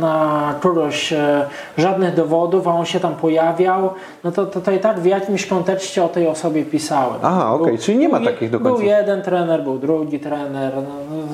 na 0.00 0.54
kogoś 0.60 1.12
e, 1.12 1.46
żadnych 1.78 2.14
dowodów, 2.14 2.68
a 2.68 2.70
on 2.70 2.84
się 2.86 3.00
tam 3.00 3.14
pojawiał, 3.14 3.90
no 4.24 4.32
to, 4.32 4.46
to, 4.46 4.60
to 4.60 4.72
i 4.72 4.78
tak 4.78 5.00
w 5.00 5.04
jakimś 5.06 5.46
kontekście 5.46 6.04
o 6.04 6.08
tej 6.08 6.26
osobie 6.26 6.64
pisałem. 6.64 7.20
Aha, 7.22 7.54
okej, 7.54 7.66
Był- 7.66 7.78
czyli 7.78 7.98
nie 7.98 8.08
ma 8.08 8.16
był 8.18 8.26
takich 8.26 8.50
do 8.50 8.60
Był 8.60 8.72
końca. 8.74 8.86
jeden 8.86 9.22
trener, 9.22 9.62
był 9.62 9.78
drugi 9.78 10.13
trener, 10.18 10.72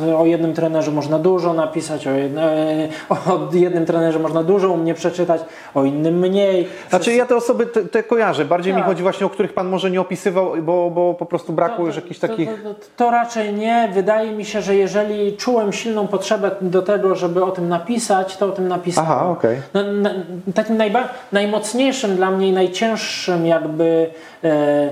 no, 0.07 0.19
o 0.19 0.27
jednym 0.27 0.55
trenerze 0.55 0.91
można 0.91 1.19
dużo 1.19 1.53
napisać, 1.53 2.07
o, 2.07 2.11
jedno, 2.11 2.43
e, 2.43 2.89
o 3.11 3.49
jednym 3.53 3.87
trenerze 3.87 4.19
można 4.19 4.43
dużo 4.43 4.71
u 4.71 4.77
mnie 4.77 4.95
przeczytać, 4.95 5.41
o 5.75 5.85
innym 5.85 6.19
mniej. 6.19 6.69
Znaczy 6.91 7.15
ja 7.15 7.27
te 7.27 7.37
osoby 7.37 7.67
te, 7.67 7.85
te 7.85 8.03
kojarzę, 8.03 8.45
bardziej 8.45 8.73
mi 8.73 8.79
Tak. 8.79 8.89
chodzi 8.89 9.03
właśnie 9.03 9.27
o 9.27 9.31
których 9.31 9.53
Pan 9.53 9.69
może 9.69 9.91
nie 9.91 10.01
opisywał, 10.01 10.53
bo, 10.63 10.91
bo 10.91 11.15
po 11.15 11.27
prostu 11.27 11.53
brakło 11.53 11.87
już 11.87 11.97
jakichś 11.97 12.21
takich... 12.21 12.49
To, 12.63 12.75
to, 12.75 12.81
to 12.97 13.11
raczej 13.11 13.55
nie. 13.55 13.91
Wydaje 13.95 14.33
mi 14.33 14.45
się, 14.45 14.63
że 14.63 14.77
jeżeli 14.77 15.37
czułem 15.37 15.73
silną 15.73 16.07
potrzebę 16.07 16.51
do 16.61 16.83
tego, 16.83 17.15
żeby 17.15 17.45
o 17.45 17.51
tym 17.51 17.69
napisać, 17.69 18.37
to 18.37 18.47
o 18.47 18.51
tym 18.51 18.69
napisałem. 18.69 19.11
Aha, 19.11 19.31
okej. 19.31 19.57
No, 19.75 19.83
na, 19.93 20.11
takim 20.55 20.77
najba, 20.77 21.09
najmocniejszym 21.33 22.17
dla 22.17 22.31
mnie 22.31 22.49
i 22.49 22.53
najcięższym 22.53 23.47
jakby 23.47 24.11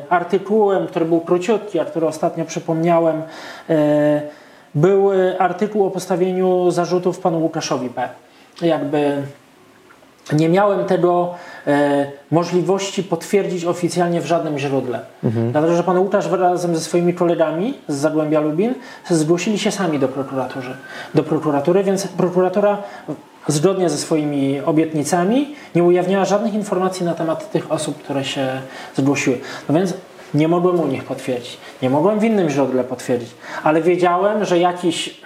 artykułem, 0.09 0.87
który 0.87 1.05
był 1.05 1.21
króciutki, 1.21 1.81
a 1.81 1.85
który 1.85 2.07
ostatnio 2.07 2.45
przypomniałem, 2.45 3.23
e, 3.71 4.23
był 4.75 5.13
e, 5.13 5.39
artykuł 5.39 5.87
o 5.87 5.91
postawieniu 5.91 6.71
zarzutów 6.71 7.19
panu 7.19 7.43
Łukaszowi 7.43 7.89
P. 7.89 8.09
Jakby 8.63 9.23
nie 10.33 10.49
miałem 10.49 10.85
tego 10.85 11.35
e, 11.67 12.07
możliwości 12.31 13.03
potwierdzić 13.03 13.65
oficjalnie 13.65 14.21
w 14.21 14.27
żadnym 14.27 14.59
źródle. 14.59 15.01
Mhm. 15.25 15.53
Dlatego, 15.53 15.77
że 15.77 15.83
pan 15.83 15.99
Łukasz 15.99 16.31
razem 16.31 16.77
ze 16.77 16.81
swoimi 16.81 17.15
kolegami 17.15 17.75
z 17.89 17.97
Zagłębia 17.97 18.41
Lubin 18.41 18.75
zgłosili 19.11 19.59
się 19.59 19.71
sami 19.71 19.99
do 19.99 20.09
prokuratury, 20.09 20.67
do 21.15 21.23
prokuratury 21.23 21.85
więc 21.85 22.09
prokuratura 22.09 22.79
zgodnie 23.49 23.91
ze 23.91 23.99
swoimi 23.99 24.61
obietnicami 24.61 25.55
nie 25.75 25.85
ujawniała 25.85 26.25
żadnych 26.25 26.55
informacji 26.55 27.07
na 27.07 27.15
temat 27.15 27.51
tych 27.51 27.73
osób, 27.73 28.03
które 28.03 28.25
się 28.25 28.61
zgłosiły. 28.97 29.39
No 29.69 29.75
więc 29.75 29.95
nie 30.35 30.49
mogłem 30.49 30.81
u 30.81 30.87
nich 30.87 31.05
potwierdzić. 31.05 31.59
Nie 31.83 31.91
mogłem 31.91 32.19
w 32.19 32.25
innym 32.25 32.51
źródle 32.51 32.85
potwierdzić, 32.85 33.31
ale 33.63 33.83
wiedziałem, 33.83 34.45
że 34.45 34.59
jakiś 34.59 35.21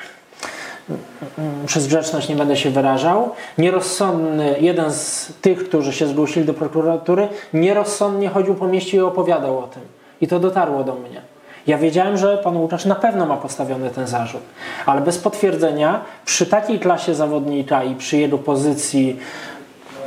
przez 1.67 1.87
grzeczność 1.87 2.29
nie 2.29 2.37
będę 2.37 2.57
się 2.57 2.71
wyrażał, 2.71 3.31
nierozsądny, 3.59 4.57
jeden 4.61 4.93
z 4.93 5.33
tych, 5.41 5.69
którzy 5.69 5.93
się 5.93 6.07
zgłosili 6.07 6.47
do 6.47 6.55
prokuratury, 6.55 7.29
nierozsądnie 7.55 8.29
chodził 8.29 8.55
po 8.55 8.69
mieście 8.69 8.97
i 8.97 9.01
opowiadał 9.01 9.59
o 9.59 9.63
tym. 9.63 9.83
I 10.21 10.29
to 10.29 10.39
dotarło 10.39 10.85
do 10.85 10.95
mnie. 10.95 11.32
Ja 11.67 11.79
wiedziałem, 11.79 12.17
że 12.17 12.39
pan 12.39 12.57
Łukasz 12.57 12.85
na 12.85 12.95
pewno 12.95 13.27
ma 13.27 13.37
postawiony 13.37 13.91
ten 13.91 14.07
zarzut, 14.07 14.41
ale 14.87 15.01
bez 15.01 15.19
potwierdzenia 15.19 16.01
przy 16.25 16.47
takiej 16.47 16.79
klasie 16.79 17.15
zawodnika 17.15 17.85
i 17.85 17.95
przy 17.95 18.17
jego 18.17 18.39
pozycji, 18.39 19.19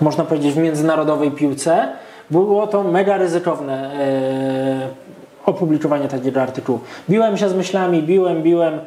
można 0.02 0.24
powiedzieć, 0.24 0.54
w 0.54 0.58
międzynarodowej 0.58 1.32
piłce, 1.32 1.88
było 2.32 2.68
to 2.68 2.84
mega 2.84 3.18
ryzykowne 3.18 3.92
e, 3.94 4.88
opublikowanie 5.46 6.08
takiego 6.08 6.42
artykułu. 6.42 6.80
Biłem 7.10 7.38
się 7.38 7.50
z 7.50 7.54
myślami, 7.54 8.04
biłem, 8.04 8.44
biłem. 8.44 8.80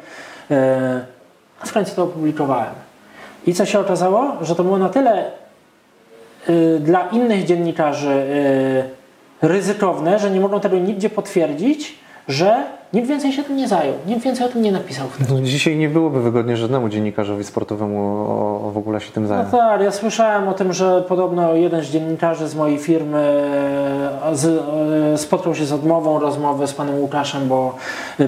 E, 0.51 1.01
a 1.61 1.65
w 1.65 1.73
końcu 1.73 1.95
to 1.95 2.03
opublikowałem. 2.03 2.73
I 3.47 3.53
co 3.53 3.65
się 3.65 3.79
okazało? 3.79 4.31
Że 4.41 4.55
to 4.55 4.63
było 4.63 4.77
na 4.77 4.89
tyle 4.89 5.31
y, 6.49 6.79
dla 6.79 7.09
innych 7.09 7.45
dziennikarzy 7.45 8.25
ryzykowne, 9.41 10.19
że 10.19 10.31
nie 10.31 10.39
mogą 10.39 10.59
tego 10.59 10.77
nigdzie 10.77 11.09
potwierdzić, 11.09 11.99
że 12.29 12.78
Nikt 12.93 13.07
więcej 13.07 13.33
się 13.33 13.43
tym 13.43 13.55
nie 13.55 13.67
zajął, 13.67 13.93
nikt 14.07 14.21
więcej 14.21 14.45
o 14.45 14.49
tym 14.49 14.61
nie 14.61 14.71
napisał. 14.71 15.07
No, 15.29 15.41
dzisiaj 15.41 15.77
nie 15.77 15.89
byłoby 15.89 16.21
wygodnie 16.21 16.57
żadnemu 16.57 16.89
dziennikarzowi 16.89 17.43
sportowemu 17.43 17.99
o, 18.01 18.67
o 18.67 18.71
w 18.71 18.77
ogóle 18.77 19.01
się 19.01 19.11
tym 19.11 19.27
zająć. 19.27 19.51
No 19.51 19.57
tak, 19.57 19.81
ja 19.81 19.91
słyszałem 19.91 20.47
o 20.47 20.53
tym, 20.53 20.73
że 20.73 21.01
podobno 21.01 21.53
jeden 21.53 21.83
z 21.83 21.89
dziennikarzy 21.89 22.47
z 22.47 22.55
mojej 22.55 22.77
firmy 22.77 23.17
e, 24.23 24.35
z, 24.35 24.45
e, 25.13 25.17
spotkał 25.17 25.55
się 25.55 25.65
z 25.65 25.73
odmową 25.73 26.19
rozmowy 26.19 26.67
z 26.67 26.73
panem 26.73 26.99
Łukaszem, 26.99 27.47
bo 27.47 27.75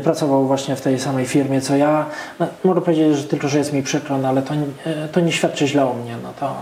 pracował 0.03 0.45
właśnie 0.45 0.75
w 0.75 0.81
tej 0.81 0.99
samej 0.99 1.25
firmie 1.25 1.61
co 1.61 1.75
ja. 1.75 2.05
No, 2.39 2.47
mogę 2.63 2.81
powiedzieć, 2.81 3.17
że 3.17 3.23
tylko, 3.23 3.47
że 3.47 3.57
jest 3.57 3.73
mi 3.73 3.83
przykro, 3.83 4.17
no, 4.17 4.27
ale 4.27 4.41
to, 4.41 4.53
e, 4.85 5.07
to 5.07 5.19
nie 5.19 5.31
świadczy 5.31 5.67
źle 5.67 5.85
o 5.85 5.93
mnie. 5.93 6.15
No 6.23 6.29
to, 6.39 6.53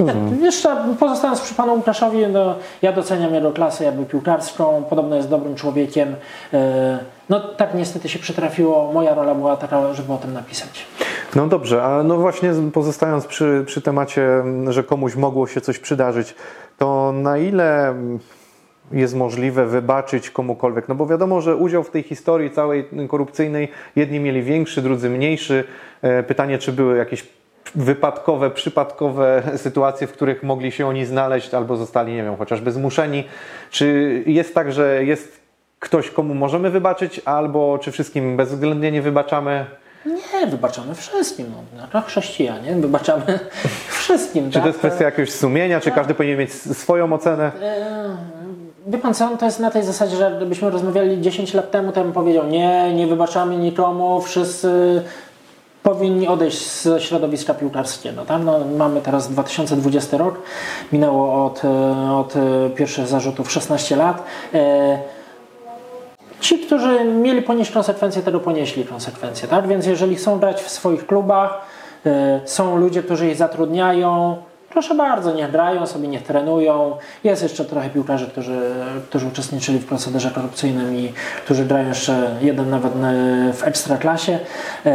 mhm. 0.00 0.40
ja, 0.40 0.46
jeszcze 0.46 0.76
pozostając 1.00 1.40
przy 1.40 1.54
panu 1.54 1.74
Łukaszowi, 1.74 2.26
no, 2.26 2.54
ja 2.82 2.92
doceniam 2.92 3.34
jego 3.34 3.52
klasę 3.52 3.84
jakby 3.84 4.04
piłkarską, 4.04 4.84
podobno 4.90 5.16
jest 5.16 5.28
dobrym 5.28 5.54
człowiekiem. 5.54 6.16
No 7.28 7.40
tak 7.40 7.74
niestety 7.74 8.08
się 8.08 8.18
przytrafiło. 8.18 8.92
Moja 8.92 9.14
rola 9.14 9.34
była 9.34 9.56
taka, 9.56 9.94
żeby 9.94 10.12
o 10.12 10.16
tym 10.16 10.32
napisać. 10.32 10.86
No 11.34 11.46
dobrze, 11.46 11.82
a 11.82 12.02
no 12.02 12.16
właśnie 12.16 12.52
pozostając 12.72 13.26
przy, 13.26 13.62
przy 13.66 13.82
temacie, 13.82 14.44
że 14.68 14.84
komuś 14.84 15.16
mogło 15.16 15.46
się 15.46 15.60
coś 15.60 15.78
przydarzyć, 15.78 16.34
to 16.78 17.12
na 17.12 17.38
ile 17.38 17.94
jest 18.92 19.14
możliwe 19.14 19.66
wybaczyć 19.66 20.30
komukolwiek? 20.30 20.88
No 20.88 20.94
bo 20.94 21.06
wiadomo, 21.06 21.40
że 21.40 21.56
udział 21.56 21.82
w 21.82 21.90
tej 21.90 22.02
historii 22.02 22.50
całej 22.50 22.88
korupcyjnej 23.08 23.68
jedni 23.96 24.20
mieli 24.20 24.42
większy, 24.42 24.82
drudzy 24.82 25.10
mniejszy. 25.10 25.64
E, 26.02 26.22
pytanie, 26.22 26.58
czy 26.58 26.72
były 26.72 26.96
jakieś 26.96 27.26
wypadkowe, 27.74 28.50
przypadkowe 28.50 29.42
sytuacje, 29.56 30.06
w 30.06 30.12
których 30.12 30.42
mogli 30.42 30.72
się 30.72 30.86
oni 30.86 31.06
znaleźć 31.06 31.54
albo 31.54 31.76
zostali, 31.76 32.12
nie 32.12 32.22
wiem, 32.22 32.36
chociażby 32.36 32.72
zmuszeni. 32.72 33.24
Czy 33.70 34.22
jest 34.26 34.54
tak, 34.54 34.72
że 34.72 35.04
jest 35.04 35.43
ktoś, 35.84 36.10
komu 36.10 36.34
możemy 36.34 36.70
wybaczyć, 36.70 37.20
albo 37.24 37.78
czy 37.78 37.92
wszystkim 37.92 38.36
bezwzględnie 38.36 38.92
nie 38.92 39.02
wybaczamy? 39.02 39.66
Nie, 40.06 40.46
wybaczamy 40.46 40.94
wszystkim. 40.94 41.46
No, 41.76 41.82
no 41.94 42.02
chrześcijanie, 42.02 42.74
wybaczamy 42.74 43.38
wszystkim. 44.00 44.50
czy 44.50 44.54
tak? 44.54 44.62
to 44.62 44.68
jest 44.68 44.78
kwestia 44.78 45.04
jakiegoś 45.04 45.32
sumienia, 45.32 45.80
czy 45.80 45.84
tak. 45.84 45.94
każdy 45.94 46.14
powinien 46.14 46.38
mieć 46.38 46.52
swoją 46.52 47.12
ocenę? 47.12 47.52
E, 47.62 48.16
wie 48.86 48.98
pan 48.98 49.14
co, 49.14 49.36
to 49.36 49.44
jest 49.44 49.60
na 49.60 49.70
tej 49.70 49.82
zasadzie, 49.82 50.16
że 50.16 50.34
gdybyśmy 50.36 50.70
rozmawiali 50.70 51.20
10 51.20 51.54
lat 51.54 51.70
temu, 51.70 51.92
to 51.92 52.02
bym 52.02 52.12
powiedział 52.12 52.46
nie, 52.46 52.94
nie 52.94 53.06
wybaczamy 53.06 53.56
nikomu, 53.56 54.20
wszyscy 54.20 55.02
powinni 55.82 56.28
odejść 56.28 56.82
ze 56.82 57.00
środowiska 57.00 57.54
piłkarskiego. 57.54 58.24
Tam 58.24 58.44
no, 58.44 58.58
mamy 58.78 59.00
teraz 59.00 59.28
2020 59.28 60.16
rok, 60.16 60.42
minęło 60.92 61.46
od, 61.46 61.64
e, 61.64 62.12
od 62.12 62.34
pierwszych 62.76 63.06
zarzutów 63.06 63.52
16 63.52 63.96
lat. 63.96 64.22
E, 64.54 64.98
Ci, 66.44 66.58
którzy 66.58 67.04
mieli 67.04 67.42
ponieść 67.42 67.70
konsekwencje, 67.70 68.22
tego 68.22 68.40
ponieśli 68.40 68.84
konsekwencje, 68.84 69.48
tak? 69.48 69.68
Więc 69.68 69.86
jeżeli 69.86 70.16
chcą 70.16 70.38
grać 70.38 70.62
w 70.62 70.70
swoich 70.70 71.06
klubach, 71.06 71.60
y, 72.06 72.10
są 72.44 72.76
ludzie, 72.76 73.02
którzy 73.02 73.28
ich 73.28 73.36
zatrudniają, 73.36 74.36
proszę 74.70 74.94
bardzo, 74.94 75.32
niech 75.32 75.50
grają 75.50 75.86
sobie, 75.86 76.08
niech 76.08 76.22
trenują. 76.22 76.96
Jest 77.24 77.42
jeszcze 77.42 77.64
trochę 77.64 77.90
piłkarzy, 77.90 78.26
którzy, 78.26 78.60
którzy 79.08 79.26
uczestniczyli 79.26 79.78
w 79.78 79.86
procederze 79.86 80.30
korupcyjnym 80.30 80.96
i 80.96 81.12
którzy 81.44 81.64
grają 81.64 81.88
jeszcze 81.88 82.30
jeden 82.40 82.70
nawet 82.70 82.92
w 83.52 83.62
ekstraklasie. 83.64 84.38
Y, 84.86 84.90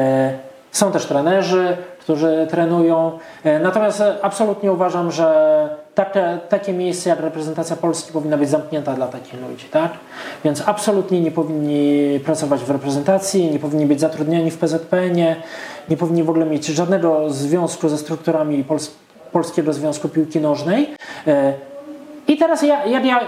są 0.71 0.91
też 0.91 1.05
trenerzy, 1.05 1.77
którzy 1.99 2.47
trenują. 2.49 3.19
Y, 3.45 3.59
natomiast 3.59 4.03
absolutnie 4.21 4.71
uważam, 4.71 5.11
że 5.11 5.69
takie, 5.99 6.39
takie 6.49 6.73
miejsce 6.73 7.09
jak 7.09 7.19
reprezentacja 7.19 7.75
Polski 7.75 8.13
powinna 8.13 8.37
być 8.37 8.49
zamknięta 8.49 8.93
dla 8.93 9.07
takich 9.07 9.41
ludzi, 9.49 9.65
tak? 9.71 9.91
Więc 10.43 10.63
absolutnie 10.65 11.21
nie 11.21 11.31
powinni 11.31 12.19
pracować 12.19 12.61
w 12.61 12.69
reprezentacji, 12.69 13.51
nie 13.51 13.59
powinni 13.59 13.85
być 13.85 13.99
zatrudniani 13.99 14.51
w 14.51 14.57
PZP, 14.57 15.09
nie, 15.09 15.35
powinni 15.97 16.23
w 16.23 16.29
ogóle 16.29 16.45
mieć 16.45 16.65
żadnego 16.65 17.29
związku 17.29 17.89
ze 17.89 17.97
strukturami 17.97 18.63
Pols 18.63 18.91
Polskiego 19.31 19.73
Związku 19.73 20.09
Piłki 20.09 20.39
Nożnej. 20.39 20.89
E, 21.27 21.53
I 22.27 22.37
teraz 22.37 22.63
ja, 22.63 22.85
ja, 22.85 22.99
ja 22.99 23.19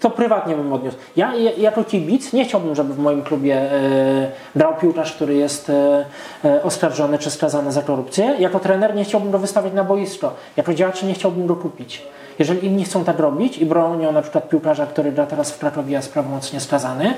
to 0.00 0.10
prywatnie 0.10 0.54
bym 0.54 0.72
odniósł. 0.72 0.96
Ja, 1.16 1.34
ja 1.34 1.50
jako 1.58 1.84
kibic 1.84 2.32
nie 2.32 2.44
chciałbym, 2.44 2.74
żeby 2.74 2.94
w 2.94 2.98
moim 2.98 3.22
klubie 3.22 3.56
e, 3.56 4.30
grał 4.56 4.74
piłkarz, 4.80 5.12
który 5.12 5.34
jest 5.34 5.70
e, 5.70 6.04
e, 6.44 6.62
oskarżony 6.62 7.18
czy 7.18 7.30
skazany 7.30 7.72
za 7.72 7.82
korupcję. 7.82 8.36
Jako 8.38 8.60
trener 8.60 8.94
nie 8.94 9.04
chciałbym 9.04 9.30
go 9.30 9.38
wystawić 9.38 9.74
na 9.74 9.84
boisko. 9.84 10.34
Jako 10.56 10.74
działacz 10.74 11.02
nie 11.02 11.14
chciałbym 11.14 11.46
go 11.46 11.56
kupić. 11.56 12.02
Jeżeli 12.40 12.66
inni 12.66 12.84
chcą 12.84 13.04
tak 13.04 13.18
robić 13.18 13.58
i 13.58 13.66
bronią 13.66 14.12
na 14.12 14.22
przykład 14.22 14.48
piłkarza, 14.48 14.86
który 14.86 15.12
teraz 15.12 15.50
w 15.50 15.58
Krakowie, 15.58 15.92
jest 15.92 16.12
prawomocnie 16.12 16.60
skazany, 16.60 17.14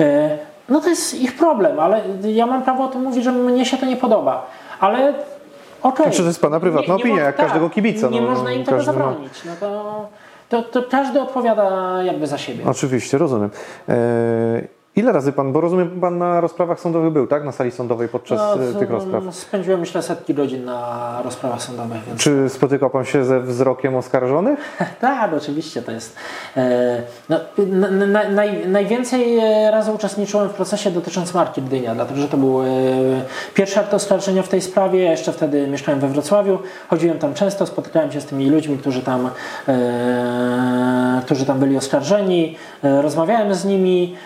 e, 0.00 0.38
no 0.68 0.80
to 0.80 0.88
jest 0.88 1.14
ich 1.14 1.36
problem, 1.36 1.80
ale 1.80 2.02
ja 2.22 2.46
mam 2.46 2.62
prawo 2.62 2.84
o 2.84 2.88
tym 2.88 3.02
mówić, 3.02 3.24
że 3.24 3.32
mnie 3.32 3.66
się 3.66 3.76
to 3.76 3.86
nie 3.86 3.96
podoba. 3.96 4.46
Ale 4.80 5.14
Okay. 5.82 6.06
Znaczy, 6.06 6.18
to 6.18 6.28
jest 6.28 6.40
Pana 6.40 6.60
prywatna 6.60 6.94
nie, 6.94 6.98
nie 6.98 7.04
opinia, 7.04 7.22
jak 7.22 7.36
tak, 7.36 7.46
każdego 7.46 7.70
kibica. 7.70 8.08
Nie 8.08 8.20
no, 8.20 8.30
można 8.30 8.52
im 8.52 8.64
tego 8.64 8.82
zabronić. 8.82 9.32
No 9.44 9.52
to, 9.60 10.08
to, 10.48 10.62
to, 10.62 10.88
każdy 10.90 11.20
odpowiada 11.20 11.96
jakby 12.02 12.26
za 12.26 12.38
siebie. 12.38 12.64
Oczywiście, 12.66 13.18
rozumiem. 13.18 13.50
E, 13.88 13.94
Ile 14.96 15.12
razy 15.12 15.32
pan, 15.32 15.52
bo 15.52 15.60
rozumiem, 15.60 16.00
pan 16.00 16.18
na 16.18 16.40
rozprawach 16.40 16.80
sądowych 16.80 17.12
był, 17.12 17.26
tak? 17.26 17.44
Na 17.44 17.52
sali 17.52 17.70
sądowej 17.70 18.08
podczas 18.08 18.40
no, 18.74 18.80
tych 18.80 18.90
rozpraw? 18.90 19.24
Spędziłem 19.34 19.80
myślę 19.80 20.02
setki 20.02 20.34
godzin 20.34 20.64
na 20.64 21.20
rozprawach 21.24 21.62
sądowych. 21.62 22.04
Więc... 22.06 22.20
Czy 22.20 22.48
spotykał 22.48 22.90
pan 22.90 23.04
się 23.04 23.24
ze 23.24 23.40
wzrokiem 23.40 23.96
oskarżonych? 23.96 24.78
tak, 25.00 25.32
oczywiście 25.34 25.82
to 25.82 25.92
jest. 25.92 26.16
E, 26.56 27.02
no, 27.28 27.40
na, 27.66 27.90
na, 27.90 28.28
naj, 28.28 28.68
najwięcej 28.68 29.38
e, 29.38 29.70
razy 29.70 29.92
uczestniczyłem 29.92 30.48
w 30.48 30.52
procesie 30.52 30.90
dotyczącym 30.90 31.34
Marki 31.34 31.62
Gdynia, 31.62 31.94
dlatego 31.94 32.20
że 32.20 32.28
to 32.28 32.36
był 32.36 32.62
e, 32.62 32.66
pierwszy 33.54 33.80
akt 33.80 33.94
oskarżenia 33.94 34.42
w 34.42 34.48
tej 34.48 34.60
sprawie. 34.60 35.02
Ja 35.02 35.10
jeszcze 35.10 35.32
wtedy 35.32 35.66
mieszkałem 35.66 36.00
we 36.00 36.08
Wrocławiu. 36.08 36.58
Chodziłem 36.88 37.18
tam 37.18 37.34
często, 37.34 37.66
spotykałem 37.66 38.12
się 38.12 38.20
z 38.20 38.26
tymi 38.26 38.50
ludźmi, 38.50 38.78
którzy 38.78 39.02
tam, 39.02 39.30
którzy 41.24 41.46
tam 41.46 41.58
byli 41.58 41.76
oskarżeni. 41.76 42.56
rozmawiałem 42.82 43.54
z 43.54 43.64
nimi 43.64 44.16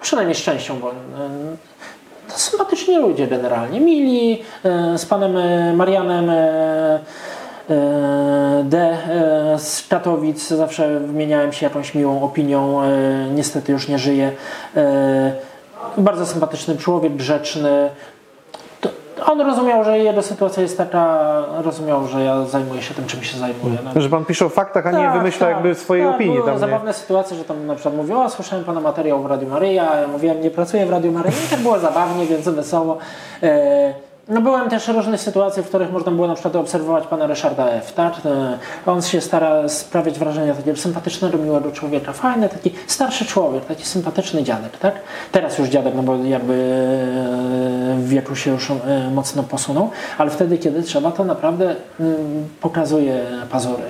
przynajmniej 0.00 0.34
z 0.34 0.42
częścią, 0.42 0.78
bo 0.78 0.90
e, 0.90 0.94
to 2.28 2.38
sympatyczni 2.38 2.98
ludzie 2.98 3.26
generalnie, 3.26 3.80
mili, 3.80 4.42
e, 4.64 4.98
z 4.98 5.06
panem 5.06 5.36
e, 5.36 5.72
Marianem 5.72 6.30
D 8.64 8.98
z 9.58 9.88
Katowic 9.88 10.48
zawsze 10.48 11.00
wymieniałem 11.00 11.52
się 11.52 11.66
jakąś 11.66 11.94
miłą 11.94 12.22
opinią, 12.22 12.80
niestety 13.34 13.72
już 13.72 13.88
nie 13.88 13.98
żyje. 13.98 14.32
Bardzo 15.96 16.26
sympatyczny 16.26 16.76
człowiek, 16.76 17.16
grzeczny, 17.16 17.90
on 19.32 19.40
rozumiał, 19.40 19.84
że 19.84 19.98
jego 19.98 20.22
sytuacja 20.22 20.62
jest 20.62 20.78
taka, 20.78 21.28
rozumiał, 21.62 22.06
że 22.06 22.24
ja 22.24 22.44
zajmuję 22.44 22.82
się 22.82 22.94
tym, 22.94 23.06
czym 23.06 23.22
się 23.22 23.38
zajmuję. 23.38 23.78
No. 23.94 24.00
Że 24.00 24.08
pan 24.08 24.24
pisze 24.24 24.46
o 24.46 24.48
faktach, 24.48 24.86
a 24.86 24.90
nie 24.90 24.98
tak, 24.98 25.12
wymyśla 25.12 25.46
tak, 25.46 25.56
jakby 25.56 25.74
swojej 25.74 26.04
tak, 26.04 26.14
opinii. 26.14 26.38
Były 26.38 26.58
zabawne 26.58 26.92
sytuacje, 26.92 27.36
że 27.36 27.44
tam 27.44 27.66
na 27.66 27.74
przykład 27.74 27.94
mówił, 27.94 28.20
o 28.20 28.30
słyszałem 28.30 28.64
pana 28.64 28.80
materiał 28.80 29.22
w 29.22 29.26
Radiu 29.26 29.48
Maryja, 29.48 30.00
ja 30.00 30.08
mówiłem, 30.08 30.40
nie 30.40 30.50
pracuję 30.50 30.86
w 30.86 30.90
Radiu 30.90 31.12
Maryja, 31.12 31.36
i 31.46 31.50
tak 31.50 31.60
było 31.60 31.78
zabawnie, 31.78 32.26
więc 32.26 32.48
wesoło. 32.48 32.98
E, 33.42 33.94
No 34.30 34.40
byłem 34.40 34.70
też 34.70 34.88
różne 34.88 35.18
sytuacje, 35.18 35.62
w 35.62 35.68
których 35.68 35.92
można 35.92 36.12
było 36.12 36.26
na 36.26 36.34
przykład 36.34 36.56
obserwować 36.56 37.06
pana 37.06 37.26
Ryszarda 37.26 37.70
F. 37.70 37.92
Tak? 37.92 38.14
E, 38.24 38.58
On 38.86 39.02
się 39.02 39.20
stara 39.20 39.68
sprawiać 39.68 40.18
wrażenie 40.18 40.54
takiego 40.54 40.76
sympatycznego, 40.76 41.38
miłego 41.38 41.72
człowieka, 41.72 42.12
fajny, 42.12 42.48
taki 42.48 42.72
starszy 42.86 43.24
człowiek, 43.24 43.64
taki 43.64 43.86
sympatyczny 43.86 44.42
dziadek. 44.42 44.78
Tak? 44.78 44.94
Teraz 45.32 45.58
już 45.58 45.68
dziadek, 45.68 45.94
no 45.94 46.02
bo 46.02 46.16
jakby 46.16 46.54
e, 46.54 47.96
w 47.98 48.08
wieku 48.08 48.36
się 48.36 48.50
już 48.50 48.70
e, 48.70 48.74
mocno 49.14 49.42
posunął, 49.42 49.90
ale 50.18 50.30
wtedy, 50.30 50.58
kiedy 50.58 50.82
trzeba, 50.82 51.12
to 51.12 51.24
naprawdę 51.24 51.76
mm, 52.00 52.48
pokazuje 52.60 53.20
pazury. 53.50 53.82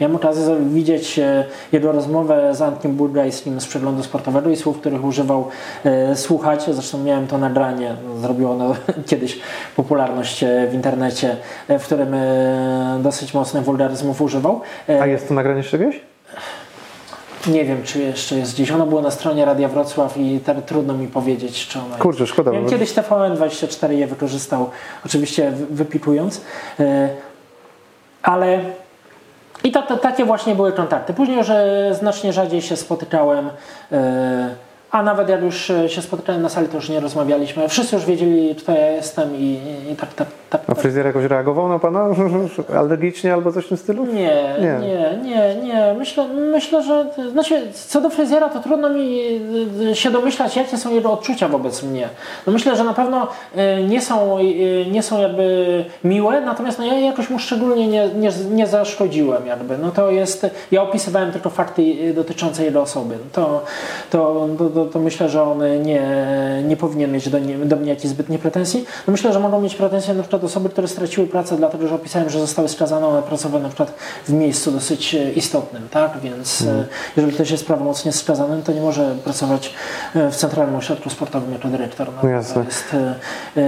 Miałem 0.00 0.16
okazję 0.16 0.56
widzieć 0.72 1.18
e, 1.18 1.44
jego 1.72 1.92
rozmowę 1.92 2.54
z 2.54 2.62
Antkiem 2.62 2.92
Burgajskim 2.92 3.60
z 3.60 3.66
przeglądu 3.66 4.02
sportowego 4.02 4.50
i 4.50 4.56
słów, 4.56 4.78
których 4.80 5.04
używał 5.04 5.48
e, 5.84 6.16
słuchać. 6.16 6.62
Zresztą 6.70 6.98
miałem 7.04 7.26
to 7.26 7.38
nagranie, 7.38 7.96
zrobiło 8.20 8.50
ono 8.52 8.74
kiedyś 9.10 9.38
popularność 9.76 10.42
e, 10.42 10.66
w 10.70 10.74
internecie, 10.74 11.36
w 11.68 11.82
którym 11.84 12.14
dosyć 13.02 13.34
mocnych 13.34 13.64
wulgaryzmów 13.64 14.22
używał. 14.22 14.60
A 15.00 15.06
jest 15.06 15.28
to 15.28 15.34
nagranie 15.34 15.62
z 15.62 15.66
czegoś? 15.66 16.00
Nie 17.46 17.64
wiem, 17.64 17.82
czy 17.84 17.98
jeszcze 17.98 18.36
jest 18.36 18.54
gdzieś. 18.54 18.70
Ono 18.70 18.86
było 18.86 19.02
na 19.02 19.10
stronie 19.10 19.44
Radia 19.44 19.68
Wrocław 19.68 20.16
i 20.16 20.40
ter, 20.40 20.62
trudno 20.62 20.94
mi 20.94 21.08
powiedzieć, 21.08 21.66
czy 21.68 21.78
ono 21.78 21.88
jest. 21.88 22.00
Kurczę, 22.00 22.26
szkoda. 22.26 22.50
Wiem, 22.50 22.68
kiedyś 22.68 22.92
TVN24 22.94 23.90
je 23.90 24.06
wykorzystał, 24.06 24.70
oczywiście 25.06 25.50
wy- 25.50 25.66
wypikując, 25.70 26.40
ale 28.22 28.60
i 29.66 29.72
to, 29.72 29.82
to, 29.82 29.96
takie 29.96 30.24
właśnie 30.24 30.54
były 30.54 30.72
kontakty. 30.72 31.14
Później 31.14 31.38
już 31.38 31.50
e, 31.50 31.94
znacznie 31.94 32.32
rzadziej 32.32 32.62
się 32.62 32.76
spotykałem, 32.76 33.50
e, 33.92 34.54
a 34.90 35.02
nawet 35.02 35.28
jak 35.28 35.42
już 35.42 35.70
e, 35.70 35.88
się 35.88 36.02
spotykałem 36.02 36.42
na 36.42 36.48
sali, 36.48 36.68
to 36.68 36.74
już 36.76 36.88
nie 36.88 37.00
rozmawialiśmy. 37.00 37.68
Wszyscy 37.68 37.96
już 37.96 38.04
wiedzieli, 38.04 38.54
kto 38.54 38.72
ja 38.72 38.90
jestem 38.90 39.36
i, 39.36 39.60
i, 39.92 39.96
tak, 39.96 40.14
tak, 40.14 40.28
tak, 40.50 40.60
A 40.64 40.66
tak. 40.66 40.78
fryzjer 40.78 41.06
jakoś 41.06 41.24
reagował 41.24 41.68
na 41.68 41.78
pana 41.78 42.08
alergicznie 42.78 43.34
albo 43.34 43.52
coś 43.52 43.64
w 43.64 43.68
tym 43.68 43.76
stylu? 43.76 44.06
Nie, 44.06 44.54
Nie. 44.60 44.78
nie, 44.88 45.18
nie, 45.22 45.54
nie, 45.62 45.94
Myślę, 45.98 46.28
myślę, 46.28 46.82
że. 46.82 47.06
Znaczy, 47.32 47.62
co 47.72 48.00
do 48.00 48.10
fryzjera, 48.10 48.48
to 48.48 48.60
trudno 48.60 48.90
mi 48.90 49.20
y, 49.90 49.94
się 49.94 50.10
domyślać, 50.10 50.56
jakie 50.56 50.76
są 50.76 50.94
jego 50.94 51.12
odczucia 51.12 51.48
wobec 51.48 51.82
mnie. 51.82 52.08
No 52.46 52.52
myślę, 52.52 52.76
że 52.76 52.84
na 52.84 52.94
pewno 52.94 53.28
y, 53.78 53.82
nie 53.84 54.00
są, 54.00 54.38
nie 54.90 55.02
są 55.02 55.20
jakby 55.20 55.84
miłe, 56.04 56.40
natomiast 56.40 56.78
no 56.78 56.84
ja 56.84 56.94
jakoś 57.00 57.30
mu 57.30 57.38
szczególnie 57.38 57.88
nie, 57.88 58.08
nie, 58.08 58.30
nie 58.50 58.66
zaszkodziłem, 58.66 59.46
jakby. 59.46 59.78
No 59.78 59.90
to 59.90 60.10
jest. 60.10 60.46
Ja 60.70 60.82
opisywałem 60.82 61.32
tylko 61.32 61.50
fakty 61.50 62.14
dotyczące 62.14 62.64
jego 62.64 62.82
osoby. 62.82 63.18
To, 63.32 63.62
to, 64.10 64.46
to, 64.58 64.75
to, 64.76 64.84
to 64.84 64.98
myślę, 64.98 65.28
że 65.28 65.42
on 65.42 65.82
nie, 65.82 66.02
nie 66.64 66.76
powinien 66.76 67.12
mieć 67.12 67.28
do, 67.28 67.38
nie, 67.38 67.58
do 67.58 67.76
mnie 67.76 67.90
jakichś 67.90 68.08
zbytnie 68.08 68.38
pretensji. 68.38 68.84
No 69.06 69.10
myślę, 69.12 69.32
że 69.32 69.40
mogą 69.40 69.60
mieć 69.60 69.74
pretensje 69.74 70.14
na 70.14 70.22
przykład 70.22 70.44
osoby, 70.44 70.68
które 70.68 70.88
straciły 70.88 71.26
pracę, 71.26 71.56
dlatego 71.56 71.88
że 71.88 71.94
opisałem, 71.94 72.30
że 72.30 72.40
zostały 72.40 72.68
skazane, 72.68 73.06
one 73.06 73.22
pracowały 73.22 73.62
na 73.62 73.68
przykład 73.68 73.94
w 74.24 74.32
miejscu 74.32 74.70
dosyć 74.70 75.14
e, 75.14 75.32
istotnym, 75.32 75.88
tak? 75.90 76.20
Więc 76.22 76.62
e, 76.62 76.86
jeżeli 77.16 77.34
ktoś 77.34 77.50
jest 77.50 77.66
prawomocnie 77.66 78.12
skazany, 78.12 78.62
to 78.62 78.72
nie 78.72 78.80
może 78.80 79.14
pracować 79.24 79.74
e, 80.14 80.30
w 80.30 80.36
Centralnym 80.36 80.76
Ośrodku 80.76 81.10
Sportowym 81.10 81.52
jako 81.52 81.68
dyrektor. 81.68 82.08
No, 82.22 82.28
Jasne. 82.28 82.54
To 82.54 82.68
jest 82.68 82.96
e, 83.56 83.62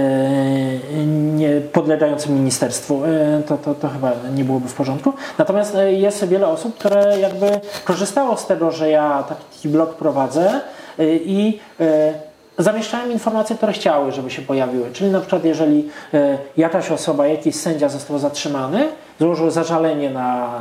nie 1.35 1.61
podlegający 1.61 2.29
ministerstwu. 2.29 3.01
To, 3.47 3.57
to, 3.57 3.75
to 3.75 3.89
chyba 3.89 4.11
nie 4.35 4.43
byłoby 4.43 4.67
w 4.67 4.73
porządku. 4.73 5.13
Natomiast 5.37 5.77
jest 5.87 6.25
wiele 6.25 6.47
osób, 6.47 6.77
które 6.77 7.19
jakby 7.19 7.59
korzystało 7.85 8.37
z 8.37 8.45
tego, 8.45 8.71
że 8.71 8.89
ja 8.89 9.23
taki 9.23 9.69
blog 9.69 9.95
prowadzę 9.95 10.61
i 11.05 11.59
e, 11.79 12.13
zamieszczałem 12.57 13.11
informacje, 13.11 13.55
które 13.55 13.73
chciały, 13.73 14.11
żeby 14.11 14.29
się 14.29 14.41
pojawiły. 14.41 14.91
Czyli 14.93 15.11
na 15.11 15.19
przykład 15.19 15.45
jeżeli 15.45 15.89
e, 16.13 16.37
jakaś 16.57 16.91
osoba, 16.91 17.27
jakiś 17.27 17.55
sędzia 17.55 17.89
został 17.89 18.19
zatrzymany, 18.19 18.87
złożył 19.19 19.49
zażalenie 19.49 20.09
na 20.09 20.59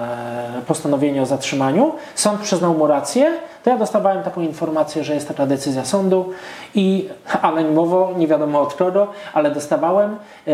e, 0.59 0.62
postanowienie 0.66 1.22
o 1.22 1.26
zatrzymaniu, 1.26 1.92
sąd 2.14 2.40
przyznał 2.40 2.74
mu 2.74 2.86
rację, 2.86 3.32
to 3.64 3.70
ja 3.70 3.78
dostawałem 3.78 4.22
taką 4.22 4.40
informację, 4.40 5.04
że 5.04 5.14
jest 5.14 5.28
taka 5.28 5.46
decyzja 5.46 5.84
sądu 5.84 6.30
i 6.74 7.09
anonimowo, 7.42 8.12
nie 8.16 8.26
wiadomo 8.26 8.61
od 8.61 8.74
kogo, 8.74 9.06
ale 9.32 9.50
dostawałem 9.50 10.16
e, 10.46 10.52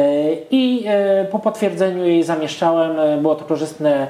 i 0.50 0.84
e, 0.86 1.24
po 1.24 1.38
potwierdzeniu 1.38 2.04
jej 2.04 2.22
zamieszczałem. 2.22 3.22
Było 3.22 3.34
to 3.34 3.44
korzystne 3.44 4.06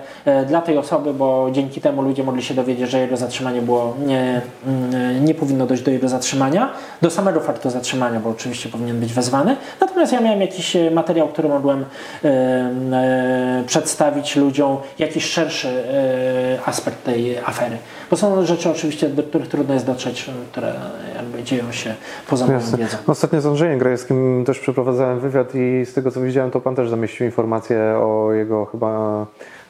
dla 0.46 0.60
tej 0.60 0.78
osoby, 0.78 1.14
bo 1.14 1.48
dzięki 1.52 1.80
temu 1.80 2.02
ludzie 2.02 2.24
mogli 2.24 2.42
się 2.42 2.54
dowiedzieć, 2.54 2.90
że 2.90 2.98
jego 2.98 3.16
zatrzymanie 3.16 3.62
było 3.62 3.94
nie, 4.06 4.40
mm, 4.66 5.24
nie 5.24 5.34
powinno 5.34 5.66
dojść 5.66 5.82
do 5.82 5.90
jego 5.90 6.08
zatrzymania, 6.08 6.70
do 7.02 7.10
samego 7.10 7.40
faktu 7.40 7.70
zatrzymania, 7.70 8.20
bo 8.20 8.30
oczywiście 8.30 8.68
powinien 8.68 9.00
być 9.00 9.12
wezwany. 9.12 9.56
Natomiast 9.80 10.12
ja 10.12 10.20
miałem 10.20 10.40
jakiś 10.40 10.76
materiał, 10.92 11.28
który 11.28 11.48
mogłem 11.48 11.84
e, 12.24 13.64
przedstawić 13.88 14.36
ludziom, 14.36 14.76
jakiś 14.98 15.24
szerszy 15.24 15.68
e, 15.68 16.58
aspekt 16.66 17.04
tej 17.04 17.38
afery. 17.38 17.76
Bo 18.10 18.16
są 18.16 18.46
rzeczy 18.46 18.70
oczywiście, 18.70 19.08
do 19.08 19.22
których 19.22 19.48
trudno 19.48 19.74
jest 19.74 19.86
dotrzeć, 19.86 20.30
które 20.52 20.72
jakby 21.16 21.42
dzieją 21.42 21.72
się 21.72 21.94
poza 22.28 22.46
moją 22.46 22.58
wiedzą. 22.60 22.96
Ostatnio 23.06 23.40
z 23.40 23.46
Andrzejem 23.46 23.78
Grajewskim 23.78 24.44
też 24.46 24.58
przeprowadzałem 24.58 25.20
wywiad 25.20 25.54
i 25.54 25.86
z 25.86 25.94
tego 25.94 26.10
co 26.10 26.20
widziałem, 26.20 26.50
to 26.50 26.60
pan 26.60 26.74
też 26.74 26.88
zamieścił 26.90 27.26
informację 27.26 27.78
o 27.80 28.32
jego 28.32 28.64
chyba 28.66 29.26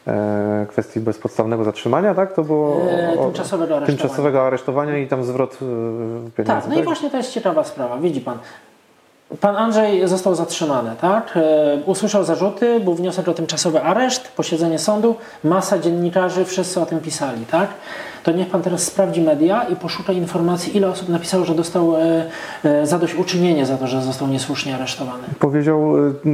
e, 0.06 0.66
kwestii 0.68 1.00
bezpodstawnego 1.00 1.64
zatrzymania, 1.64 2.14
tak? 2.14 2.32
To 2.32 2.42
było 2.44 2.76
E, 2.90 3.18
o- 3.20 3.24
tymczasowego 3.24 3.76
aresztowania. 3.76 3.86
tymczasowego 3.98 4.46
aresztowania 4.46 4.98
i 4.98 5.06
tam 5.08 5.24
zwrot 5.24 5.52
e, 5.54 5.56
pieniędzy. 6.36 6.44
Tak, 6.44 6.64
no 6.68 6.80
i 6.80 6.82
właśnie 6.82 7.10
to 7.10 7.16
jest 7.16 7.32
ciekawa 7.32 7.64
sprawa. 7.64 7.96
Widzi 7.98 8.20
pan. 8.20 8.38
Pan 9.40 9.56
Andrzej 9.56 10.08
został 10.08 10.34
zatrzymany, 10.34 10.90
tak? 11.00 11.32
E, 11.36 11.78
usłyszał 11.86 12.24
zarzuty, 12.24 12.80
był 12.80 12.94
wniosek 12.94 13.28
o 13.28 13.34
tymczasowy 13.34 13.82
areszt, 13.82 14.28
posiedzenie 14.36 14.78
sądu, 14.78 15.14
masa 15.44 15.78
dziennikarzy, 15.78 16.44
wszyscy 16.44 16.80
o 16.80 16.86
tym 16.86 17.00
pisali, 17.00 17.46
tak? 17.46 17.68
To 18.24 18.32
niech 18.32 18.48
pan 18.50 18.62
teraz 18.62 18.82
sprawdzi 18.82 19.20
media 19.20 19.62
i 19.64 19.76
poszuka 19.76 20.12
informacji, 20.12 20.76
ile 20.76 20.88
osób 20.88 21.08
napisało, 21.08 21.44
że 21.44 21.54
dostał 21.54 21.96
e, 21.96 22.24
e, 22.64 22.86
zadośćuczynienie 22.86 23.66
za 23.66 23.76
to, 23.76 23.86
że 23.86 24.02
został 24.02 24.28
niesłusznie 24.28 24.74
aresztowany. 24.74 25.22
Powiedział, 25.38 25.92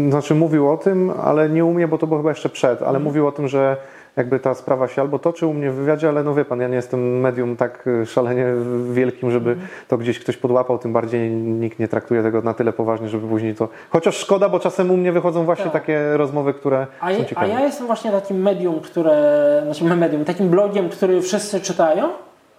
znaczy 0.09 0.35
mówił 0.35 0.71
o 0.71 0.77
tym, 0.77 1.13
ale 1.25 1.49
nie 1.49 1.65
umie, 1.65 1.89
bo 1.89 1.99
to 1.99 2.07
było 2.07 2.21
chyba 2.21 2.31
jeszcze 2.31 2.49
przed, 2.49 2.79
ale 2.79 2.89
Mhm. 2.89 3.05
mówił 3.05 3.27
o 3.27 3.33
tym, 3.33 3.49
że 3.49 3.77
jakby 4.17 4.41
ta 4.41 4.55
sprawa 4.55 4.89
się 4.89 5.03
albo 5.03 5.19
toczy 5.19 5.47
u 5.47 5.55
mnie 5.55 5.71
w 5.71 5.75
wywiadzie, 5.75 6.09
ale 6.09 6.23
no 6.25 6.35
wie 6.35 6.45
pan, 6.45 6.61
ja 6.61 6.69
nie 6.69 6.77
jestem 6.77 7.21
medium 7.21 7.57
tak 7.57 7.87
y, 7.87 8.07
szalenie 8.07 8.47
wielkim, 8.93 9.31
żeby 9.31 9.51
Mhm. 9.51 9.69
to 9.89 9.99
gdzieś 9.99 10.19
ktoś 10.19 10.37
podłapał, 10.37 10.79
tym 10.79 10.93
bardziej 10.93 11.31
nikt 11.31 11.79
nie 11.79 11.89
traktuje 11.89 12.23
tego 12.23 12.43
na 12.43 12.55
tyle 12.55 12.73
poważnie, 12.73 13.09
żeby 13.09 13.29
później 13.29 13.55
to... 13.55 13.69
Chociaż 13.91 14.17
szkoda, 14.17 14.49
bo 14.49 14.61
czasem 14.61 14.91
u 14.91 14.97
mnie 14.97 15.13
wychodzą 15.13 15.45
właśnie 15.45 15.65
Tak. 15.65 15.73
takie 15.73 16.17
rozmowy, 16.17 16.55
które 16.55 16.87
A, 17.01 17.09
są 17.11 17.17
ja- 17.17 17.23
a 17.23 17.25
ciekawe. 17.25 17.49
ja 17.49 17.61
jestem 17.61 17.87
właśnie 17.87 18.11
takim 18.11 18.43
medium, 18.43 18.81
które, 18.81 19.63
znaczy 19.65 19.85
medium, 19.85 20.25
takim 20.25 20.49
blogiem, 20.49 20.89
który 20.89 21.23
wszyscy 21.23 21.61
czytają, 21.61 22.09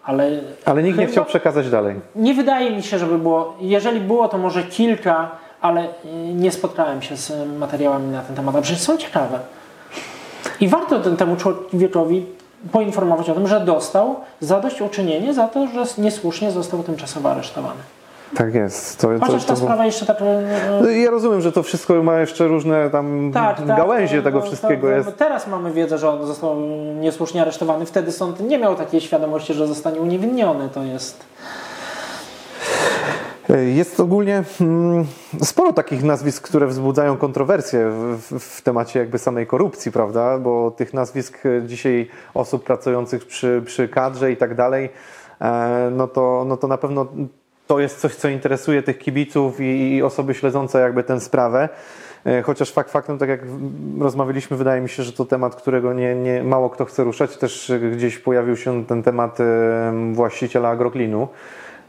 ale 0.04 0.30
Ale 0.66 0.84
nikt 0.84 0.98
nie 1.00 1.08
chciał 1.08 1.26
przekazać 1.26 1.70
dalej. 1.70 1.96
Nie 2.16 2.34
wydaje 2.34 2.76
mi 2.76 2.84
się, 2.84 2.98
żeby 3.00 3.18
było. 3.18 3.54
Jeżeli 3.60 4.00
było, 4.00 4.28
to 4.28 4.38
może 4.38 4.64
kilka, 4.64 5.32
ale 5.62 5.84
y, 5.86 5.88
nie 6.34 6.52
spotkałem 6.52 7.02
się 7.02 7.18
z 7.18 7.34
materiałami 7.60 8.08
na 8.12 8.22
ten 8.22 8.36
temat. 8.36 8.56
A 8.56 8.62
przecież 8.62 8.82
są 8.82 8.98
ciekawe. 8.98 9.40
I 10.62 10.68
warto 10.68 11.00
ten, 11.00 11.18
temu 11.18 11.36
człowiekowi 11.36 12.26
poinformować 12.72 13.30
o 13.30 13.34
tym, 13.34 13.48
że 13.48 13.60
dostał 13.60 14.16
zadośćuczynienie 14.40 15.34
za 15.34 15.48
to, 15.48 15.68
że 15.68 15.84
niesłusznie 15.98 16.52
został 16.52 16.84
tymczasowo 16.84 17.32
aresztowany. 17.32 17.80
Tak 18.36 18.54
jest. 18.56 19.00
To, 19.00 19.08
to, 19.08 19.26
Chociaż 19.26 19.44
ta 19.44 19.48
to 19.48 19.54
było- 19.54 19.66
sprawa 19.68 19.86
jeszcze 19.86 20.06
tak. 20.06 20.22
y, 20.22 20.24
No 20.82 20.90
i 20.90 21.02
Ja 21.02 21.12
rozumiem, 21.12 21.42
że 21.42 21.52
to 21.52 21.64
wszystko 21.64 22.04
ma 22.04 22.20
jeszcze 22.20 22.48
różne 22.48 22.90
tam 22.90 23.32
Tak, 23.34 23.58
tak, 23.58 23.78
gałęzie 23.78 24.18
to- 24.18 24.24
tego 24.24 24.40
to- 24.42 24.46
wszystkiego 24.46 24.90
jest. 24.90 25.18
Teraz 25.18 25.48
mamy 25.48 25.72
wiedzę, 25.72 25.98
że 25.98 26.10
on 26.10 26.26
został 26.28 26.56
niesłusznie 27.00 27.42
aresztowany. 27.42 27.86
Wtedy 27.86 28.12
sąd 28.12 28.40
nie 28.40 28.58
miał 28.58 28.76
takiej 28.76 29.02
świadomości, 29.02 29.54
że 29.54 29.68
zostanie 29.68 30.00
uniewinniony. 30.02 30.70
To 30.70 30.84
jest. 30.84 31.24
Jest 33.50 34.00
ogólnie 34.00 34.44
mm, 34.62 35.06
sporo 35.44 35.74
takich 35.74 36.04
nazwisk, 36.04 36.48
które 36.48 36.68
wzbudzają 36.68 37.18
kontrowersje 37.18 37.90
w, 37.90 38.40
w, 38.40 38.62
temacie 38.62 39.00
jakby 39.00 39.20
samej 39.20 39.48
korupcji, 39.48 39.92
prawda? 39.92 40.38
Bo 40.40 40.72
tych 40.72 40.94
nazwisk 40.94 41.46
e, 41.46 41.68
dzisiaj 41.68 42.08
osób 42.34 42.64
pracujących 42.64 43.26
przy, 43.26 43.62
przy 43.66 43.88
kadrze 43.88 44.32
i 44.32 44.38
tak 44.38 44.56
dalej, 44.56 44.90
e, 45.42 45.92
no 45.96 46.08
to, 46.08 46.46
no 46.48 46.58
to 46.58 46.68
na 46.68 46.78
pewno 46.78 47.08
to 47.68 47.80
jest 47.80 48.00
coś, 48.00 48.16
co 48.16 48.30
interesuje 48.30 48.84
tych 48.84 49.00
kibiców 49.00 49.62
i, 49.62 49.96
i 49.96 50.04
osoby 50.04 50.34
śledzące 50.34 50.80
jakby 50.80 51.04
tę 51.04 51.20
sprawę. 51.20 51.70
E, 52.26 52.42
Chociaż 52.42 52.72
fakt 52.72 52.92
faktem, 52.92 53.18
tak 53.18 53.30
jak 53.30 53.42
rozmawialiśmy, 54.00 54.58
wydaje 54.58 54.82
mi 54.82 54.90
się, 54.90 55.04
że 55.04 55.14
to 55.14 55.26
temat, 55.26 55.56
którego 55.56 55.94
nie, 55.94 56.16
nie 56.16 56.44
mało 56.44 56.70
kto 56.70 56.86
chce 56.86 57.04
ruszać. 57.04 57.38
Też 57.38 57.70
e, 57.70 57.80
gdzieś 57.80 58.18
pojawił 58.18 58.58
się 58.58 58.86
ten 58.86 59.04
temat 59.04 59.40
e, 59.40 59.44
właściciela 60.14 60.70
agroklinu. 60.70 61.28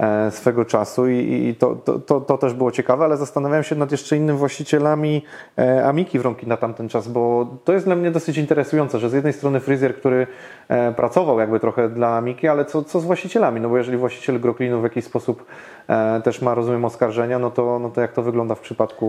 E, 0.03 0.31
swego 0.31 0.65
czasu 0.65 1.09
i, 1.09 1.49
i 1.49 1.55
to, 1.55 1.77
to, 1.77 1.99
to, 1.99 2.21
to 2.21 2.39
też 2.39 2.55
było 2.55 2.73
ciekawe, 2.73 3.05
ale 3.05 3.17
zastanawiałem 3.17 3.65
się 3.65 3.77
nad 3.77 3.93
jeszcze 3.93 4.17
innymi 4.17 4.39
właścicielami 4.39 5.23
e, 5.59 5.87
Amiki 5.87 6.19
Wronki 6.19 6.47
na 6.47 6.57
tamten 6.57 6.89
czas, 6.89 7.09
bo 7.09 7.47
to 7.65 7.73
jest 7.73 7.85
dla 7.85 7.97
mnie 7.97 8.11
dosyć 8.11 8.39
interesujące, 8.39 8.99
że 8.99 9.11
z 9.11 9.13
jednej 9.13 9.33
strony 9.33 9.61
fryzjer, 9.61 9.97
który 9.97 10.27
e, 10.69 10.93
pracował 10.93 11.41
jakby 11.41 11.61
trochę 11.61 11.89
dla 11.89 12.17
Amiki, 12.17 12.49
ale 12.49 12.65
co, 12.65 12.85
co 12.85 13.01
z 13.01 13.05
właścicielami? 13.05 13.61
No 13.61 13.69
bo 13.69 13.79
jeżeli 13.79 13.99
właściciel 13.99 14.41
Groklinu 14.41 14.81
w 14.81 14.85
jakiś 14.85 15.05
sposób 15.05 15.45
też 16.25 16.43
ma, 16.43 16.55
rozumiem, 16.55 16.85
oskarżenia, 16.85 17.39
no 17.39 17.51
to, 17.51 17.79
no 17.79 17.91
to 17.91 18.01
jak 18.01 18.13
to 18.13 18.23
wygląda 18.23 18.55
w 18.55 18.61
przypadku 18.61 19.07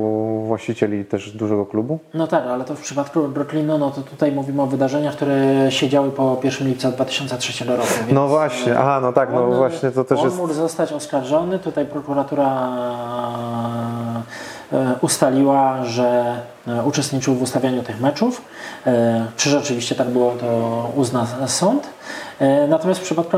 właścicieli 0.48 1.06
też 1.06 1.32
dużego 1.32 1.66
klubu? 1.66 2.00
No 2.14 2.28
tak, 2.28 2.44
ale 2.44 2.64
to 2.64 2.76
w 2.76 2.82
przypadku 2.82 3.28
Brooklynu, 3.28 3.78
no 3.78 3.92
to 3.92 4.02
tutaj 4.02 4.32
mówimy 4.32 4.62
o 4.62 4.66
wydarzeniach, 4.66 5.16
które 5.16 5.36
się 5.70 5.90
działy 5.90 6.12
po 6.12 6.40
1 6.44 6.68
lipca 6.68 6.92
2003 6.92 7.66
roku. 7.66 7.88
No 8.12 8.28
właśnie, 8.28 8.80
aha, 8.80 9.00
no 9.02 9.14
tak, 9.14 9.34
no 9.34 9.52
właśnie 9.52 9.92
to 9.92 10.04
też 10.04 10.24
jest... 10.24 10.38
mógł 10.38 10.54
zostać 10.84 11.04
oskarżony. 11.04 11.60
Tutaj 11.60 11.86
prokuratura 11.86 12.70
e, 14.74 14.96
ustaliła, 15.02 15.86
że 15.86 16.36
e, 16.68 16.84
uczestniczył 16.84 17.36
w 17.36 17.42
ustawianiu 17.42 17.84
tych 17.84 18.02
meczów. 18.02 18.42
E, 18.88 19.26
Czy 19.38 19.50
rzeczywiście 19.50 19.96
tak 19.96 20.08
było, 20.10 20.32
to 20.32 20.92
uzna 20.96 21.28
sąd. 21.48 21.90
Natomiast 22.68 23.00
w 23.00 23.04
przypadku 23.04 23.38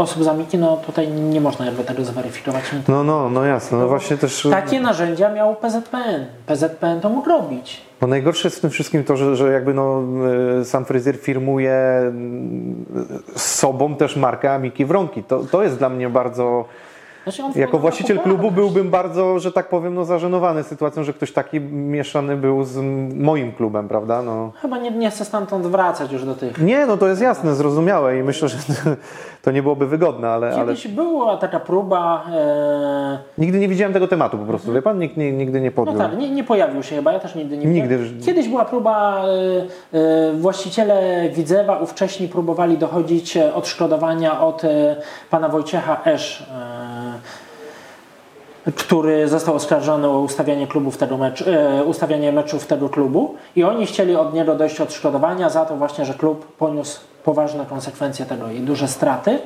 osób 0.00 0.24
z 0.24 0.28
Amiki, 0.28 0.58
no 0.58 0.76
tutaj 0.76 1.08
nie 1.08 1.40
można 1.40 1.66
jakby 1.66 1.84
tego 1.84 2.04
zweryfikować. 2.04 2.64
No, 2.88 3.04
no, 3.04 3.30
no 3.30 3.44
jasne, 3.44 3.78
no 3.78 3.88
właśnie 3.88 4.16
też... 4.16 4.48
Takie 4.50 4.80
narzędzia 4.80 5.32
miał 5.32 5.56
PZPN. 5.56 6.26
PZPN 6.46 7.00
to 7.00 7.08
mógł 7.08 7.28
robić. 7.28 7.80
No 8.00 8.08
najgorsze 8.08 8.48
jest 8.48 8.58
w 8.58 8.60
tym 8.60 8.70
wszystkim 8.70 9.04
to, 9.04 9.16
że, 9.16 9.36
że 9.36 9.52
jakby 9.52 9.74
no, 9.74 10.02
y, 10.60 10.64
sam 10.64 10.84
fryzjer 10.84 11.16
firmuje 11.16 11.72
z 13.36 13.42
sobą 13.42 13.96
też 13.96 14.16
markę 14.16 14.54
Amiki 14.54 14.84
Wronki. 14.84 15.22
To, 15.22 15.44
to 15.50 15.62
jest 15.62 15.78
dla 15.78 15.88
mnie 15.88 16.08
bardzo... 16.08 16.64
Znaczy 17.24 17.42
Jako 17.56 17.78
właściciel 17.78 18.18
klubu 18.18 18.50
byłbym 18.50 18.90
bardzo, 18.90 19.38
że 19.38 19.52
tak 19.52 19.68
powiem, 19.68 19.94
no, 19.94 20.04
zażenowany 20.04 20.62
sytuacją, 20.62 21.04
że 21.04 21.12
ktoś 21.12 21.32
taki 21.32 21.60
mieszany 21.60 22.36
był 22.36 22.64
z 22.64 22.76
moim 23.14 23.52
klubem, 23.52 23.88
prawda? 23.88 24.22
No. 24.22 24.52
Chyba 24.62 24.78
nie, 24.78 24.90
nie 24.90 25.10
chcę 25.10 25.24
stamtąd 25.24 25.66
wracać 25.66 26.12
już 26.12 26.24
do 26.24 26.34
tych. 26.34 26.58
Nie, 26.58 26.86
no 26.86 26.96
to 26.96 27.08
jest 27.08 27.22
jasne, 27.22 27.54
zrozumiałe 27.54 28.18
i 28.18 28.22
myślę, 28.22 28.48
że 28.48 28.56
to 29.42 29.50
nie 29.50 29.62
byłoby 29.62 29.86
wygodne, 29.86 30.28
ale, 30.28 30.46
ale 30.46 30.56
Kiedyś 30.56 30.88
była 30.88 31.36
taka 31.36 31.60
próba. 31.60 32.24
E, 32.32 33.18
nigdy 33.38 33.58
nie 33.58 33.68
widziałem 33.68 33.92
tego 33.92 34.08
tematu 34.08 34.38
po 34.38 34.44
prostu, 34.44 34.72
wie 34.72 34.82
pan? 34.82 34.98
Nikt 34.98 35.16
nie, 35.16 35.32
nigdy 35.32 35.60
nie 35.60 35.70
no 35.70 35.76
podjął. 35.76 35.98
tak, 35.98 36.18
nie, 36.18 36.30
nie 36.30 36.44
pojawił 36.44 36.82
się 36.82 36.96
chyba, 36.96 37.12
ja 37.12 37.20
też 37.20 37.34
nigdy 37.34 37.56
nie 37.56 37.66
Nigdy. 37.66 37.98
Kiedyś 38.26 38.48
była 38.48 38.64
próba, 38.64 39.24
e, 39.92 39.98
e, 39.98 40.32
właściciele 40.32 41.28
Widzewa 41.30 41.78
ówcześni 41.78 42.28
próbowali 42.28 42.78
dochodzić 42.78 43.36
e, 43.36 43.54
odszkodowania 43.54 44.40
od 44.40 44.64
e, 44.64 44.96
pana 45.30 45.48
Wojciecha 45.48 46.00
Esz. 46.04 46.46
Który 48.76 49.28
został 49.28 49.54
oskarżony 49.54 50.08
o 50.08 50.20
ustawianie 50.20 50.66
klubów 50.66 50.96
tego 50.96 51.16
meczu, 51.16 51.44
e, 51.50 51.84
ustawianie 51.84 52.32
meczów 52.32 52.66
tego 52.66 52.88
klubu 52.88 53.34
i 53.56 53.64
oni 53.64 53.86
chcieli 53.86 54.16
od 54.16 54.34
niego 54.34 54.54
dojść 54.54 54.80
odszkodowania 54.80 55.50
za 55.50 55.64
to 55.64 55.76
właśnie, 55.76 56.04
że 56.04 56.14
klub 56.14 56.56
poniósł 56.56 57.00
poważne 57.24 57.66
konsekwencje 57.66 58.26
tego 58.26 58.50
i 58.50 58.60
duże 58.60 58.88
straty, 58.88 59.38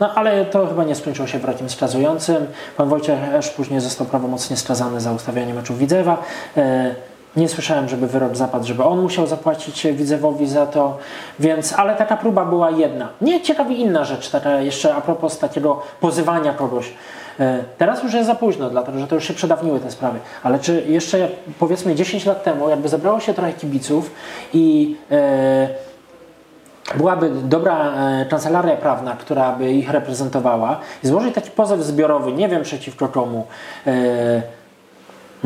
no 0.00 0.14
ale 0.14 0.44
to 0.44 0.66
chyba 0.66 0.84
nie 0.84 0.94
skończyło 0.94 1.28
się 1.28 1.38
wyrokiem 1.38 1.70
skazującym. 1.70 2.46
Pan 2.76 2.88
Wojciech 2.88 3.34
Esz 3.34 3.50
później 3.50 3.80
został 3.80 4.06
prawomocnie 4.06 4.56
skazany 4.56 5.00
za 5.00 5.12
ustawianie 5.12 5.54
meczów 5.54 5.78
Widzewa. 5.78 6.22
E, 6.56 6.94
nie 7.36 7.48
słyszałem, 7.48 7.88
żeby 7.88 8.06
wyrok 8.06 8.36
zapadł, 8.36 8.66
żeby 8.66 8.84
on 8.84 9.02
musiał 9.02 9.26
zapłacić 9.26 9.86
Widzewowi 9.86 10.46
za 10.46 10.66
to, 10.66 10.98
więc, 11.40 11.72
ale 11.72 11.94
taka 11.94 12.16
próba 12.16 12.44
była 12.44 12.70
jedna. 12.70 13.08
Nie 13.20 13.40
ciekawi 13.40 13.80
inna 13.80 14.04
rzecz, 14.04 14.30
taka 14.30 14.60
jeszcze 14.60 14.94
a 14.94 15.00
propos 15.00 15.38
takiego 15.38 15.82
pozywania 16.00 16.52
kogoś. 16.52 16.92
E, 17.40 17.64
Teraz 17.78 18.02
już 18.02 18.14
jest 18.14 18.26
za 18.26 18.34
późno, 18.34 18.70
dlatego 18.70 18.98
że 18.98 19.06
to 19.06 19.14
już 19.14 19.24
się 19.24 19.34
przedawniły 19.34 19.80
te 19.80 19.90
sprawy. 19.90 20.18
Ale 20.42 20.58
czy 20.58 20.84
jeszcze 20.88 21.28
powiedzmy 21.58 21.94
10 21.94 22.26
lat 22.26 22.44
temu, 22.44 22.68
jakby 22.68 22.88
zebrało 22.88 23.20
się 23.20 23.34
trochę 23.34 23.52
kibiców 23.52 24.10
i 24.54 24.96
e, 25.10 25.68
byłaby 26.94 27.30
dobra 27.30 27.92
e, 27.92 28.26
kancelaria 28.26 28.76
prawna, 28.76 29.16
która 29.20 29.52
by 29.52 29.72
ich 29.72 29.90
reprezentowała 29.90 30.80
i 31.04 31.06
złożyć 31.06 31.34
taki 31.34 31.50
pozew 31.50 31.80
zbiorowy, 31.80 32.32
nie 32.32 32.48
wiem 32.48 32.62
przeciwko 32.62 33.08
komu, 33.08 33.46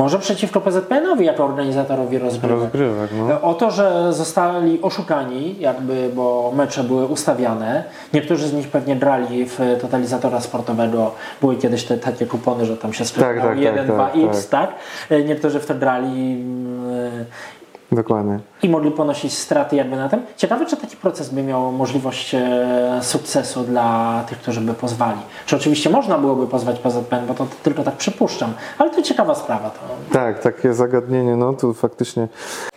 może 0.01 0.19
przeciwko 0.19 0.61
PZPN-owi 0.61 1.25
jako 1.25 1.45
organizatorowi 1.45 2.19
rozgrywek. 2.19 2.61
Rozgrywek, 2.61 3.11
no. 3.29 3.41
O 3.43 3.55
to, 3.55 3.71
że 3.71 4.13
zostali 4.13 4.83
oszukani, 4.83 5.57
jakby, 5.61 6.11
bo 6.15 6.53
mecze 6.57 6.85
były 6.85 7.07
ustawiane. 7.07 7.85
Niektórzy 8.15 8.49
z 8.49 8.53
nich 8.53 8.69
pewnie 8.69 8.97
brali 8.97 9.45
w 9.47 9.59
totalizatora 9.81 10.41
sportowego. 10.41 11.15
Były 11.41 11.57
kiedyś 11.57 11.85
te 11.85 11.99
takie 11.99 12.27
kupony, 12.27 12.67
że 12.67 12.77
tam 12.77 12.93
się 12.93 13.05
sprzedawał 13.05 13.43
tak, 13.43 13.49
tak, 13.49 13.59
1, 13.59 13.87
tak, 13.87 14.15
2x, 14.15 14.49
tak. 14.51 14.75
E, 15.11 15.25
Niektórzy 15.25 15.61
w 15.61 15.67
to 15.67 15.75
brali 15.75 16.43
mm, 16.43 17.25
Dokładnie. 17.93 18.39
I 18.63 18.69
mogli 18.69 18.91
ponosić 18.91 19.33
straty 19.39 19.77
jakby 19.77 19.97
na 19.97 20.09
tym. 20.09 20.23
Ciekawe, 20.37 20.67
czy 20.67 20.77
taki 20.77 20.97
proces 20.97 21.29
by 21.29 21.43
miał 21.43 21.73
możliwość 21.73 22.35
e, 22.35 22.99
sukcesu 23.03 23.63
dla 23.65 24.23
tych, 24.29 24.39
którzy 24.39 24.61
by 24.61 24.75
pozwali. 24.75 25.19
Czy 25.47 25.57
oczywiście 25.57 25.91
można 25.91 26.19
byłoby 26.19 26.47
pozwać 26.47 26.79
PZPN, 26.79 27.27
bo 27.27 27.35
to 27.35 27.47
tylko 27.63 27.83
tak 27.83 27.95
przypuszczam, 27.97 28.53
ale 28.79 28.91
to 28.91 29.03
ciekawa 29.03 29.35
sprawa. 29.35 29.71
To 29.71 29.81
Tak, 30.13 30.39
takie 30.43 30.75
zagadnienie, 30.75 31.37
no 31.37 31.53
tu 31.53 31.75
faktycznie. 31.75 32.29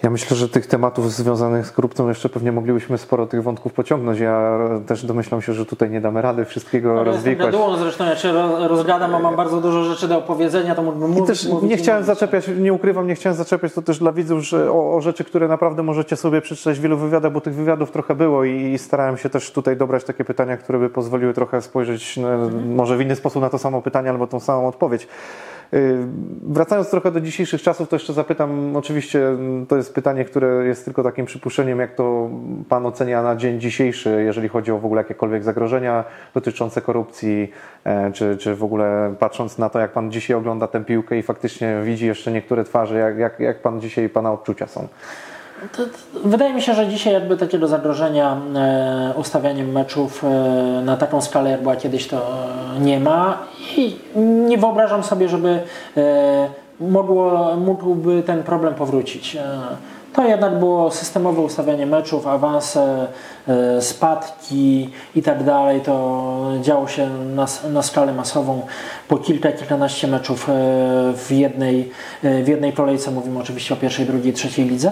Ja 0.04 0.10
myślę, 0.10 0.38
że 0.38 0.50
tych 0.50 0.68
tematów 0.68 1.12
związanych 1.12 1.68
z 1.68 1.72
korupcją 1.72 2.10
jeszcze 2.10 2.30
pewnie 2.30 2.52
moglibyśmy 2.52 2.98
sporo 2.98 3.28
tych 3.28 3.44
wątków 3.44 3.74
pociągnąć. 3.74 4.20
Ja 4.20 4.60
też 4.88 5.06
domyślam 5.06 5.42
się, 5.42 5.54
że 5.54 5.66
tutaj 5.66 5.90
nie 5.90 6.02
damy 6.02 6.22
rady 6.22 6.46
wszystkiego 6.46 6.94
No, 6.94 7.04
rozwikłać. 7.04 7.52
gadułą 7.52 7.78
zresztą, 7.78 8.06
jak 8.06 8.18
się 8.18 8.32
ro- 8.32 8.68
rozgadam, 8.68 9.16
a 9.16 9.20
mam 9.20 9.36
bardzo 9.36 9.62
dużo 9.62 9.84
rzeczy 9.84 10.08
do 10.08 10.18
opowiedzenia, 10.18 10.76
to 10.76 10.84
mógłbym 10.84 11.12
I 11.12 11.14
mówić, 11.20 11.28
też 11.28 11.48
mówić 11.50 11.70
nie 11.70 11.76
i 11.76 11.80
chciałem 11.80 12.02
mówić. 12.02 12.20
zaczepiać, 12.20 12.46
nie 12.60 12.74
ukrywam, 12.74 13.08
nie 13.08 13.16
chciałem 13.16 13.38
zaczepiać 13.38 13.74
to 13.74 13.82
też 13.82 14.00
dla 14.00 14.12
widzów 14.12 14.40
że 14.44 14.72
o, 14.72 14.96
o 14.96 15.02
rzeczy, 15.02 15.24
które 15.24 15.48
naprawdę 15.48 15.73
możecie 15.82 16.16
sobie 16.16 16.42
przeczytać 16.42 16.80
wielu 16.80 16.98
wywiadach, 16.98 17.32
bo 17.32 17.42
tych 17.42 17.56
wywiadów 17.56 17.92
trochę 17.92 18.16
było 18.16 18.44
i, 18.44 18.78
starałem 18.78 19.18
się 19.18 19.30
też 19.30 19.52
tutaj 19.52 19.78
dobrać 19.78 20.04
takie 20.04 20.24
pytania, 20.24 20.58
które 20.58 20.80
by 20.80 20.90
pozwoliły 20.90 21.34
trochę 21.34 21.62
spojrzeć 21.62 22.20
może 22.66 22.98
w 22.98 23.02
inny 23.02 23.16
sposób 23.16 23.42
na 23.42 23.50
to 23.50 23.58
samo 23.58 23.82
pytanie 23.82 24.10
albo 24.10 24.28
tą 24.28 24.40
samą 24.40 24.68
odpowiedź. 24.68 25.08
Yy, 25.72 26.08
Wracając 26.42 26.90
trochę 26.90 27.12
do 27.12 27.22
dzisiejszych 27.22 27.62
czasów, 27.62 27.90
to 27.90 27.96
jeszcze 27.96 28.14
zapytam, 28.14 28.76
oczywiście 28.76 29.28
mm, 29.28 29.66
to 29.66 29.78
jest 29.78 29.94
pytanie, 29.94 30.26
które 30.26 30.66
jest 30.66 30.86
tylko 30.86 31.04
takim 31.04 31.26
przypuszczeniem, 31.26 31.80
jak 31.80 31.96
to 31.96 32.30
Pan 32.70 32.86
ocenia 32.86 33.24
na 33.24 33.36
dzień 33.36 33.60
dzisiejszy, 33.60 34.24
jeżeli 34.24 34.50
chodzi 34.50 34.72
o 34.72 34.80
w 34.80 34.86
ogóle 34.86 35.02
jakiekolwiek 35.02 35.44
zagrożenia 35.44 36.04
dotyczące 36.34 36.82
korupcji, 36.82 37.52
e, 37.84 38.12
czy, 38.12 38.38
czy 38.38 38.56
w 38.56 38.64
ogóle 38.64 39.16
patrząc 39.20 39.58
na 39.58 39.70
to, 39.70 39.80
jak 39.80 39.92
Pan 39.92 40.12
dzisiaj 40.12 40.38
ogląda 40.38 40.68
tę 40.68 40.86
piłkę 40.86 41.18
i 41.18 41.22
faktycznie 41.22 41.82
widzi 41.84 42.06
jeszcze 42.06 42.32
niektóre 42.32 42.64
twarze, 42.64 42.98
jak, 42.98 43.18
jak, 43.18 43.40
jak 43.40 43.62
Pan 43.62 43.82
dzisiaj, 43.82 44.10
Pana 44.10 44.32
odczucia 44.32 44.68
są? 44.68 44.88
To, 45.72 45.86
to, 45.86 45.92
wydaje 46.30 46.54
mi 46.54 46.62
się, 46.62 46.74
że 46.74 46.88
dzisiaj 46.88 47.14
jakby 47.14 47.38
takiego 47.38 47.68
zagrożenia 47.68 48.38
e, 48.56 49.14
ustawianiem 49.18 49.72
meczów 49.72 50.24
e, 50.24 50.28
na 50.86 50.98
taką 50.98 51.22
skalę, 51.22 51.50
jak 51.50 51.62
była 51.62 51.76
kiedyś, 51.76 52.08
to 52.08 52.18
e, 52.78 52.80
nie 52.80 53.00
ma 53.00 53.38
i 53.78 53.96
nie 54.48 54.58
wyobrażam 54.58 55.04
sobie, 55.04 55.30
żeby 55.30 55.60
e, 55.98 56.50
mogło, 56.80 57.56
mógłby 57.56 58.24
ten 58.24 58.44
problem 58.44 58.74
powrócić. 58.74 59.38
To 60.14 60.28
jednak 60.28 60.60
było 60.60 60.92
systemowe 60.92 61.42
ustawianie 61.42 61.86
meczów, 61.86 62.28
awanse, 62.28 63.08
e, 63.48 63.82
spadki 63.82 64.90
i 65.16 65.22
tak 65.22 65.44
dalej. 65.44 65.82
To 65.82 66.52
działo 66.62 66.88
się 66.88 67.10
na, 67.10 67.46
na 67.70 67.82
skalę 67.82 68.14
masową 68.14 68.62
po 69.08 69.18
kilka, 69.18 69.52
kilkanaście 69.52 70.08
meczów 70.08 70.50
e, 70.50 70.54
w 71.16 71.32
jednej, 71.32 71.92
e, 72.24 72.44
w 72.44 72.48
jednej 72.48 72.74
kolejce. 72.74 73.12
Mówimy 73.12 73.40
oczywiście 73.40 73.74
o 73.74 73.78
pierwszej, 73.78 74.06
drugiej, 74.06 74.34
trzeciej 74.34 74.66
lidze. 74.66 74.92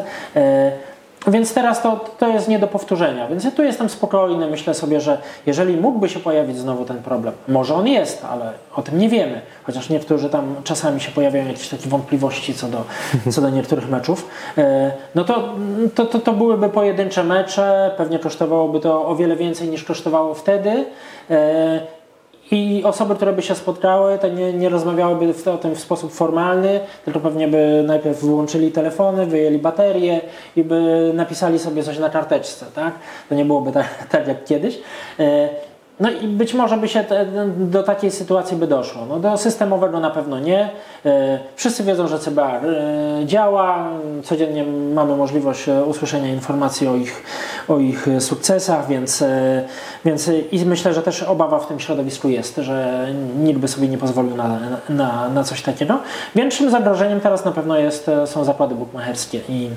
E, 1.27 1.31
Więc 1.31 1.53
teraz 1.53 1.81
to, 1.81 1.99
to 2.19 2.27
jest 2.27 2.47
nie 2.47 2.59
do 2.59 2.67
powtórzenia. 2.67 3.27
Więc 3.27 3.43
ja 3.43 3.51
tu 3.51 3.63
jestem 3.63 3.89
spokojny. 3.89 4.47
Myślę 4.47 4.73
sobie, 4.73 5.01
że 5.01 5.17
jeżeli 5.45 5.77
mógłby 5.77 6.09
się 6.09 6.19
pojawić 6.19 6.57
znowu 6.57 6.85
ten 6.85 6.97
problem, 7.03 7.33
może 7.47 7.75
on 7.75 7.87
jest, 7.87 8.25
ale 8.25 8.51
o 8.75 8.81
tym 8.81 8.97
nie 8.99 9.09
wiemy. 9.09 9.41
Chociaż 9.63 9.89
niektórzy 9.89 10.29
tam 10.29 10.55
czasami 10.63 11.01
się 11.01 11.11
pojawiają 11.11 11.47
jakieś 11.47 11.69
takie 11.69 11.89
wątpliwości 11.89 12.53
co 12.53 12.67
do, 12.67 12.83
co 13.31 13.41
do 13.41 13.49
niektórych 13.49 13.89
meczów. 13.89 14.27
E, 14.57 14.91
No 15.15 15.23
to, 15.23 15.53
to, 15.95 16.05
to, 16.05 16.19
to 16.19 16.33
byłyby 16.33 16.69
pojedyncze 16.69 17.23
mecze. 17.23 17.91
Pewnie 17.97 18.19
kosztowałoby 18.19 18.79
to 18.79 19.05
o 19.07 19.15
wiele 19.15 19.35
więcej 19.35 19.67
niż 19.69 19.83
kosztowało 19.83 20.33
wtedy. 20.33 20.85
E, 22.51 22.55
i 22.55 22.83
osoby, 22.83 23.15
które 23.15 23.33
by 23.33 23.41
się 23.41 23.55
spotkały, 23.55 24.19
to 24.19 24.27
nie, 24.27 24.53
nie 24.53 24.69
rozmawiałyby 24.69 25.51
o 25.51 25.57
tym 25.57 25.75
w 25.75 25.79
sposób 25.79 26.13
formalny, 26.13 26.79
tylko 27.05 27.19
pewnie 27.19 27.47
by 27.47 27.83
najpierw 27.87 28.23
wyłączyli 28.23 28.71
telefony, 28.71 29.25
wyjęli 29.25 29.57
baterie 29.57 30.21
i 30.55 30.63
by 30.63 31.11
napisali 31.13 31.59
sobie 31.59 31.83
coś 31.83 31.99
na 31.99 32.09
karteczce, 32.09 32.65
tak? 32.75 32.93
To 33.29 33.35
nie 33.35 33.45
byłoby 33.45 33.71
tak, 33.71 33.87
tak 34.11 34.27
jak 34.27 34.45
kiedyś. 34.45 34.79
No 36.01 36.11
i 36.11 36.27
być 36.27 36.53
może 36.53 36.77
by 36.77 36.87
się 36.87 37.03
te, 37.03 37.25
do 37.57 37.83
takiej 37.83 38.11
sytuacji 38.11 38.57
by 38.57 38.67
doszło. 38.67 39.05
No 39.05 39.19
do 39.19 39.37
systemowego 39.37 39.99
na 39.99 40.09
pewno 40.09 40.39
nie. 40.39 40.69
E, 41.05 41.39
wszyscy 41.55 41.83
wiedzą, 41.83 42.07
że 42.07 42.19
CBA 42.19 42.61
e, 42.61 42.61
działa. 43.25 43.89
Codziennie 44.23 44.63
mamy 44.93 45.15
możliwość 45.15 45.69
e, 45.69 45.83
usłyszenia 45.83 46.27
informacji 46.27 46.87
o 46.87 46.95
ich, 46.95 47.23
o 47.67 47.79
ich 47.79 48.07
sukcesach, 48.19 48.87
więc, 48.87 49.23
więc 50.05 50.29
i 50.51 50.65
myślę, 50.65 50.93
że 50.93 51.01
też 51.01 51.23
obawa 51.23 51.59
w 51.59 51.67
tym 51.67 51.79
środowisku 51.79 52.29
jest, 52.29 52.55
że 52.55 53.07
nikt 53.37 53.59
by 53.59 53.67
sobie 53.67 53.87
nie 53.87 53.97
pozwolił 53.97 54.35
na, 54.35 54.59
na, 54.89 55.29
na 55.29 55.43
coś 55.43 55.61
takiego. 55.61 55.99
Większym 56.35 56.69
zagrożeniem 56.69 57.19
teraz 57.19 57.45
na 57.45 57.51
pewno 57.51 57.77
jest, 57.77 58.11
są 58.25 58.43
zakłady 58.43 58.75
bukmacherskie 58.75 59.41
i 59.49 59.69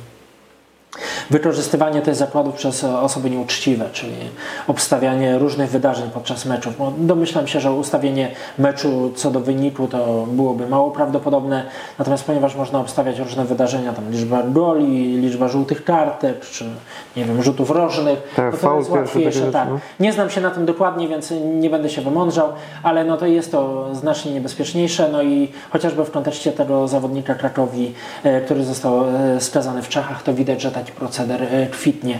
Wykorzystywanie 1.30 2.02
tych 2.02 2.14
zakładów 2.14 2.54
przez 2.54 2.84
osoby 2.84 3.30
nieuczciwe, 3.30 3.84
czyli 3.92 4.14
obstawianie 4.68 5.38
różnych 5.38 5.70
wydarzeń 5.70 6.10
podczas 6.14 6.46
meczów. 6.46 6.74
No, 6.78 6.92
domyślam 6.98 7.46
się, 7.46 7.60
że 7.60 7.72
ustawienie 7.72 8.30
meczu 8.58 9.12
co 9.16 9.30
do 9.30 9.40
wyniku 9.40 9.88
to 9.88 10.26
byłoby 10.26 10.66
mało 10.66 10.90
prawdopodobne, 10.90 11.64
natomiast 11.98 12.24
ponieważ 12.24 12.56
można 12.56 12.78
obstawiać 12.78 13.18
różne 13.18 13.44
wydarzenia, 13.44 13.92
tam 13.92 14.10
liczba 14.10 14.42
goli, 14.42 15.16
liczba 15.16 15.48
żółtych 15.48 15.84
kartek, 15.84 16.40
czy 16.40 16.64
nie 17.16 17.24
wiem, 17.24 17.42
rzutów 17.42 17.70
rożnych, 17.70 18.32
tak, 18.36 18.52
no 18.52 18.58
to 18.58 18.78
jest 18.78 18.90
łatwiejsze. 18.90 19.52
Tak. 19.52 19.68
No. 19.68 19.78
Nie 20.00 20.12
znam 20.12 20.30
się 20.30 20.40
na 20.40 20.50
tym 20.50 20.66
dokładnie, 20.66 21.08
więc 21.08 21.32
nie 21.54 21.70
będę 21.70 21.90
się 21.90 22.02
wymądrzał, 22.02 22.48
ale 22.82 23.04
no 23.04 23.16
to 23.16 23.26
jest 23.26 23.52
to 23.52 23.88
znacznie 23.94 24.32
niebezpieczniejsze, 24.32 25.08
no 25.12 25.22
i 25.22 25.52
chociażby 25.70 26.04
w 26.04 26.10
kontekście 26.10 26.52
tego 26.52 26.88
zawodnika 26.88 27.34
Krakowi, 27.34 27.94
e, 28.24 28.40
który 28.40 28.64
został 28.64 29.04
e, 29.08 29.40
skazany 29.40 29.82
w 29.82 29.88
Czechach, 29.88 30.22
to 30.22 30.34
widać, 30.34 30.60
że 30.60 30.70
proceder 30.90 31.42
e, 31.42 31.66
kwitnie. 31.66 32.18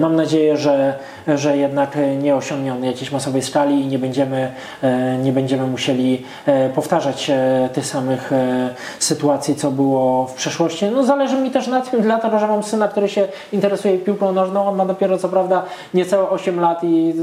Mam 0.00 0.16
nadzieję, 0.16 0.56
że, 0.56 0.94
że 1.28 1.56
jednak 1.56 1.98
nie 2.22 2.36
osiągnie 2.36 2.72
on 2.72 2.84
jakiejś 2.84 3.12
masowej 3.12 3.42
skali 3.42 3.80
i 3.80 3.86
nie 3.86 3.98
będziemy, 3.98 4.52
nie 5.22 5.32
będziemy 5.32 5.66
musieli 5.66 6.22
powtarzać 6.74 7.30
tych 7.72 7.86
samych 7.86 8.30
sytuacji, 8.98 9.54
co 9.54 9.70
było 9.70 10.26
w 10.26 10.34
przeszłości. 10.34 10.86
No 10.86 11.04
zależy 11.04 11.36
mi 11.36 11.50
też 11.50 11.66
na 11.66 11.80
tym, 11.80 12.02
dlatego 12.02 12.38
że 12.38 12.48
mam 12.48 12.62
syna, 12.62 12.88
który 12.88 13.08
się 13.08 13.28
interesuje 13.52 13.98
piłką 13.98 14.32
nożną. 14.32 14.68
On 14.68 14.76
ma 14.76 14.86
dopiero 14.86 15.18
co 15.18 15.28
prawda 15.28 15.62
niecałe 15.94 16.28
8 16.28 16.60
lat 16.60 16.84
i 16.84 17.14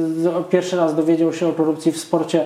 pierwszy 0.50 0.78
raz 0.78 0.96
dowiedział 0.96 1.34
się 1.34 1.48
o 1.48 1.52
korupcji 1.52 1.92
w 1.92 1.98
sporcie 1.98 2.46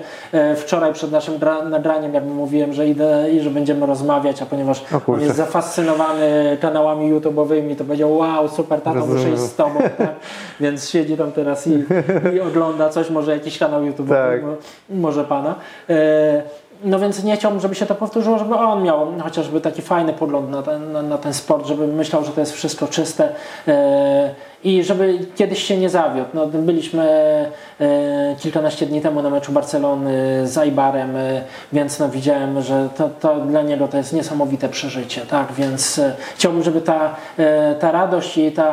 wczoraj 0.56 0.94
przed 0.94 1.12
naszym 1.12 1.40
nagraniem, 1.70 2.14
jak 2.14 2.24
mówiłem, 2.26 2.74
że 2.74 2.88
idę 2.88 3.32
i 3.32 3.40
że 3.40 3.50
będziemy 3.50 3.86
rozmawiać, 3.86 4.42
a 4.42 4.46
ponieważ 4.46 4.84
on 5.08 5.22
jest 5.22 5.36
zafascynowany 5.36 6.58
kanałami 6.62 7.14
YouTube'owymi, 7.14 7.76
to 7.76 7.84
powiedział 7.84 8.21
wow, 8.22 8.50
super, 8.50 8.82
tato, 8.82 9.06
muszę 9.06 9.30
iść 9.30 9.42
z 9.42 9.56
tobą, 9.56 9.80
tak? 9.98 10.16
Więc 10.60 10.90
siedzi 10.90 11.18
tam 11.18 11.32
teraz 11.32 11.68
i, 11.68 11.84
i 12.36 12.40
ogląda 12.40 12.90
coś, 12.90 13.10
może 13.10 13.34
jakiś 13.34 13.58
kanał 13.58 13.82
YouTube'owy, 13.82 14.42
tak. 14.42 14.42
może 14.90 15.24
pana. 15.24 15.56
E, 15.90 16.44
no 16.84 17.00
więc 17.00 17.24
nie 17.24 17.38
chciałbym, 17.38 17.60
żeby 17.60 17.76
się 17.76 17.86
to 17.86 17.96
powtórzyło, 17.96 18.38
żeby 18.38 18.56
on 18.56 18.84
miał 18.84 19.08
chociażby 19.24 19.62
taki 19.62 19.82
fajny 19.82 20.14
pogląd 20.14 20.50
na 20.50 20.62
ten, 20.62 20.92
na, 20.92 21.02
na 21.02 21.18
ten 21.18 21.34
sport, 21.34 21.66
żeby 21.68 21.88
myślał, 21.88 22.24
że 22.24 22.32
to 22.32 22.40
jest 22.40 22.54
wszystko 22.54 22.88
czyste. 22.88 23.30
I 24.64 24.84
żeby 24.84 25.20
kiedyś 25.36 25.64
się 25.64 25.78
nie 25.78 25.90
zawiódł. 25.90 26.30
No, 26.34 26.48
byliśmy 26.48 27.04
e, 27.80 28.36
kilkanaście 28.40 28.86
dni 28.86 29.02
temu 29.02 29.22
na 29.22 29.30
meczu 29.30 29.52
Barcelony 29.52 30.48
z 30.48 30.58
Aibarem, 30.58 31.16
e, 31.16 31.42
więc 31.74 32.00
no, 32.00 32.10
widziałem, 32.10 32.62
że 32.62 32.90
to, 32.98 33.10
to 33.10 33.36
dla 33.40 33.62
niego 33.62 33.88
to 33.88 33.98
jest 33.98 34.14
niesamowite 34.14 34.70
przeżycie, 34.70 35.22
tak, 35.22 35.54
więc 35.54 36.00
e, 36.00 36.16
chciałbym, 36.36 36.64
żeby 36.64 36.82
ta, 36.82 37.16
e, 37.38 37.76
ta 37.76 37.92
radość 37.92 38.38
i 38.38 38.52
ta, 38.52 38.72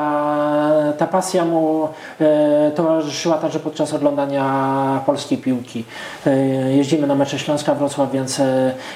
ta 0.98 1.06
pasja 1.06 1.44
mu 1.44 1.88
e, 2.20 2.70
towarzyszyła 2.70 3.38
także 3.38 3.60
podczas 3.60 3.94
oglądania 3.94 5.02
polskiej 5.06 5.38
piłki. 5.38 5.84
E, 6.26 6.36
jeździmy 6.72 7.06
na 7.06 7.14
mecze 7.14 7.38
Śląska 7.38 7.74
Wrocław, 7.74 8.12
więc 8.12 8.40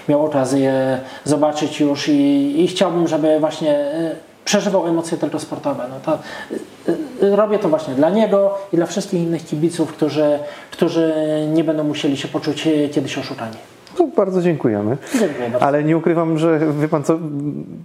miał 0.09 0.27
okazję 0.27 0.99
zobaczyć 1.25 1.81
już 1.81 2.09
i, 2.09 2.55
i 2.65 2.69
chciałbym, 2.69 3.09
żeby 3.09 3.41
właśnie 3.41 3.91
przeżywał 4.45 4.87
emocje 4.87 5.19
tylko 5.19 5.39
sportowe. 5.39 5.85
No 5.91 5.97
to, 6.05 6.19
y, 7.23 7.27
y, 7.27 7.37
robię 7.37 7.59
to 7.59 7.69
właśnie 7.69 7.95
dla 7.95 8.11
niego 8.11 8.59
i 8.73 8.77
dla 8.77 8.87
wszystkich 8.87 9.23
innych 9.23 9.45
kibiców, 9.45 9.93
którzy, 9.93 10.39
którzy 10.71 11.15
nie 11.55 11.65
będą 11.65 11.85
musieli 11.85 12.17
się 12.17 12.29
poczuć 12.29 12.67
y, 12.67 12.89
kiedyś 12.89 13.19
oszukani. 13.19 13.57
No, 13.99 14.09
bardzo 14.17 14.43
dziękujemy. 14.43 14.97
Dziękuję 15.21 15.51
bardzo. 15.51 15.67
Ale 15.67 15.85
nie 15.85 15.97
ukrywam, 15.97 16.39
że 16.39 16.61
wie 16.81 16.89
pan 16.89 17.05
co, 17.05 17.19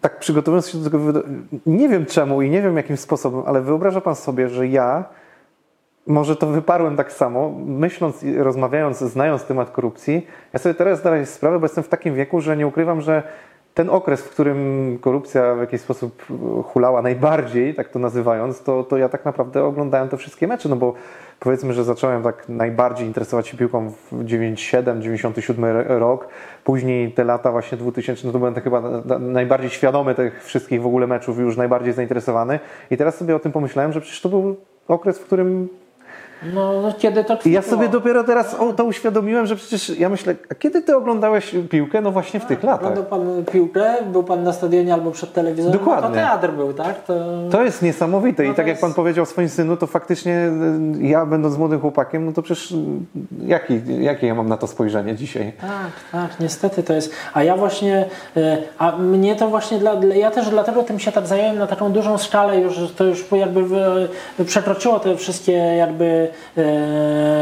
tak 0.01 0.19
przygotowując 0.19 0.69
się 0.69 0.77
do 0.77 0.89
tego, 0.89 1.23
nie 1.65 1.89
wiem 1.89 2.05
czemu 2.05 2.41
i 2.41 2.49
nie 2.49 2.61
wiem 2.61 2.77
jakim 2.77 2.97
sposobem, 2.97 3.43
ale 3.45 3.61
wyobraża 3.61 4.01
pan 4.01 4.15
sobie, 4.15 4.49
że 4.49 4.67
ja 4.67 5.05
może 6.07 6.35
to 6.35 6.47
wyparłem 6.47 6.95
tak 6.95 7.13
samo, 7.13 7.49
myśląc 7.65 8.23
i 8.23 8.37
rozmawiając, 8.37 8.97
znając 8.97 9.43
temat 9.43 9.71
korupcji, 9.71 10.27
ja 10.53 10.59
sobie 10.59 10.75
teraz 10.75 10.99
zdaję 10.99 11.25
sprawę, 11.25 11.59
bo 11.59 11.65
jestem 11.65 11.83
w 11.83 11.87
takim 11.87 12.15
wieku, 12.15 12.41
że 12.41 12.57
nie 12.57 12.67
ukrywam, 12.67 13.01
że 13.01 13.23
ten 13.77 13.89
okres, 13.89 14.21
w 14.21 14.29
którym 14.29 14.97
korupcja 15.01 15.55
w 15.55 15.59
jakiś 15.59 15.81
sposób 15.81 16.25
hulała 16.63 17.01
najbardziej, 17.01 17.75
tak 17.75 17.89
to 17.89 17.99
nazywając, 17.99 18.63
to, 18.63 18.83
to 18.83 18.97
ja 18.97 19.09
tak 19.09 19.25
naprawdę 19.25 19.63
oglądałem 19.63 20.09
te 20.09 20.17
wszystkie 20.17 20.47
mecze, 20.47 20.69
no 20.69 20.75
bo 20.75 20.93
powiedzmy, 21.39 21.73
że 21.73 21.83
zacząłem 21.83 22.23
tak 22.23 22.49
najbardziej 22.49 23.07
interesować 23.07 23.47
się 23.47 23.57
piłką 23.57 23.89
w 24.11 24.23
97, 24.25 25.01
97 25.01 25.65
rok, 25.87 26.27
później 26.63 27.11
te 27.11 27.23
lata 27.23 27.51
właśnie 27.51 27.77
2000, 27.77 28.27
no 28.27 28.33
to 28.33 28.39
byłem 28.39 28.53
tak 28.53 28.63
chyba 28.63 28.81
najbardziej 29.19 29.69
świadomy 29.69 30.15
tych 30.15 30.43
wszystkich 30.43 30.81
w 30.81 30.85
ogóle 30.85 31.07
meczów, 31.07 31.39
już 31.39 31.57
najbardziej 31.57 31.93
zainteresowany. 31.93 32.59
I 32.91 32.97
teraz 32.97 33.17
sobie 33.17 33.35
o 33.35 33.39
tym 33.39 33.51
pomyślałem, 33.51 33.93
że 33.93 34.01
przecież 34.01 34.21
to 34.21 34.29
był 34.29 34.55
okres, 34.87 35.19
w 35.19 35.25
którym 35.25 35.69
no, 36.43 36.81
no, 36.81 36.93
kiedy 36.97 37.23
to 37.23 37.37
I 37.45 37.51
ja 37.51 37.61
sobie 37.61 37.89
dopiero 37.89 38.23
teraz 38.23 38.53
o, 38.53 38.73
to 38.73 38.83
uświadomiłem, 38.83 39.45
że 39.45 39.55
przecież 39.55 39.99
ja 39.99 40.09
myślę, 40.09 40.35
a 40.51 40.55
kiedy 40.55 40.81
ty 40.81 40.95
oglądałeś 40.95 41.55
piłkę? 41.69 42.01
No 42.01 42.11
właśnie 42.11 42.39
w 42.39 42.45
tych 42.45 42.63
latach. 42.63 42.91
Oglądał 42.91 43.03
pan 43.03 43.45
piłkę, 43.51 43.95
był 44.11 44.23
pan 44.23 44.43
na 44.43 44.53
stadionie 44.53 44.93
albo 44.93 45.11
przed 45.11 45.33
telewizorem, 45.33 45.79
Dokładnie. 45.79 46.09
No 46.09 46.15
to 46.15 46.21
teatr 46.21 46.51
był, 46.51 46.73
tak? 46.73 47.03
To, 47.03 47.13
to 47.51 47.63
jest 47.63 47.81
niesamowite 47.81 48.43
no 48.43 48.51
i 48.51 48.55
tak 48.55 48.67
jest... 48.67 48.81
jak 48.81 48.89
pan 48.89 48.95
powiedział 48.95 49.25
swoim 49.25 49.49
synu, 49.49 49.77
to 49.77 49.87
faktycznie 49.87 50.51
y, 50.99 51.03
ja 51.03 51.25
będąc 51.25 51.57
młodym 51.57 51.79
chłopakiem, 51.79 52.25
no 52.25 52.31
to 52.31 52.41
przecież 52.41 52.71
y, 52.71 52.75
jaki, 53.45 53.81
jakie 53.99 54.27
ja 54.27 54.35
mam 54.35 54.49
na 54.49 54.57
to 54.57 54.67
spojrzenie 54.67 55.15
dzisiaj? 55.15 55.53
Tak, 55.61 56.21
tak, 56.21 56.39
niestety 56.39 56.83
to 56.83 56.93
jest. 56.93 57.13
A 57.33 57.43
ja 57.43 57.57
właśnie, 57.57 58.05
y, 58.37 58.57
a 58.77 58.97
mnie 58.97 59.35
to 59.35 59.47
właśnie, 59.47 59.79
dla, 59.79 59.93
ja 59.93 60.31
też 60.31 60.49
dlatego 60.49 60.83
tym 60.83 60.99
się 60.99 61.11
tak 61.11 61.27
zająłem 61.27 61.57
na 61.57 61.67
taką 61.67 61.91
dużą 61.91 62.17
skalę 62.17 62.59
już, 62.59 62.75
to 62.95 63.03
już 63.03 63.25
jakby 63.31 63.63
przekroczyło 64.45 64.99
te 64.99 65.15
wszystkie 65.15 65.51
jakby 65.51 66.26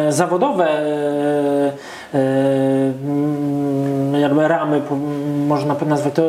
zawodowe 0.09 0.69
e, 0.69 1.71
e, 2.13 2.19
jakby 4.19 4.47
ramy, 4.47 4.81
można 5.47 5.75
nazwać 5.87 6.13
to 6.13 6.23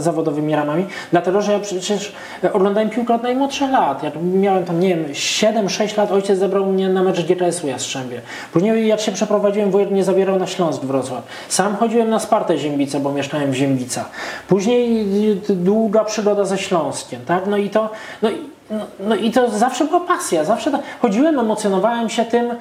zawodowymi 0.00 0.56
ramami, 0.56 0.86
dlatego 1.10 1.42
że 1.42 1.52
ja 1.52 1.58
przecież 1.58 2.12
oglądałem 2.52 2.90
piłkę 2.90 3.14
od 3.14 3.22
najmłodszych 3.22 3.70
lat. 3.70 4.02
Jak 4.02 4.14
miałem 4.22 4.64
tam, 4.64 4.80
nie 4.80 4.88
wiem, 4.88 5.04
7-6 5.12 5.98
lat, 5.98 6.12
ojciec 6.12 6.38
zabrał 6.38 6.66
mnie 6.66 6.88
na 6.88 7.02
mecz 7.02 7.26
GKS-u 7.26 7.66
Jastrzębie. 7.66 8.20
Później 8.52 8.88
jak 8.88 9.00
się 9.00 9.12
przeprowadziłem, 9.12 9.70
wujek 9.70 9.90
mnie 9.90 10.04
zabierał 10.04 10.38
na 10.38 10.46
Śląsk 10.46 10.82
Wrocław. 10.82 11.22
Sam 11.48 11.76
chodziłem 11.76 12.10
na 12.10 12.18
Spartę 12.18 12.58
Ziembice, 12.58 13.00
bo 13.00 13.12
mieszkałem 13.12 13.50
w 13.50 13.54
Ziembica. 13.54 14.04
Później 14.48 15.06
długa 15.48 16.04
przygoda 16.04 16.44
ze 16.44 16.58
Śląskiem, 16.58 17.20
tak? 17.26 17.46
No 17.46 17.56
i 17.56 17.70
to, 17.70 17.90
no 18.22 18.30
i 18.30 18.52
no, 19.00 19.14
i 19.14 19.30
to 19.30 19.50
zawsze 19.50 19.84
była 19.84 20.00
pasja, 20.00 20.44
zawsze 20.44 20.70
chodziłem, 21.02 21.38
emocjonowałem 21.38 22.10
się 22.10 22.24
tym, 22.24 22.54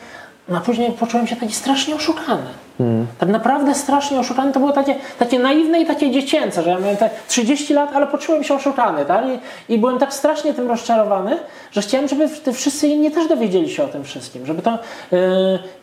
no 0.49 0.57
a 0.57 0.61
później 0.61 0.91
poczułem 0.91 1.27
się 1.27 1.35
taki 1.35 1.53
strasznie 1.53 1.95
oszukany. 1.95 2.43
Hmm. 2.77 3.07
Tak 3.17 3.29
naprawdę 3.29 3.75
strasznie 3.75 4.19
oszukany. 4.19 4.51
To 4.51 4.59
było 4.59 4.71
takie, 4.71 4.95
takie 5.19 5.39
naiwne 5.39 5.79
i 5.81 5.85
takie 5.85 6.11
dziecięce, 6.11 6.63
że 6.63 6.69
ja 6.69 6.79
miałem 6.79 6.97
te 6.97 7.09
30 7.27 7.73
lat, 7.73 7.89
ale 7.93 8.07
poczułem 8.07 8.43
się 8.43 8.53
oszukany. 8.53 9.05
Tak? 9.05 9.25
I, 9.25 9.73
I, 9.73 9.77
byłem 9.77 9.99
tak 9.99 10.13
strasznie 10.13 10.53
tym 10.53 10.67
rozczarowany, 10.67 11.37
że 11.71 11.81
chciałem, 11.81 12.07
żeby 12.07 12.27
wszyscy 12.53 12.87
inni 12.87 13.11
też 13.11 13.27
dowiedzieli 13.27 13.69
się 13.69 13.83
o 13.83 13.87
tym 13.87 14.03
wszystkim. 14.03 14.45
Żeby 14.45 14.61
to 14.61 14.79
yy, 15.11 15.19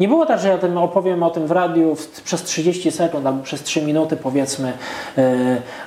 nie 0.01 0.09
było 0.09 0.26
tak, 0.26 0.41
że 0.41 0.49
ja 0.49 0.59
tym 0.59 0.78
opowiem 0.78 1.22
o 1.22 1.30
tym 1.30 1.47
w 1.47 1.51
radiu 1.51 1.95
w, 1.95 2.22
przez 2.22 2.43
30 2.43 2.91
sekund 2.91 3.26
albo 3.26 3.43
przez 3.43 3.62
3 3.62 3.82
minuty 3.82 4.16
powiedzmy, 4.16 4.72
yy, 5.16 5.24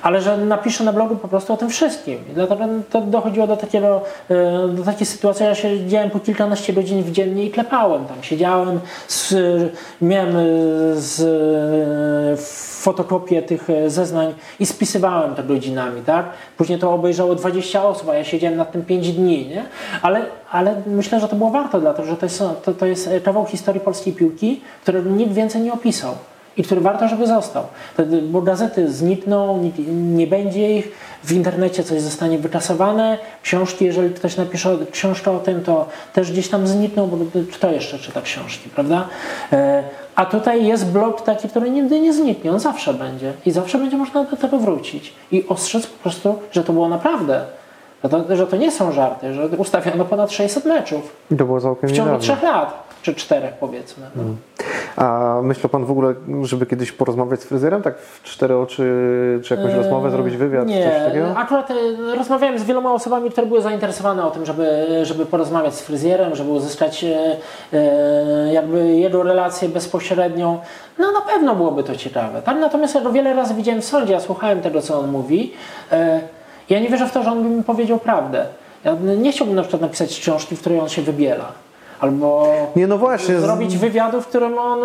ale 0.02 0.20
że 0.20 0.36
napiszę 0.36 0.84
na 0.84 0.92
blogu 0.92 1.16
po 1.16 1.28
prostu 1.28 1.52
o 1.52 1.56
tym 1.56 1.70
wszystkim. 1.70 2.18
I 2.30 2.34
dlatego 2.34 2.64
to 2.90 3.00
dochodziło 3.00 3.46
do 3.46 3.56
takiego, 3.56 4.00
yy, 4.28 4.68
do 4.68 4.84
takiej 4.84 5.06
sytuacji, 5.06 5.46
ja 5.46 5.54
siedziałem 5.54 6.10
po 6.10 6.20
kilkanaście 6.20 6.72
godzin 6.72 7.02
w 7.02 7.12
dziennie 7.12 7.44
i 7.44 7.50
klepałem 7.50 8.04
tam. 8.04 8.16
Siedziałem, 8.22 8.80
z, 9.08 9.34
miałem 10.02 10.36
z 10.96 11.20
e, 11.20 12.36
fotokopię 12.82 13.42
tych 13.42 13.70
e, 13.70 13.90
zeznań 13.90 14.34
i 14.60 14.66
spisywałem 14.66 15.34
to 15.34 15.42
godzinami, 15.42 16.02
tak? 16.02 16.26
Później 16.56 16.78
to 16.78 16.92
obejrzało 16.92 17.34
20 17.34 17.84
osób, 17.84 18.08
a 18.08 18.14
ja 18.14 18.24
siedziałem 18.24 18.56
nad 18.58 18.72
tym 18.72 18.84
5 18.84 19.12
dni, 19.12 19.48
nie? 19.48 19.64
Ale, 20.02 20.26
ale 20.50 20.82
myślę, 20.86 21.20
że 21.20 21.28
to 21.28 21.36
było 21.36 21.50
warto, 21.50 21.80
dlatego 21.80 22.08
że 22.08 22.16
to 22.16 22.26
jest, 22.26 22.42
to, 22.64 22.74
to 22.74 22.86
jest 22.86 23.10
kawał 23.24 23.46
historii 23.46 23.80
polskiej 23.80 24.12
piłki, 24.12 24.60
którego 24.82 25.10
nikt 25.10 25.32
więcej 25.32 25.62
nie 25.62 25.72
opisał. 25.72 26.14
i 26.56 26.62
który 26.62 26.80
warto, 26.80 27.08
żeby 27.08 27.26
został. 27.26 27.66
Bo 28.22 28.42
gazety 28.42 28.92
znikną, 28.92 29.70
nie 29.88 30.26
będzie 30.26 30.78
ich, 30.78 30.88
w 31.24 31.32
internecie 31.32 31.84
coś 31.84 32.00
zostanie 32.00 32.38
wykasowane, 32.38 33.18
książki, 33.42 33.84
jeżeli 33.84 34.14
ktoś 34.14 34.36
napisze 34.36 34.78
książkę 34.90 35.30
o 35.30 35.38
tym, 35.38 35.62
to 35.62 35.88
też 36.12 36.32
gdzieś 36.32 36.48
tam 36.48 36.66
znikną, 36.66 37.06
bo 37.06 37.16
kto 37.52 37.70
jeszcze 37.70 37.98
czyta 37.98 38.22
książki, 38.22 38.70
prawda? 38.70 39.08
A 40.16 40.26
tutaj 40.26 40.66
jest 40.66 40.86
blog 40.86 41.20
taki, 41.20 41.48
który 41.48 41.70
nigdy 41.70 42.00
nie 42.00 42.12
zniknie, 42.12 42.52
on 42.52 42.60
zawsze 42.60 42.94
będzie. 42.94 43.32
I 43.46 43.50
zawsze 43.50 43.78
będzie 43.78 43.96
można 43.96 44.24
do 44.24 44.36
tego 44.36 44.58
wrócić. 44.58 45.12
I 45.32 45.48
ostrzec 45.48 45.86
po 45.86 46.02
prostu, 46.02 46.38
że 46.52 46.64
to 46.64 46.72
było 46.72 46.88
naprawdę. 46.88 47.44
Że 48.04 48.08
to, 48.10 48.36
że 48.36 48.46
to 48.46 48.56
nie 48.56 48.70
są 48.70 48.92
żarty, 48.92 49.34
że 49.34 49.46
ustawiono 49.46 50.04
ponad 50.04 50.32
600 50.32 50.64
meczów. 50.64 51.16
I 51.30 51.36
to 51.36 51.44
było 51.44 51.60
całkiem 51.60 51.88
w 51.88 51.92
ciągu 51.92 52.12
niedawno. 52.12 52.18
trzech 52.18 52.42
lat, 52.42 52.91
czy 53.02 53.14
czterech 53.14 53.54
powiedzmy. 53.54 54.06
No. 54.16 54.22
A 54.96 55.38
myślał 55.42 55.70
Pan 55.70 55.84
w 55.84 55.90
ogóle, 55.90 56.14
żeby 56.42 56.66
kiedyś 56.66 56.92
porozmawiać 56.92 57.40
z 57.40 57.44
fryzjerem, 57.44 57.82
tak 57.82 57.98
w 57.98 58.22
cztery 58.22 58.56
oczy, 58.56 58.82
czy 59.44 59.54
jakąś 59.54 59.74
rozmowę, 59.74 60.10
zrobić 60.10 60.36
wywiad, 60.36 60.68
Eee, 60.68 60.74
Nie, 60.74 60.90
coś 60.90 61.02
takiego? 61.08 61.36
akurat 61.36 61.70
e, 61.70 61.74
rozmawiałem 62.16 62.58
z 62.58 62.64
wieloma 62.64 62.92
osobami, 62.92 63.30
które 63.30 63.46
były 63.46 63.62
zainteresowane 63.62 64.26
o 64.26 64.30
tym, 64.30 64.46
żeby, 64.46 64.86
żeby 65.02 65.26
porozmawiać 65.26 65.74
z 65.74 65.80
fryzjerem, 65.82 66.34
żeby 66.36 66.50
uzyskać 66.50 67.04
e, 67.04 67.36
e, 67.72 68.52
jakby 68.52 68.86
jego 68.96 69.22
relację 69.22 69.68
bezpośrednią. 69.68 70.58
No 70.98 71.12
na 71.12 71.20
pewno 71.20 71.54
byłoby 71.54 71.84
to 71.84 71.96
ciekawe. 71.96 72.42
Tak? 72.42 72.56
Natomiast 72.58 72.94
ja 72.94 73.00
go 73.00 73.12
wiele 73.12 73.34
razy 73.34 73.54
widziałem 73.54 73.80
w 73.80 73.84
sądzie, 73.84 74.12
ja 74.12 74.20
słuchałem 74.20 74.60
tego, 74.60 74.82
co 74.82 74.98
on 74.98 75.10
mówi. 75.10 75.52
E, 75.92 76.20
ja 76.70 76.80
nie 76.80 76.88
wierzę 76.88 77.06
w 77.08 77.12
to, 77.12 77.22
że 77.22 77.30
on 77.30 77.42
by 77.42 77.48
mi 77.48 77.62
powiedział 77.62 77.98
prawdę. 77.98 78.46
Ja 78.84 78.96
nie 79.18 79.32
chciałbym 79.32 79.56
na 79.56 79.62
przykład 79.62 79.82
napisać 79.82 80.20
książki, 80.20 80.56
w 80.56 80.60
której 80.60 80.80
on 80.80 80.88
się 80.88 81.02
wybiela. 81.02 81.44
Albo 82.02 82.46
Nie, 82.76 82.86
no 82.86 82.98
właśnie. 82.98 83.40
zrobić 83.40 83.76
wywiadu, 83.78 84.20
w 84.20 84.26
którym 84.26 84.58
on 84.58 84.80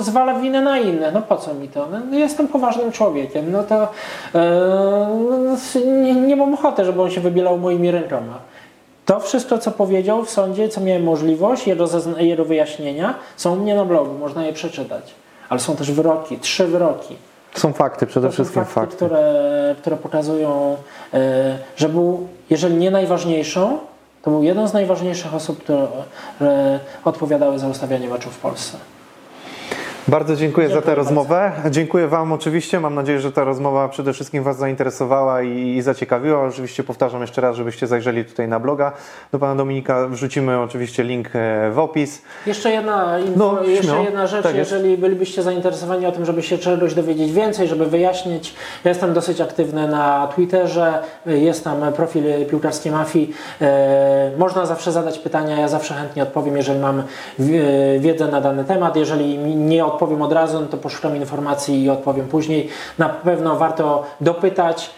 zwala 0.00 0.34
winę 0.40 0.60
na 0.60 0.78
innych. 0.78 1.14
No 1.14 1.22
po 1.22 1.36
co 1.36 1.54
mi 1.54 1.68
to? 1.68 1.88
No, 2.10 2.18
jestem 2.18 2.48
poważnym 2.48 2.92
człowiekiem. 2.92 3.52
No 3.52 3.62
to 3.62 3.88
e, 4.34 5.86
nie, 5.86 6.14
nie 6.14 6.36
mam 6.36 6.54
ochoty, 6.54 6.84
żeby 6.84 7.02
on 7.02 7.10
się 7.10 7.20
wybielał 7.20 7.58
moimi 7.58 7.90
rękoma. 7.90 8.38
To 9.06 9.20
wszystko, 9.20 9.58
co 9.58 9.70
powiedział 9.70 10.24
w 10.24 10.30
sądzie, 10.30 10.68
co 10.68 10.80
miałem 10.80 11.04
możliwość, 11.04 11.66
jego, 11.66 11.86
jego 12.18 12.44
wyjaśnienia, 12.44 13.14
są 13.36 13.52
u 13.52 13.56
mnie 13.56 13.74
na 13.74 13.84
blogu, 13.84 14.12
można 14.18 14.46
je 14.46 14.52
przeczytać. 14.52 15.14
Ale 15.48 15.60
są 15.60 15.76
też 15.76 15.92
wyroki, 15.92 16.38
trzy 16.38 16.66
wyroki. 16.66 17.16
Są 17.54 17.72
fakty, 17.72 18.06
przede 18.06 18.26
To 18.28 18.32
wszystkim 18.32 18.64
fakty, 18.64 18.74
fakty. 18.74 18.96
Które, 18.96 19.74
które 19.78 19.96
pokazują, 19.96 20.76
e, 21.14 21.58
że 21.76 21.88
był, 21.88 22.26
jeżeli 22.50 22.74
nie 22.74 22.90
najważniejszą, 22.90 23.78
to 24.22 24.30
był 24.30 24.42
jeden 24.42 24.68
z 24.68 24.72
najważniejszych 24.72 25.34
osób, 25.34 25.62
które 25.62 25.88
e, 26.40 26.80
odpowiadały 27.04 27.58
za 27.58 27.68
ustawianie 27.68 28.08
meczów 28.08 28.34
w 28.34 28.38
Polsce. 28.38 28.78
Bardzo 30.08 30.36
dziękuję 30.36 30.68
za 30.68 30.74
tę 30.74 30.80
Dziękuję 30.80 30.94
rozmowę. 30.94 31.52
Dziękuję 31.70 32.08
Wam 32.08 32.32
oczywiście. 32.32 32.80
Mam 32.80 32.94
nadzieję, 32.94 33.20
że 33.20 33.32
ta 33.32 33.44
rozmowa 33.44 33.88
przede 33.88 34.12
wszystkim 34.12 34.42
Was 34.42 34.58
zainteresowała 34.58 35.42
i, 35.42 35.76
i 35.76 35.82
zaciekawiła. 35.82 36.46
Oczywiście 36.48 36.84
powtarzam 36.84 37.20
jeszcze 37.20 37.40
raz, 37.40 37.56
żebyście 37.56 37.86
zajrzeli 37.86 38.24
tutaj 38.24 38.48
na 38.48 38.60
bloga. 38.60 38.92
Do 39.32 39.38
Pana 39.38 39.54
Dominika 39.54 40.08
wrzucimy 40.08 40.60
oczywiście 40.60 41.02
link 41.02 41.26
e, 41.34 41.70
w 41.70 41.78
opis. 41.78 42.22
Jeszcze 42.46 42.70
jedna, 42.70 43.18
info, 43.18 43.32
No, 43.36 43.62
jeszcze 43.62 44.02
jedna 44.02 44.26
rzecz, 44.26 44.42
Tak 44.42 44.54
jeżeli 44.56 44.98
bylibyście 44.98 45.42
zainteresowani 45.42 46.06
o 46.06 46.12
tym, 46.12 46.24
żeby 46.24 46.42
się 46.42 46.58
czegoś 46.58 46.94
dowiedzieć 46.94 47.32
więcej, 47.32 47.68
żeby 47.68 47.86
wyjaśnić, 47.86 48.54
ja 48.84 48.88
jestem 48.88 49.14
dosyć 49.14 49.40
aktywny 49.40 49.88
na 49.88 50.28
Twitterze, 50.34 50.98
jest 51.26 51.64
tam 51.64 51.92
profil 51.92 52.24
piłkarskiej 52.50 52.92
mafii, 52.92 53.34
e, 53.60 54.30
można 54.38 54.66
zawsze 54.66 54.92
zadać 54.92 55.18
pytania, 55.18 55.60
ja 55.60 55.68
zawsze 55.68 55.94
chętnie 55.94 56.22
odpowiem, 56.22 56.56
jeżeli 56.56 56.78
mam 56.78 57.02
wiedzę 57.98 58.28
na 58.28 58.40
dany 58.40 58.64
temat, 58.64 58.96
jeżeli 58.96 59.38
nie 59.38 59.84
odpowiem 59.92 60.22
od 60.22 60.32
razu, 60.32 60.60
no 60.60 60.66
to 60.66 60.76
poszukam 60.76 61.16
informacji 61.16 61.82
i 61.84 61.90
odpowiem 61.90 62.28
później. 62.28 62.68
Na 62.98 63.08
pewno 63.08 63.56
warto 63.56 64.04
dopytać, 64.20 64.90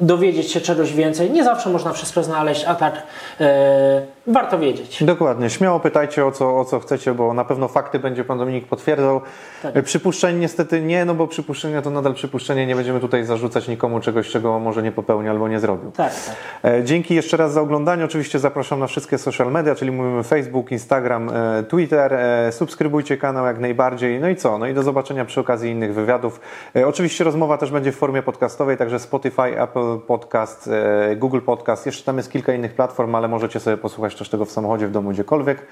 dowiedzieć 0.00 0.52
się 0.52 0.60
czegoś 0.60 0.92
więcej, 0.92 1.30
nie 1.30 1.44
zawsze 1.44 1.70
można 1.70 1.92
wszystko 1.92 2.22
znaleźć, 2.22 2.64
a 2.64 2.74
tak 2.74 3.02
e, 3.40 4.02
warto 4.26 4.58
wiedzieć. 4.58 5.04
Dokładnie. 5.04 5.50
Śmiało 5.50 5.80
pytajcie 5.80 6.26
o 6.26 6.32
co, 6.32 6.60
o 6.60 6.64
co 6.64 6.80
chcecie, 6.80 7.14
bo 7.14 7.34
na 7.34 7.44
pewno 7.44 7.68
fakty 7.68 7.98
będzie 7.98 8.24
Pan 8.24 8.38
Dominik 8.38 8.66
potwierdzał. 8.66 9.20
Tak. 9.62 9.84
Przypuszczeń 9.84 10.38
niestety 10.38 10.80
nie, 10.82 11.04
no 11.04 11.14
bo 11.14 11.26
przypuszczenia 11.26 11.82
to 11.82 11.90
nadal 11.90 12.14
przypuszczenie. 12.14 12.66
Nie 12.66 12.76
będziemy 12.76 13.00
tutaj 13.00 13.24
zarzucać 13.24 13.68
nikomu 13.68 14.00
czegoś, 14.00 14.28
czego 14.28 14.58
może 14.58 14.82
nie 14.82 14.92
popełni 14.92 15.28
albo 15.28 15.48
nie 15.48 15.60
zrobił. 15.60 15.90
Tak, 15.90 16.12
tak. 16.26 16.72
E, 16.72 16.84
Dzięki 16.84 17.14
jeszcze 17.14 17.36
raz 17.36 17.52
za 17.52 17.60
oglądanie. 17.60 18.04
Oczywiście 18.04 18.38
zapraszam 18.38 18.80
na 18.80 18.86
wszystkie 18.86 19.18
social 19.18 19.52
media, 19.52 19.74
czyli 19.74 19.90
mówimy 19.90 20.22
Facebook, 20.22 20.72
Instagram, 20.72 21.30
e, 21.34 21.62
Twitter. 21.62 22.14
E, 22.14 22.52
Subskrybujcie 22.52 23.16
kanał 23.16 23.46
jak 23.46 23.58
najbardziej. 23.58 24.20
No 24.20 24.28
i 24.28 24.36
co? 24.36 24.58
No 24.58 24.66
i 24.66 24.74
do 24.74 24.82
zobaczenia 24.82 25.24
przy 25.24 25.40
okazji 25.40 25.70
innych 25.70 25.94
wywiadów. 25.94 26.40
Oczywiście 26.86 27.24
rozmowa 27.24 27.58
też 27.58 27.70
będzie 27.70 27.92
w 27.92 27.96
formie 27.96 28.22
podcastowej, 28.22 28.76
także 28.76 28.98
Spotify, 28.98 29.60
Apple 29.62 29.98
Podcast, 30.06 30.70
Google 31.16 31.40
Podcast. 31.40 31.86
Jeszcze 31.86 32.04
tam 32.04 32.16
jest 32.16 32.32
kilka 32.32 32.52
innych 32.52 32.74
platform, 32.74 33.14
ale 33.14 33.28
możecie 33.28 33.60
sobie 33.60 33.76
posłuchać 33.76 34.11
też 34.14 34.28
tego 34.28 34.44
w 34.44 34.50
samochodzie, 34.50 34.88
w 34.88 34.90
domu, 34.90 35.10
gdziekolwiek. 35.10 35.66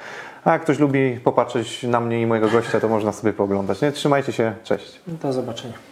A 0.44 0.52
jak 0.52 0.62
ktoś 0.62 0.78
lubi 0.78 1.20
popatrzeć 1.24 1.82
na 1.82 2.00
mnie 2.00 2.22
i 2.22 2.26
mojego 2.26 2.48
gościa, 2.48 2.80
to 2.80 2.88
można 2.88 3.12
sobie 3.12 3.32
pooglądać. 3.32 3.80
Nie? 3.80 3.92
Trzymajcie 3.92 4.32
się. 4.32 4.54
Cześć. 4.64 5.00
Do 5.06 5.32
zobaczenia. 5.32 5.89